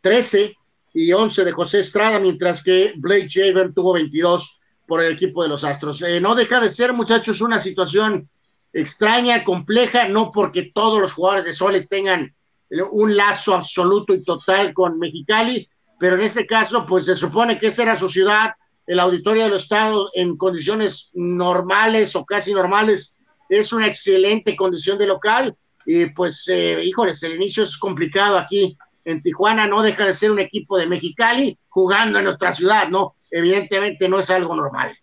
[0.00, 0.54] 13
[0.94, 5.48] y 11 de José Estrada, mientras que Blake Javen tuvo 22 por el equipo de
[5.48, 6.00] los Astros.
[6.02, 8.28] Eh, no deja de ser, muchachos, una situación
[8.72, 12.34] extraña, compleja, no porque todos los jugadores de Soles tengan
[12.70, 15.68] eh, un lazo absoluto y total con Mexicali,
[15.98, 18.52] pero en este caso, pues se supone que esa era su ciudad,
[18.86, 23.16] el auditorio del Estado en condiciones normales o casi normales,
[23.48, 25.56] es una excelente condición de local,
[25.86, 30.32] y pues, eh, híjoles, el inicio es complicado aquí en Tijuana, no deja de ser
[30.32, 33.14] un equipo de Mexicali jugando en nuestra ciudad, ¿no?
[33.30, 34.96] Evidentemente no es algo normal.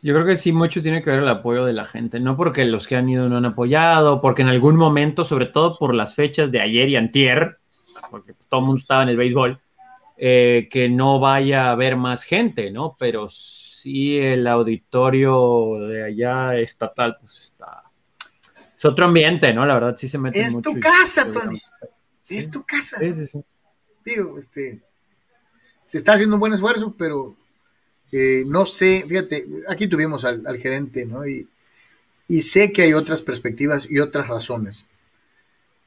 [0.00, 2.64] Yo creo que sí, mucho tiene que ver el apoyo de la gente, no porque
[2.64, 6.14] los que han ido no han apoyado, porque en algún momento, sobre todo por las
[6.14, 7.58] fechas de ayer y antier,
[8.08, 9.58] porque todo el mundo estaba en el béisbol,
[10.16, 12.94] eh, que no vaya a haber más gente, ¿no?
[12.96, 17.77] Pero sí el auditorio de allá estatal, pues está...
[18.78, 19.66] Es otro ambiente, ¿no?
[19.66, 20.70] La verdad sí se mete Es mucho.
[20.70, 21.60] tu y- casa, Tony.
[22.28, 22.98] Es tu casa.
[23.00, 23.44] Sí, sí, sí.
[24.04, 24.80] Digo, este,
[25.82, 27.36] se está haciendo un buen esfuerzo, pero
[28.12, 31.26] eh, no sé, fíjate, aquí tuvimos al, al gerente, ¿no?
[31.26, 31.46] Y,
[32.28, 34.86] y sé que hay otras perspectivas y otras razones,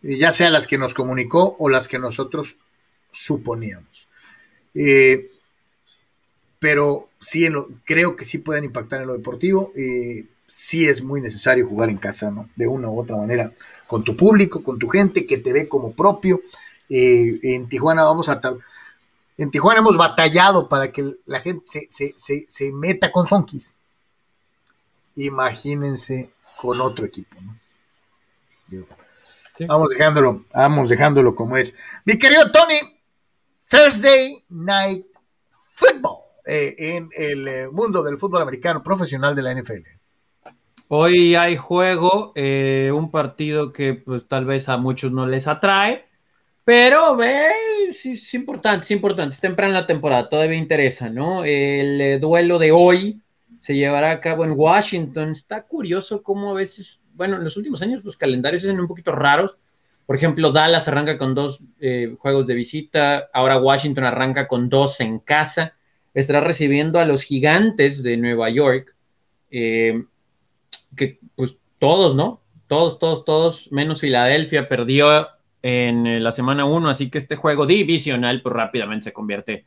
[0.03, 2.57] eh, ya sea las que nos comunicó o las que nosotros
[3.11, 4.07] suponíamos.
[4.75, 5.31] Eh,
[6.59, 9.71] pero sí, en lo- creo que sí pueden impactar en lo deportivo.
[9.75, 12.49] eh, sí es muy necesario jugar en casa, ¿no?
[12.57, 13.51] De una u otra manera,
[13.87, 16.41] con tu público, con tu gente que te ve como propio.
[16.89, 18.41] Eh, en Tijuana vamos a...
[19.37, 23.75] En Tijuana hemos batallado para que la gente se, se- se- se meta con Sonkis.
[25.15, 27.57] Imagínense con otro equipo, ¿no?
[28.67, 28.87] Digo,
[29.67, 31.75] Vamos dejándolo, vamos dejándolo como es.
[32.05, 32.79] Mi querido Tony,
[33.69, 35.05] Thursday Night
[35.73, 39.83] Football eh, en el eh, mundo del fútbol americano profesional de la NFL.
[40.93, 46.03] Hoy hay juego, eh, un partido que pues tal vez a muchos no les atrae,
[46.65, 47.17] pero
[47.93, 51.45] sí, es importante, es importante, es temprano en la temporada, todavía interesa, ¿no?
[51.45, 53.21] El eh, duelo de hoy
[53.61, 55.31] se llevará a cabo en Washington.
[55.31, 59.13] Está curioso cómo a veces, bueno, en los últimos años los calendarios son un poquito
[59.13, 59.55] raros.
[60.05, 64.99] Por ejemplo, Dallas arranca con dos eh, juegos de visita, ahora Washington arranca con dos
[64.99, 65.73] en casa.
[66.13, 68.93] estará recibiendo a los gigantes de Nueva York,
[69.51, 70.03] eh,
[70.95, 72.41] que pues todos, ¿no?
[72.67, 75.27] Todos, todos, todos, menos Filadelfia, perdió
[75.61, 79.65] en eh, la semana 1, así que este juego divisional pues rápidamente se convierte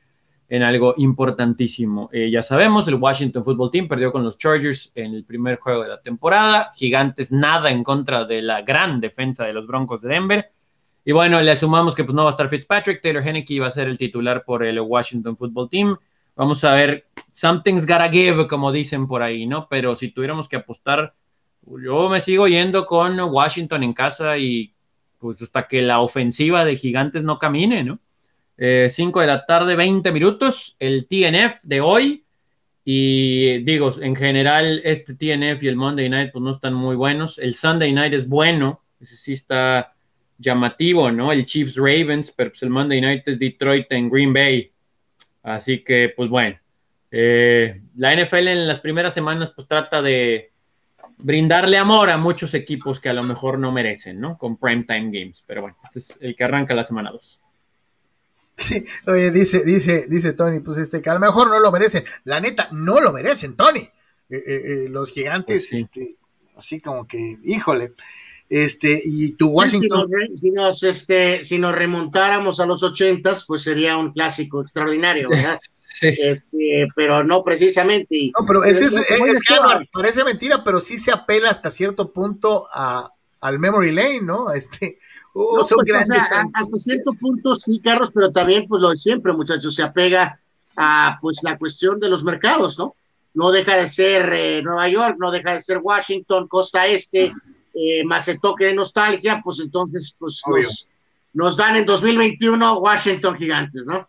[0.48, 2.10] en algo importantísimo.
[2.12, 5.82] Eh, ya sabemos, el Washington Football Team perdió con los Chargers en el primer juego
[5.82, 6.70] de la temporada.
[6.74, 10.52] Gigantes nada en contra de la gran defensa de los Broncos de Denver.
[11.04, 13.70] Y bueno, le sumamos que pues no va a estar Fitzpatrick, Taylor Henneke va a
[13.70, 15.96] ser el titular por el Washington Football Team.
[16.36, 19.68] Vamos a ver, something's gotta give, como dicen por ahí, ¿no?
[19.68, 21.14] Pero si tuviéramos que apostar,
[21.66, 24.74] yo me sigo yendo con Washington en casa y
[25.18, 27.98] pues hasta que la ofensiva de Gigantes no camine, ¿no?
[28.56, 32.24] 5 eh, de la tarde, 20 minutos, el TNF de hoy.
[32.84, 37.38] Y digo, en general, este TNF y el Monday Night pues no están muy buenos.
[37.38, 39.94] El Sunday Night es bueno, ese sí está
[40.36, 41.32] llamativo, ¿no?
[41.32, 44.70] El Chiefs Ravens, pero pues el Monday Night es Detroit en Green Bay.
[45.44, 46.58] Así que, pues bueno,
[47.10, 50.50] eh, la NFL en las primeras semanas pues trata de
[51.18, 54.36] brindarle amor a muchos equipos que a lo mejor no merecen, ¿no?
[54.36, 55.44] Con primetime games.
[55.46, 57.40] Pero bueno, este es el que arranca la semana 2.
[58.56, 62.04] Sí, oye, dice, dice, dice Tony, pues este, que a lo mejor no lo merecen.
[62.24, 63.80] La neta, no lo merecen, Tony.
[64.30, 66.16] Eh, eh, los gigantes, pues este,
[66.56, 67.92] así como que, híjole.
[68.48, 70.08] Este, y tu Washington.
[70.34, 75.58] si, nos, este, si nos remontáramos a los ochentas, pues sería un clásico extraordinario, ¿verdad?
[76.00, 78.32] Este, pero no precisamente.
[78.36, 79.54] no, pero es, es, que
[79.92, 84.52] parece mentira, pero sí se apela hasta cierto punto a, al memory lane, ¿no?
[84.54, 84.98] Este,
[85.36, 89.82] Oh, pues, hasta cierto punto sí, Carlos, pero también, pues lo de siempre, muchachos, se
[89.82, 90.38] apega
[90.76, 92.94] a pues la cuestión de los mercados, ¿no?
[93.34, 97.32] No deja de ser eh, Nueva York, no deja de ser Washington, Costa Este,
[97.74, 100.42] eh, más el toque de nostalgia, pues entonces, pues
[101.32, 104.08] nos, dan en 2021 Washington gigantes, ¿no?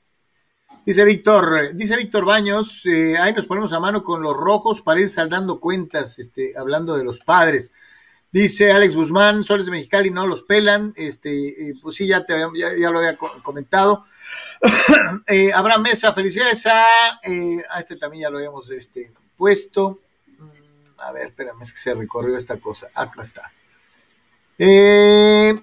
[0.86, 5.02] Dice Víctor, dice Víctor Baños, eh, ahí nos ponemos a mano con los rojos para
[5.02, 7.74] ir saldando cuentas, este, hablando de los padres.
[8.36, 10.94] Dice Alex Guzmán, Soles de Mexicali no los pelan.
[10.98, 14.04] Este, pues sí, ya, te, ya, lo había comentado.
[15.28, 16.84] eh, Abraham Mesa, felicidades a,
[17.24, 20.02] eh, a este también ya lo habíamos este, puesto.
[20.98, 22.88] A ver, espérame, es que se recorrió esta cosa.
[22.94, 23.52] Acá está.
[24.58, 25.60] Eh,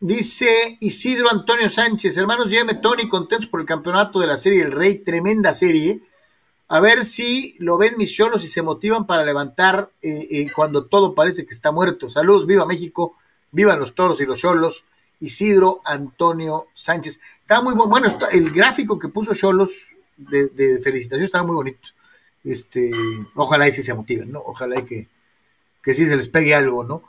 [0.00, 4.72] dice Isidro Antonio Sánchez, hermanos, lléveme Tony, contentos por el campeonato de la serie El
[4.72, 6.00] Rey, tremenda serie.
[6.68, 10.86] A ver si lo ven mis cholos y se motivan para levantar eh, eh, cuando
[10.86, 12.08] todo parece que está muerto.
[12.08, 13.16] Saludos, viva México,
[13.52, 14.84] vivan los toros y los cholos.
[15.20, 17.20] Isidro Antonio Sánchez.
[17.40, 17.90] Está muy bueno.
[17.90, 21.88] Bueno, el gráfico que puso Cholos de, felicitación estaba muy bonito.
[22.44, 22.90] Este,
[23.34, 24.40] ojalá y sí se motiven, ¿no?
[24.40, 25.08] Ojalá y que,
[25.82, 27.02] que sí se les pegue algo, ¿no?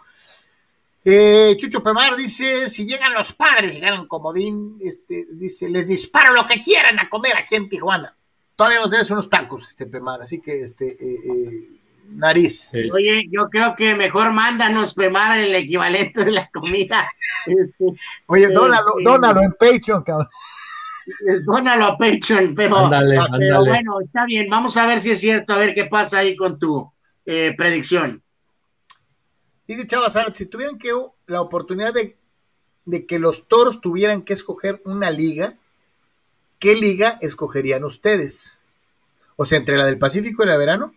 [1.04, 6.34] Eh, Chucho Pemar dice: si llegan los padres y ganan comodín, este, dice, les disparo
[6.34, 8.16] lo que quieran a comer aquí en Tijuana
[8.56, 11.70] todavía nos debes unos tacos, este Pemar, así que este eh, eh,
[12.10, 12.72] nariz.
[12.94, 17.08] Oye, yo creo que mejor mándanos Pemar el equivalente de la comida.
[18.28, 20.30] Oye, dónalo, este, dónalo en Patreon, cabrón.
[21.44, 24.50] Dónalo a Patreon, pero, bueno, está bien.
[24.50, 26.92] Vamos a ver si es cierto, a ver qué pasa ahí con tu
[27.26, 28.22] eh, predicción.
[29.68, 30.92] Dice Chava si tuvieran que
[31.28, 32.16] la oportunidad de,
[32.86, 35.56] de que los toros tuvieran que escoger una liga,
[36.60, 38.60] ¿qué liga escogerían ustedes?
[39.36, 40.94] O sea, entre la del Pacífico y la de verano.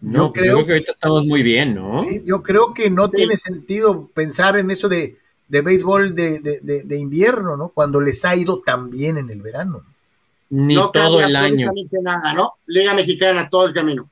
[0.00, 2.02] No, pues creo, que ahorita estamos muy bien, ¿no?
[2.24, 5.18] yo creo que no tiene sentido pensar en eso de,
[5.48, 7.68] de béisbol de, de, invierno, ¿no?
[7.68, 9.82] Cuando les ha ido tan bien en el verano.
[10.50, 11.70] Ni todo el año.
[12.02, 12.54] Nada, ¿no?
[12.66, 14.08] Liga Mexicana, todo el camino.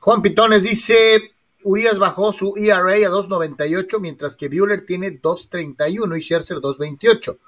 [0.00, 1.32] Juan Pitones dice,
[1.64, 7.38] Urias bajó su ERA a 2.98, mientras que Bueller tiene 2.31 y Scherzer 2.28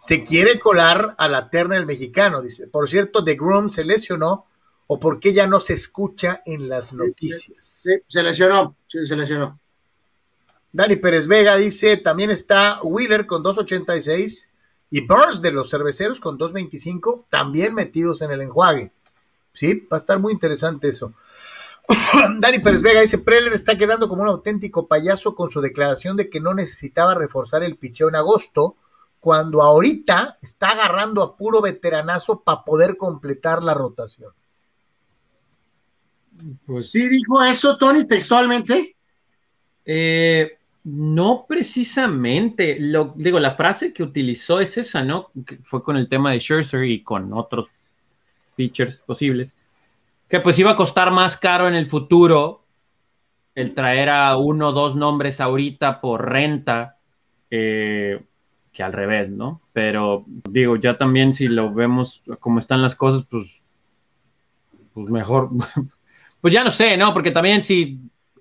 [0.00, 2.40] se quiere colar a la terna del mexicano.
[2.40, 4.46] Dice, por cierto, The Groom se lesionó
[4.86, 7.82] o por qué ya no se escucha en las noticias.
[7.82, 9.59] Sí, se lesionó, sí, se lesionó.
[10.72, 14.48] Dani Pérez Vega dice, también está Wheeler con 2.86
[14.90, 18.92] y Burns de los cerveceros con 2.25, también metidos en el enjuague.
[19.52, 21.12] Sí, va a estar muy interesante eso.
[22.38, 26.30] Dani Pérez Vega dice, Preller está quedando como un auténtico payaso con su declaración de
[26.30, 28.76] que no necesitaba reforzar el picheo en agosto,
[29.18, 34.32] cuando ahorita está agarrando a puro veteranazo para poder completar la rotación.
[36.64, 38.96] Pues, ¿Sí dijo eso, Tony, textualmente?
[39.84, 42.78] Eh, no precisamente.
[43.14, 45.30] Digo, la frase que utilizó es esa, ¿no?
[45.64, 47.68] Fue con el tema de Scherzer y con otros
[48.56, 49.56] features posibles.
[50.28, 52.64] Que pues iba a costar más caro en el futuro
[53.54, 56.96] el traer a uno o dos nombres ahorita por renta.
[57.50, 58.22] Eh,
[58.72, 59.60] que al revés, ¿no?
[59.72, 63.62] Pero digo, ya también si lo vemos como están las cosas, pues,
[64.94, 65.50] pues mejor,
[66.40, 67.12] pues ya no sé, ¿no?
[67.12, 67.98] Porque también si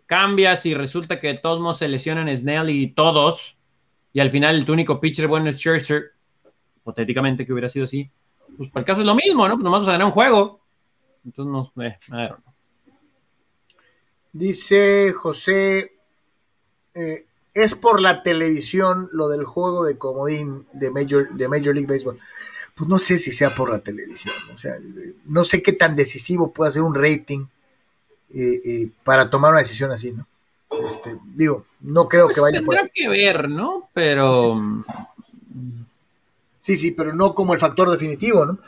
[0.10, 3.57] cambias y resulta que todos modos se lesionan Snell y todos,
[4.11, 6.14] y al final el único pitcher bueno es Scherzer,
[6.77, 8.10] hipotéticamente que hubiera sido así,
[8.57, 9.53] pues para el caso es lo mismo, ¿no?
[9.53, 10.61] Pues nomás vamos a ganar un juego.
[11.23, 12.53] Entonces, no, eh, don't know.
[14.34, 15.94] Dice José,
[16.95, 21.88] eh, es por la televisión lo del juego de comodín de Major, de Major League
[21.88, 22.18] Baseball.
[22.73, 24.76] Pues no sé si sea por la televisión, o sea,
[25.26, 27.45] no sé qué tan decisivo puede ser un rating
[28.34, 30.27] eh, eh, para tomar una decisión así, ¿no?
[30.89, 32.89] Este, digo, no creo Pues que vaya por tendrá ahí.
[32.93, 33.89] que ver, ¿no?
[33.93, 34.57] Pero
[36.60, 38.60] Sí, sí, pero no como el factor definitivo, ¿no?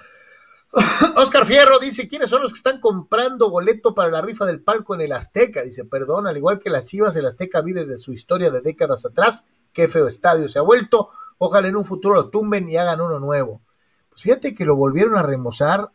[1.18, 4.96] Oscar Fierro dice, ¿quiénes son los que están comprando boleto para la rifa del palco
[4.96, 5.64] en el Azteca?
[5.64, 9.06] Dice, perdón, al igual que las Chivas, el Azteca vive de su historia de décadas
[9.06, 9.46] atrás.
[9.74, 11.10] Qué feo estadio se ha vuelto.
[11.38, 13.62] Ojalá en un futuro lo tumben y hagan uno nuevo.
[14.10, 15.90] Pues fíjate que lo volvieron a remozar,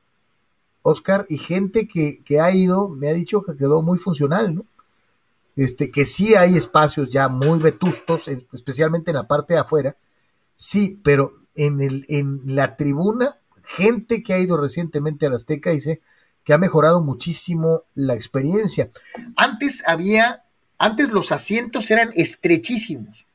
[0.89, 4.65] Oscar, y gente que, que ha ido, me ha dicho que quedó muy funcional, ¿no?
[5.57, 9.97] Este, que sí hay espacios ya muy vetustos, en- especialmente en la parte de afuera,
[10.55, 16.01] sí, pero en, el, en la tribuna, gente que ha ido recientemente al Azteca dice
[16.45, 18.91] que ha mejorado muchísimo la experiencia.
[19.37, 20.45] Antes había,
[20.79, 23.27] antes los asientos eran estrechísimos,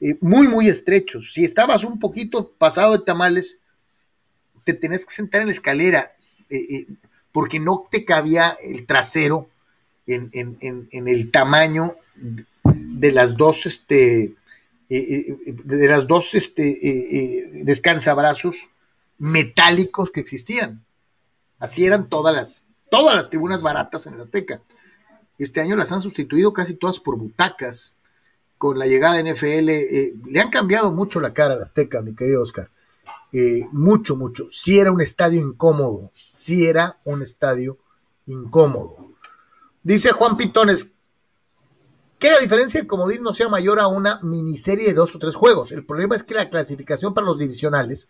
[0.00, 1.32] eh, muy, muy estrechos.
[1.34, 3.58] Si estabas un poquito pasado de tamales,
[4.64, 6.10] te tenías que sentar en la escalera,
[6.50, 6.86] eh, eh,
[7.32, 9.48] porque no te cabía el trasero
[10.06, 10.30] en,
[10.92, 11.96] el tamaño
[12.64, 14.34] de las dos, este,
[14.88, 18.70] eh, de las dos este, descansabrazos
[19.18, 20.84] metálicos que existían.
[21.58, 24.60] Así eran todas las, todas las tribunas baratas en el Azteca.
[25.38, 27.94] Este año las han sustituido casi todas por butacas.
[28.58, 32.40] Con la llegada de NFL, le han cambiado mucho la cara al Azteca, mi querido
[32.40, 32.70] Oscar.
[33.36, 34.46] Eh, mucho, mucho.
[34.48, 36.12] Sí era un estadio incómodo.
[36.32, 37.78] Sí era un estadio
[38.26, 38.96] incómodo.
[39.82, 40.92] Dice Juan Pitones,
[42.20, 45.34] que la diferencia de comodín no sea mayor a una miniserie de dos o tres
[45.34, 45.72] juegos.
[45.72, 48.08] El problema es que la clasificación para los divisionales,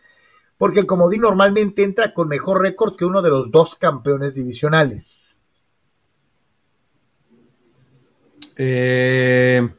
[0.58, 5.40] porque el comodín normalmente entra con mejor récord que uno de los dos campeones divisionales.
[8.56, 9.70] Eh,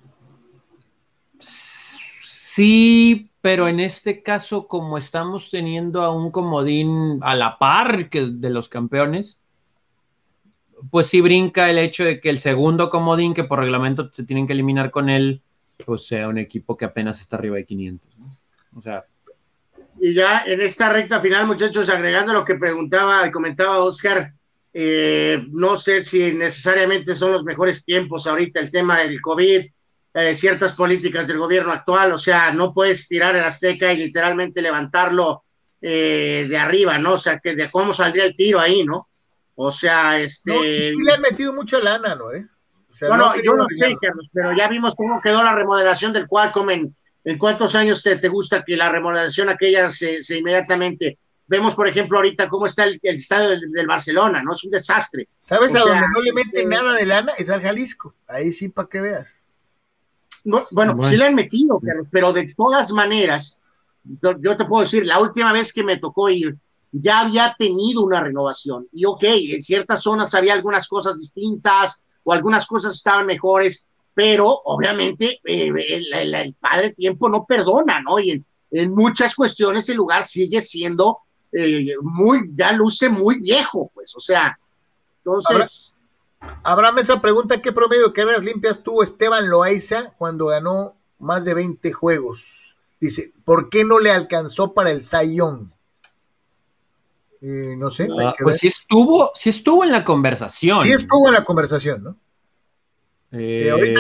[1.37, 8.21] sí, pero en este caso, como estamos teniendo a un comodín a la par que
[8.21, 9.37] de los campeones,
[10.89, 14.47] pues sí brinca el hecho de que el segundo comodín, que por reglamento se tienen
[14.47, 15.43] que eliminar con él,
[15.85, 18.17] pues sea un equipo que apenas está arriba de 500.
[18.17, 18.35] ¿no?
[18.79, 19.05] O sea,
[20.01, 24.33] Y ya en esta recta final, muchachos, agregando lo que preguntaba y comentaba Oscar,
[24.73, 29.67] eh, no sé si necesariamente son los mejores tiempos ahorita el tema del COVID,
[30.17, 34.61] eh, ciertas políticas del gobierno actual, o sea, no puedes tirar el Azteca y literalmente
[34.61, 35.43] levantarlo
[35.81, 37.13] eh, de arriba, ¿no?
[37.13, 39.09] O sea, que de cómo saldría el tiro ahí, ¿no?
[39.55, 40.53] O sea, este...
[40.53, 42.31] No, sí le han metido mucha lana, ¿no?
[42.31, 42.47] Eh?
[42.89, 43.93] O sea, no, no no, han yo no sé.
[44.01, 48.15] Carlos, pero ya vimos cómo quedó la remodelación del Qualcomm en, en cuántos años te,
[48.15, 51.19] te gusta que la remodelación aquella se, se inmediatamente.
[51.45, 54.53] Vemos, por ejemplo, ahorita cómo está el, el estadio del, del Barcelona, ¿no?
[54.53, 55.27] Es un desastre.
[55.39, 57.33] ¿Sabes O a sea, donde no le meten este, nada de lana?
[57.37, 58.15] Es al Jalisco.
[58.27, 59.44] Ahí sí, para que veas.
[60.45, 61.09] No, bueno, Bueno.
[61.11, 63.59] sí le han metido, Carlos, pero de todas maneras,
[64.21, 66.55] yo, te puedo decir, la última vez que me tocó ir,
[66.91, 68.87] ya había tenido una renovación.
[68.93, 74.47] Y ok, en ciertas zonas había algunas cosas distintas o algunas cosas estaban mejores, pero
[74.65, 78.17] obviamente eh, el, el- el padre tiempo no perdona, ¿no?
[78.19, 81.19] Y en, en muchas cuestiones el lugar sigue siendo
[81.51, 84.57] eh, muy, ya luce muy viejo, pues, o sea,
[85.17, 85.94] entonces...
[86.63, 91.53] Abraham, esa pregunta, ¿qué promedio de carreras limpias tuvo Esteban Loaiza cuando ganó más de
[91.53, 92.75] 20 juegos?
[92.99, 95.71] Dice, ¿por qué no le alcanzó para el Sayón?
[97.41, 98.07] no sé.
[98.19, 100.79] ah, pues sí estuvo, sí estuvo en la conversación.
[100.81, 102.17] Sí estuvo en la conversación, ¿no?
[103.31, 103.99] Eh, ahorita.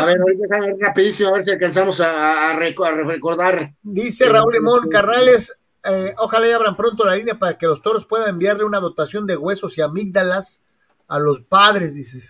[0.00, 3.72] A ver, ahorita déjame ver rapidísimo, a ver si alcanzamos a, a reco- a recordar.
[3.82, 8.30] Dice Raúl Limón Carrales, eh, ojalá abran pronto la línea para que los toros puedan
[8.30, 10.62] enviarle una dotación de huesos y amígdalas
[11.08, 12.22] a los padres, dice.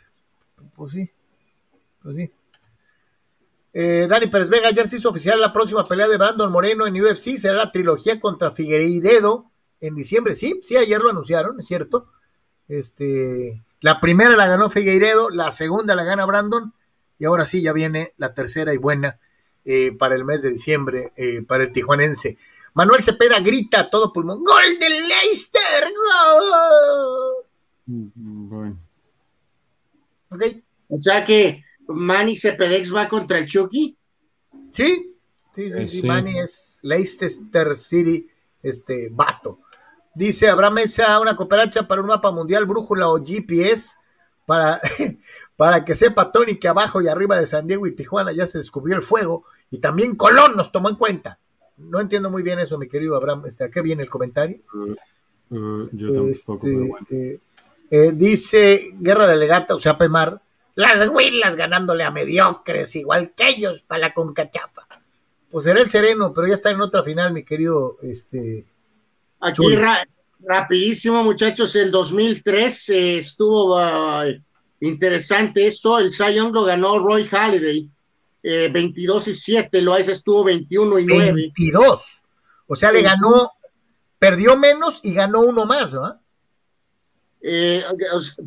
[0.75, 1.11] Pues sí,
[2.03, 2.33] pues sí.
[3.73, 7.01] Eh, Dani Pérez Vega, ayer se hizo oficial la próxima pelea de Brandon Moreno en
[7.01, 9.51] UFC, será la trilogía contra Figueiredo
[9.81, 10.35] en diciembre.
[10.35, 12.07] Sí, sí, ayer lo anunciaron, es cierto.
[12.69, 16.73] Este, la primera la ganó Figueiredo, la segunda la gana Brandon,
[17.19, 19.19] y ahora sí ya viene la tercera y buena
[19.65, 22.39] eh, para el mes de diciembre eh, para el tijuanense.
[22.75, 25.93] Manuel Cepeda grita a todo pulmón: ¡Gol del Leicester!
[28.49, 28.77] ¡Gol!
[30.31, 30.43] Ok.
[30.89, 33.97] O sea que Manny Cepedex va contra el Chucky.
[34.73, 35.15] Sí,
[35.55, 36.07] Sí, sí, Eh, sí, sí.
[36.07, 38.29] Manny es Leicester City,
[38.63, 39.61] este vato.
[40.13, 43.95] Dice Abraham Mesa, una cooperacha para un mapa mundial, brújula o GPS,
[44.47, 44.81] para,
[45.57, 48.59] para que sepa Tony que abajo y arriba de San Diego y Tijuana ya se
[48.59, 51.39] descubrió el fuego y también Colón nos tomó en cuenta.
[51.77, 53.45] No entiendo muy bien eso, mi querido Abraham.
[53.47, 54.59] Este, ¿A qué viene el comentario?
[55.51, 57.07] Uh, yo tampoco, Este, bueno.
[57.11, 57.39] eh,
[57.91, 60.41] eh, dice Guerra de Legata, o sea, Pemar,
[60.77, 64.87] las huilas ganándole a mediocres, igual que ellos, para la concachafa.
[65.51, 67.97] Pues será el sereno, pero ya está en otra final, mi querido.
[68.03, 68.65] Este,
[69.39, 70.05] Aquí ra-
[70.41, 74.25] rapidísimo, muchachos, el 2003 eh, estuvo ah,
[74.81, 77.89] interesante esto, el Cy Young lo ganó Roy Halladay,
[78.45, 81.33] eh, 22 y 7, Loaiza estuvo 21 y 9.
[81.33, 82.23] 22.
[82.67, 83.51] O sea, le ganó,
[84.19, 86.21] perdió menos y ganó uno más, ¿no?
[87.41, 87.83] Eh,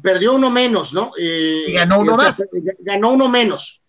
[0.01, 1.11] perdió uno menos, ¿no?
[1.19, 2.43] Eh, Y ganó uno sea, más.
[2.79, 3.81] Ganó uno menos.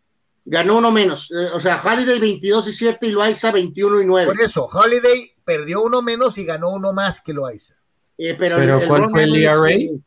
[0.44, 1.30] Ganó uno menos.
[1.30, 4.32] Eh, o sea, Halliday 22 y 7 y Loaiza 21 y 9.
[4.32, 7.74] Por eso, Holiday perdió uno menos y ganó uno más que Loaiza.
[8.16, 9.70] Eh, pero ¿Pero cuál Ron fue el ERA?
[9.70, 9.98] eh,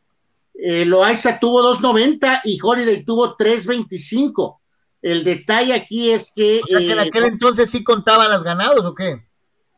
[0.54, 4.58] eh, Loaiza tuvo 2.90 y Holiday tuvo 3.25.
[5.02, 6.60] El detalle aquí es que.
[6.62, 9.26] O sea, que en eh, aquel entonces sí contaban los ganados, ¿o qué?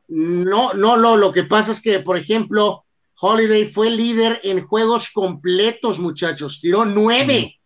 [0.09, 1.16] No, no, no.
[1.16, 2.84] Lo que pasa es que, por ejemplo,
[3.18, 6.60] Holiday fue líder en juegos completos, muchachos.
[6.60, 7.59] Tiró nueve.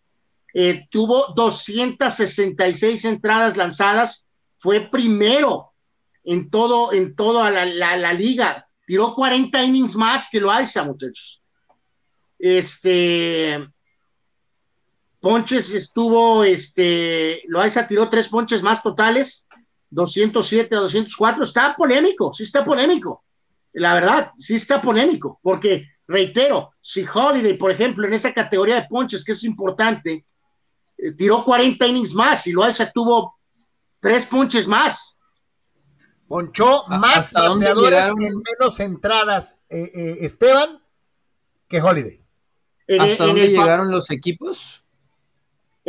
[0.54, 4.24] Eh, tuvo 266 entradas lanzadas.
[4.58, 5.72] Fue primero
[6.24, 8.66] en todo, en toda la, la- la liga.
[8.86, 11.42] Tiró 40 innings más que Loaiza, muchachos.
[12.38, 13.68] Este.
[15.20, 19.46] Ponches estuvo, este, Loaiza tiró tres ponches más totales,
[19.90, 23.24] 207 a 204, está polémico, sí está polémico,
[23.72, 28.86] la verdad, sí está polémico, porque, reitero, si Holiday, por ejemplo, en esa categoría de
[28.88, 30.24] ponches, que es importante,
[30.96, 33.36] eh, tiró 40 innings más y Loaiza tuvo
[34.00, 35.18] tres ponches más.
[36.28, 40.80] Ponchó más ¿Hasta dónde bateadores en menos entradas eh, eh, Esteban
[41.68, 42.20] que Holiday.
[42.86, 44.84] En- ¿Hasta en dónde el fa- llegaron los equipos?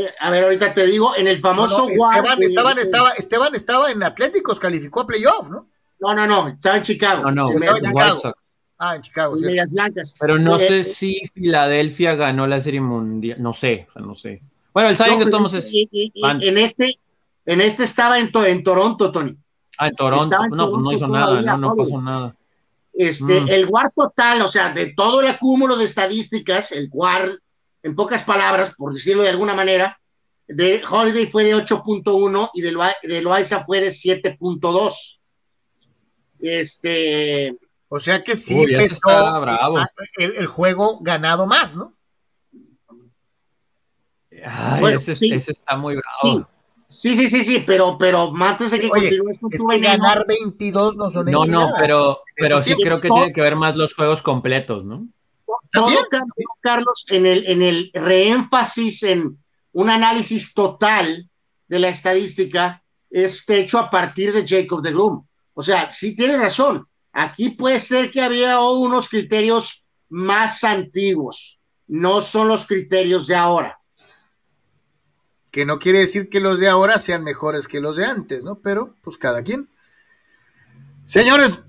[0.04, 3.12] Eh, a ver, ahorita te digo, en el famoso No, no, Esteban, Esteban eh, estaba,
[3.12, 5.68] Esteban estaba en Atléticos, calificó a playoff, ¿no?
[6.00, 7.24] No, no, no, estaba en Chicago.
[7.24, 8.34] No, no, en estaba en Chicago.
[8.78, 9.46] Ah, en Chicago, en sí.
[9.46, 10.16] Medias Blancas.
[10.20, 13.38] Pero no Eh, sé eh, si Filadelfia ganó la serie mundial.
[13.42, 14.42] No sé, o sea, no sé.
[14.74, 15.72] Bueno, el Young No, de pero todos es.
[15.74, 17.00] en este,
[17.46, 19.36] en este estaba en, To- en Toronto, Tony.
[19.78, 20.24] Ah, en Toronto.
[20.24, 22.36] estaba en No, pues no Toronto hizo todavía, nada, no, no pasó nada.
[22.94, 23.50] Este, Mm.
[23.50, 27.32] el WAR total, o sea, de todo el acúmulo de estadísticas, el WAR,
[27.84, 30.00] en pocas palabras, por decirlo de alguna manera,
[30.48, 35.20] de Holiday fue de 8.1 y de, Loa- de Loaiza fue de 7.2.
[36.40, 37.56] Este,
[37.88, 39.46] O sea que sí Uy, pesó
[40.18, 41.94] el, el juego ganado más, ¿no?
[44.44, 45.34] Ay, Bueno, ese, sí.
[45.34, 46.48] ese está muy bravo.
[46.88, 50.96] sí, sí, sí, sí, sí, pero, pero de que Oye, esto, es que ganar 22
[50.96, 54.22] no son No, no, pero, pero sí creo que tiene que ver más los juegos
[54.22, 55.08] completos, ¿no?
[55.72, 59.38] Todo, Carlos, Carlos, en el, en el reénfasis en
[59.72, 61.30] un análisis total
[61.68, 65.26] de la estadística es hecho a partir de Jacob de Groom.
[65.54, 66.88] O sea, sí tiene razón.
[67.12, 71.60] Aquí puede ser que había unos criterios más antiguos.
[71.88, 73.80] No son los criterios de ahora.
[75.52, 78.60] Que no quiere decir que los de ahora sean mejores que los de antes, ¿no?
[78.60, 79.70] Pero, pues cada quien.
[81.04, 81.62] Señores,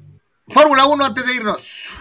[0.49, 2.01] Fórmula 1 antes de irnos.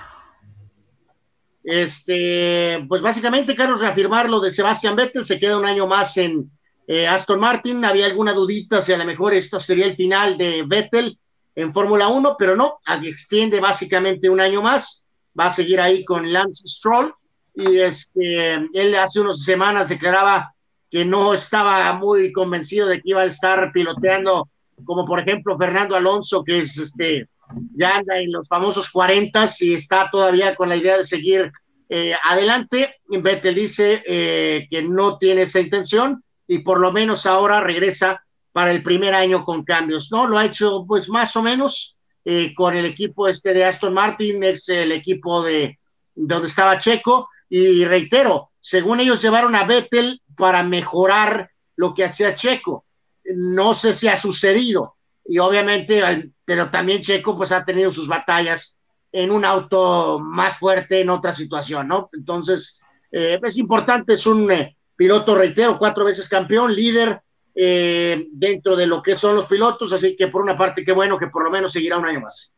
[1.63, 6.49] Este, pues básicamente, Carlos, reafirmar lo de Sebastian Vettel, se queda un año más en
[6.87, 7.83] eh, Aston Martin.
[7.85, 11.17] Había alguna dudita si a lo mejor esto sería el final de Vettel
[11.55, 15.03] en Fórmula 1, pero no, extiende básicamente un año más.
[15.37, 17.13] Va a seguir ahí con Lance Stroll.
[17.53, 20.53] Y este, él hace unas semanas declaraba
[20.89, 24.49] que no estaba muy convencido de que iba a estar piloteando,
[24.85, 27.27] como por ejemplo Fernando Alonso, que es este,
[27.75, 31.51] ya anda en los famosos 40 y está todavía con la idea de seguir
[31.89, 32.95] eh, adelante.
[33.07, 38.71] Vettel dice eh, que no tiene esa intención y por lo menos ahora regresa para
[38.71, 40.11] el primer año con cambios.
[40.11, 43.93] No, lo ha hecho pues más o menos eh, con el equipo este de Aston
[43.93, 45.79] Martin, es el equipo de
[46.13, 52.35] donde estaba Checo y reitero, según ellos llevaron a Vettel para mejorar lo que hacía
[52.35, 52.85] Checo.
[53.35, 54.97] No sé si ha sucedido
[55.29, 58.75] y obviamente, al- pero también Checo pues ha tenido sus batallas
[59.11, 62.09] en un auto más fuerte en otra situación, ¿no?
[62.13, 62.79] Entonces,
[63.11, 67.21] eh, es importante, es un eh, piloto, reitero, cuatro veces campeón, líder
[67.53, 71.17] eh, dentro de lo que son los pilotos, así que por una parte, qué bueno
[71.17, 72.51] que por lo menos seguirá un año más.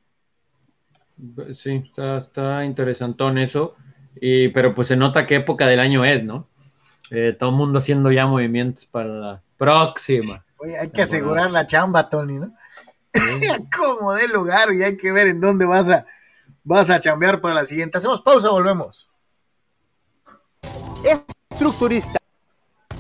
[1.54, 3.76] Sí, está, está interesantón eso.
[4.20, 6.48] Y, pero pues se nota qué época del año es, ¿no?
[7.12, 10.44] Eh, todo el mundo haciendo ya movimientos para la próxima.
[10.58, 12.54] Oye, hay que asegurar la chamba, Tony, ¿no?
[13.78, 16.06] Como de lugar y hay que ver en dónde vas a,
[16.64, 17.98] vas a chambear para la siguiente.
[17.98, 19.10] Hacemos pausa, volvemos.
[21.04, 22.18] Estructurista.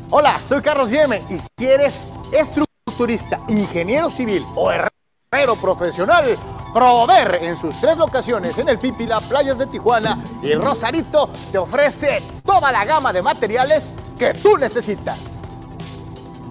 [0.09, 6.37] Hola, soy Carlos Yeme y si eres estructurista, ingeniero civil o herrero profesional,
[6.73, 12.21] Prover en sus tres locaciones en el Pípila, Playas de Tijuana y Rosarito te ofrece
[12.45, 15.39] toda la gama de materiales que tú necesitas.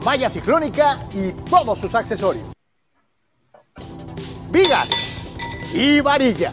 [0.04, 2.44] Malla ciclónica y todos sus accesorios.
[4.50, 5.26] Vigas
[5.72, 6.52] y varilla.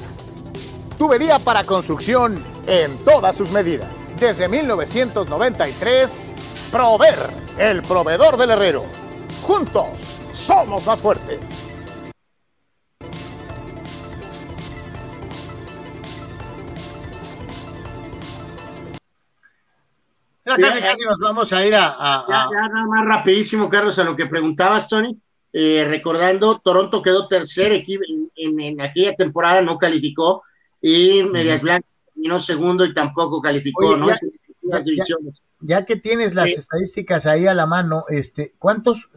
[0.97, 4.11] Tubería para construcción en todas sus medidas.
[4.19, 6.35] Desde 1993,
[6.71, 8.83] Prover, el proveedor del herrero.
[9.43, 11.39] Juntos somos más fuertes.
[20.45, 21.87] Ya casi, casi nos vamos a ir a.
[21.87, 25.19] a- Ya, a- ya nada más rapidísimo, Carlos, a lo que preguntabas, Tony.
[25.53, 30.43] Eh, recordando, Toronto quedó tercer equipo en, en- en aquella temporada, no calificó,
[30.81, 34.07] y Medias Blancas terminó segundo y tampoco calificó, Oye, ¿no?
[34.09, 34.17] ya-
[35.61, 36.55] las que tienes las Sí.
[36.57, 39.09] estadísticas ahí a la mano, este, ¿cuántos,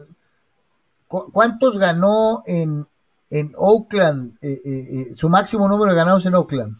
[1.07, 2.87] cu- cuántos ganó en,
[3.29, 4.37] en Oakland?
[4.41, 6.77] eh, eh, su máximo número de ganados en Oakland.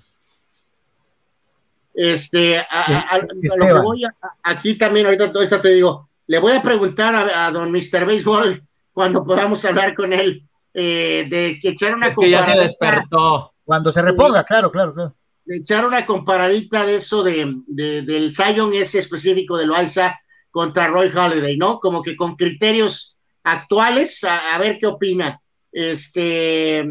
[1.94, 3.84] Este, a, a- a- a lo que Esteban.
[3.84, 7.52] voy a- a- aquí también, ahorita, ahorita te digo, le voy a preguntar a, a
[7.52, 8.06] don Mr.
[8.06, 10.44] Baseball cuando podamos hablar con él
[10.74, 13.54] eh, de que echar una Es que ya se despertó.
[13.64, 15.16] Cuando se reponga, claro, claro, claro.
[15.46, 20.20] de echar una comparadita de eso de, de- del Zion ese específico de Loaiza
[20.50, 21.80] contra Roy Holiday, ¿no?
[21.80, 25.40] Como que con criterios actuales, a, a ver qué opina.
[25.72, 26.86] Este,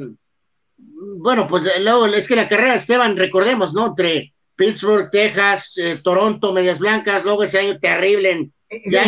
[0.77, 3.89] bueno, pues luego es que la carrera de Esteban, recordemos, ¿no?
[3.89, 8.53] Entre Pittsburgh, Texas, eh, Toronto, Medias Blancas, luego ese año terrible en
[8.91, 9.03] Ya,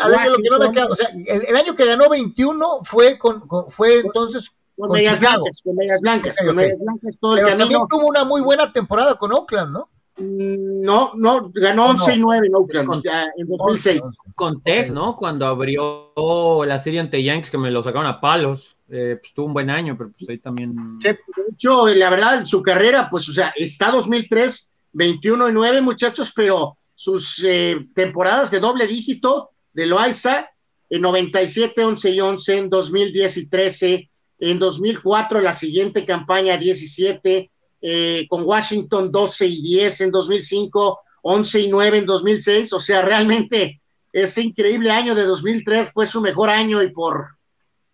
[0.00, 2.80] a ver, lo que no me queda, o sea, el, el año que ganó 21
[2.84, 5.42] fue con, con- fue entonces con, con Medias Chicago.
[5.42, 6.54] Blancas, con Medias Blancas, Ok, con ok.
[6.56, 7.64] Medias Blancas todo el Pero camino.
[7.68, 9.88] también tuvo una muy buena temporada con Oakland, ¿no?
[10.20, 14.02] No, no, ganó No, 11 y 9 en Oakland, Con- ya, en 2006.
[14.34, 15.16] Con Tech, ¿no?
[15.16, 16.12] Cuando abrió
[16.64, 18.76] la serie ante Yankees, que me lo sacaron a palos.
[18.90, 20.98] Eh, pues tuvo un buen año, pero pues ahí también.
[20.98, 21.18] De
[21.52, 26.77] hecho, la verdad, su carrera, pues, o sea, está 2003, 21 y 9, muchachos, pero
[27.00, 30.48] sus eh, temporadas de doble dígito de Loaiza,
[30.90, 34.08] en 97, 11 y 11, en 2010 y 13,
[34.40, 37.50] en 2004 la siguiente campaña 17,
[37.82, 43.00] eh, con Washington 12 y 10 en 2005, 11 y 9 en 2006, o sea,
[43.02, 43.80] realmente
[44.12, 47.28] ese increíble año de 2003 fue su mejor año y por...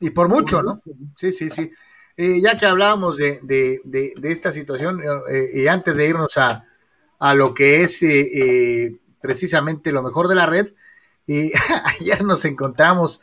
[0.01, 0.79] Y por mucho, ¿no?
[1.15, 1.71] Sí, sí, sí.
[2.17, 5.03] Eh, ya que hablábamos de, de- de- de esta situación,
[5.53, 6.65] y antes de irnos a,
[7.19, 8.21] a lo que es eh,
[8.87, 10.73] eh, precisamente lo mejor de la red,
[11.27, 11.53] y
[12.01, 13.21] ayer nos encontramos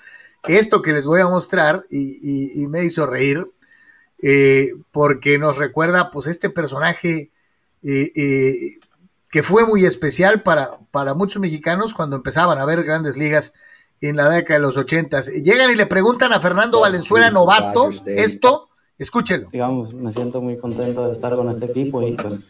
[0.48, 3.48] esto que les voy a mostrar y, y- y me hizo reír,
[4.24, 7.30] eh, porque nos recuerda pues este personaje
[7.84, 8.80] eh, eh,
[9.30, 13.54] que fue muy especial para, para muchos mexicanos cuando empezaban a ver grandes ligas
[14.02, 15.28] en la década de los ochentas.
[15.30, 19.48] Llegan y le preguntan a Fernando Valenzuela, novato, esto, escúchelo.
[19.52, 22.46] digamos, me siento muy contento de estar con este equipo y pues,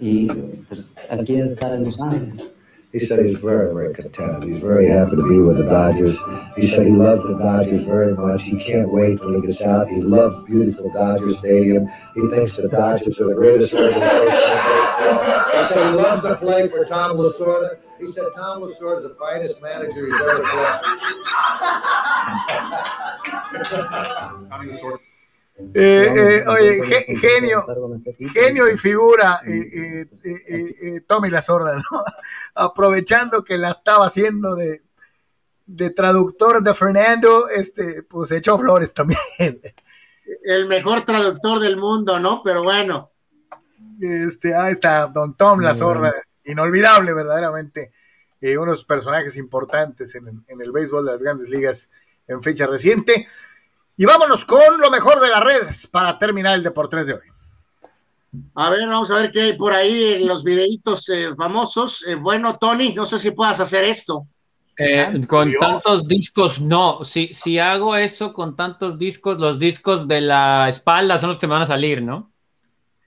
[0.00, 0.28] y,
[0.68, 2.50] pues aquí de estar en Los Ángeles.
[2.94, 4.44] He said he's very, very content.
[4.44, 6.22] He's very happy to be with the Dodgers.
[6.54, 8.42] He said he loves the Dodgers very much.
[8.42, 9.88] He can't wait till he gets out.
[9.88, 11.88] He loves beautiful Dodger Stadium.
[12.14, 14.30] He thinks the Dodgers are the greatest organization in
[14.62, 15.24] baseball.
[15.58, 17.78] He said he loves to play for Tom Lasorda.
[17.98, 20.44] He said Tom Lasorda is the finest manager he's ever
[24.84, 25.13] played.
[25.56, 27.64] Eh, eh, oye, ge- genio,
[28.32, 31.82] genio y figura, eh, eh, eh, eh, eh, Tommy La Sorda, ¿no?
[32.54, 34.82] Aprovechando que la estaba haciendo de,
[35.66, 39.20] de traductor de Fernando, este, pues echó flores también.
[40.44, 42.42] el mejor traductor del mundo, ¿no?
[42.42, 43.12] Pero bueno.
[44.00, 46.12] Este, ahí está, Don Tom La Sorda,
[46.46, 47.92] inolvidable verdaderamente,
[48.40, 51.90] eh, unos personajes importantes en, en el béisbol de las grandes ligas
[52.26, 53.28] en fecha reciente.
[53.96, 57.20] Y vámonos con lo mejor de las redes para terminar el Deportes de hoy.
[58.56, 62.04] A ver, vamos a ver qué hay por ahí en los videitos eh, famosos.
[62.06, 64.26] Eh, bueno, Tony, no sé si puedas hacer esto.
[64.76, 67.04] Eh, con tantos discos, no.
[67.04, 71.46] Si, si hago eso con tantos discos, los discos de la espalda son los que
[71.46, 72.32] me van a salir, ¿no?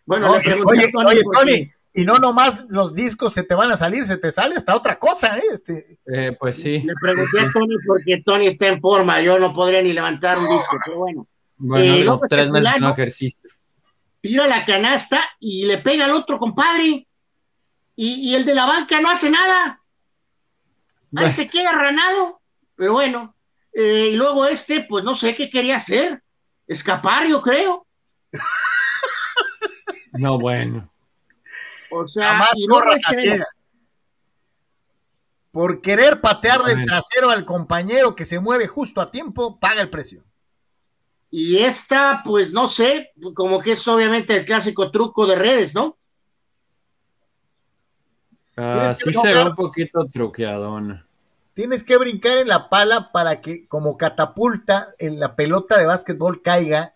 [0.05, 3.33] Bueno, No, le pregunté oye, a Tony oye, porque- Tony, y no nomás los discos
[3.33, 5.43] se te van a salir, se te sale hasta otra cosa, ¿eh?
[5.51, 6.79] Este, Eh, pues sí.
[6.79, 10.47] Le pregunté a Tony porque Tony está en forma, yo no podría ni levantar un
[10.47, 11.27] disco, pero bueno.
[11.57, 13.49] Bueno, Eh, tres meses que no ejerciste.
[14.21, 17.07] Tira la canasta y le pega al otro compadre.
[17.95, 19.81] Y, y el de la banca no hace nada.
[21.15, 22.39] Ahí se queda ranado.
[22.75, 23.33] Pero bueno.
[23.73, 26.21] Eh, y luego este, pues no sé qué quería hacer.
[26.67, 27.87] escapar, yo creo.
[30.13, 30.91] No, bueno.
[31.91, 33.47] O sea, Jamás corras a ciegas.
[35.51, 39.89] Por querer patearle el trasero al compañero que se mueve justo a tiempo, paga el
[39.89, 40.23] precio.
[41.29, 45.97] Y esta, pues no sé, como que es obviamente el clásico truco de redes, ¿no?
[48.55, 51.05] Ah, Tienes que sí se ve un poquito truqueadón.
[51.53, 56.41] Tienes que brincar en la pala para que, como catapulta, en la pelota de básquetbol
[56.41, 56.95] caiga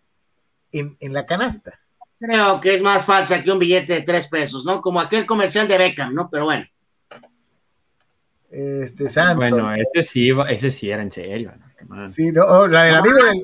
[0.71, 1.80] en, en la canasta.
[2.21, 4.79] Creo que es más falsa que un billete de tres pesos, ¿no?
[4.79, 6.29] Como aquel comercial de Beckham, ¿no?
[6.29, 6.65] Pero bueno.
[8.51, 9.37] Este santo.
[9.37, 11.51] Bueno, ese sí, ese sí era en serio.
[11.89, 12.05] ¿no?
[12.05, 13.41] Sí, no, oh, la del amigo del,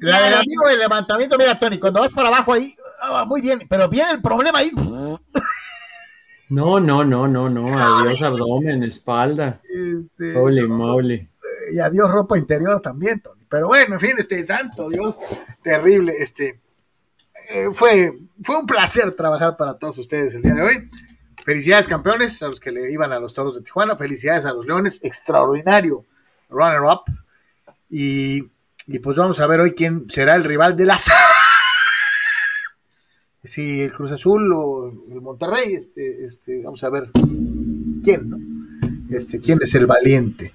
[0.00, 3.62] la del amigo del levantamiento, mira, Tony, cuando vas para abajo ahí, ah, muy bien,
[3.70, 4.70] pero viene el problema ahí.
[6.50, 7.66] No, no, no, no, no.
[7.66, 9.62] Adiós abdomen, espalda.
[9.64, 11.26] Este, Holy moly.
[11.74, 13.46] y adiós ropa interior también, Tony.
[13.48, 15.18] Pero bueno, en fin, este santo Dios,
[15.62, 16.12] terrible.
[16.20, 16.60] Este
[17.50, 18.12] eh, fue,
[18.42, 20.90] fue un placer trabajar para todos ustedes el día de hoy.
[21.44, 23.96] Felicidades, campeones, a los que le iban a los toros de Tijuana.
[23.96, 26.04] Felicidades a los Leones, extraordinario
[26.48, 27.02] runner-up.
[27.90, 28.50] Y,
[28.86, 31.10] y pues vamos a ver hoy quién será el rival de las.
[33.46, 37.10] Si el Cruz Azul o el Monterrey, este, este, vamos a ver
[38.02, 38.38] quién, ¿no?
[39.10, 40.54] Este, quién es el valiente.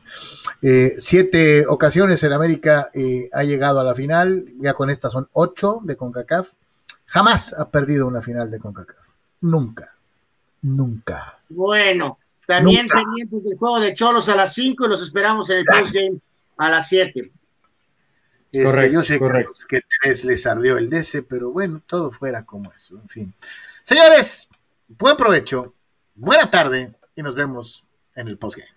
[0.64, 5.30] Eh, siete ocasiones en América eh, ha llegado a la final, ya con estas son
[5.34, 6.54] ocho de CONCACAF.
[7.10, 9.08] Jamás ha perdido una final de CONCACAF.
[9.42, 9.96] Nunca.
[10.62, 11.40] Nunca.
[11.50, 13.00] Bueno, también Nunca.
[13.02, 16.20] pendientes del juego de Cholos a las 5 y los esperamos en el postgame
[16.58, 17.32] a las 7.
[18.52, 19.50] Este, Correcto, yo sé que, correcto.
[19.50, 22.96] los- que tres les ardió el DC, pero bueno, todo fuera como eso.
[22.98, 23.34] En fin.
[23.84, 24.50] Señores,
[24.88, 25.74] buen provecho,
[26.16, 27.84] buena tarde y nos vemos
[28.16, 28.70] en el postgame.